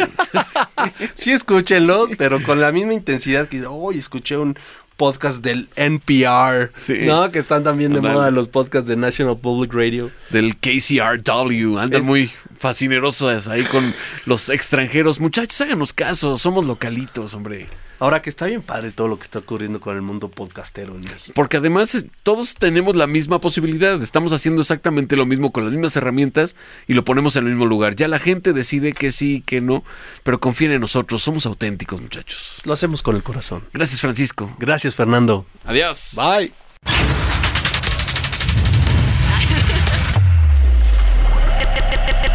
[1.15, 4.57] Sí, escúchenlo, pero con la misma intensidad que hoy escuché un
[4.97, 6.99] podcast del NPR, Sí.
[7.07, 7.31] ¿no?
[7.31, 10.11] Que están también de moda los podcasts de National Public Radio.
[10.31, 13.95] Del KCRW, andan Es- muy fascinerosos ahí con
[14.27, 15.21] los extranjeros.
[15.21, 17.69] Muchachos, háganos caso, somos localitos, hombre.
[18.01, 21.03] Ahora que está bien padre todo lo que está ocurriendo con el mundo podcastero en
[21.03, 21.33] México.
[21.35, 24.01] Porque además eh, todos tenemos la misma posibilidad.
[24.01, 26.55] Estamos haciendo exactamente lo mismo con las mismas herramientas
[26.87, 27.97] y lo ponemos en el mismo lugar.
[27.97, 29.83] Ya la gente decide que sí, que no,
[30.23, 31.23] pero confíen en nosotros.
[31.23, 32.61] Somos auténticos, muchachos.
[32.65, 33.65] Lo hacemos con el corazón.
[33.73, 34.55] Gracias, Francisco.
[34.59, 35.45] Gracias, Fernando.
[35.65, 36.15] Adiós.
[36.17, 36.53] Bye.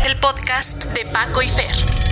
[0.06, 2.03] El podcast de Paco y Fer.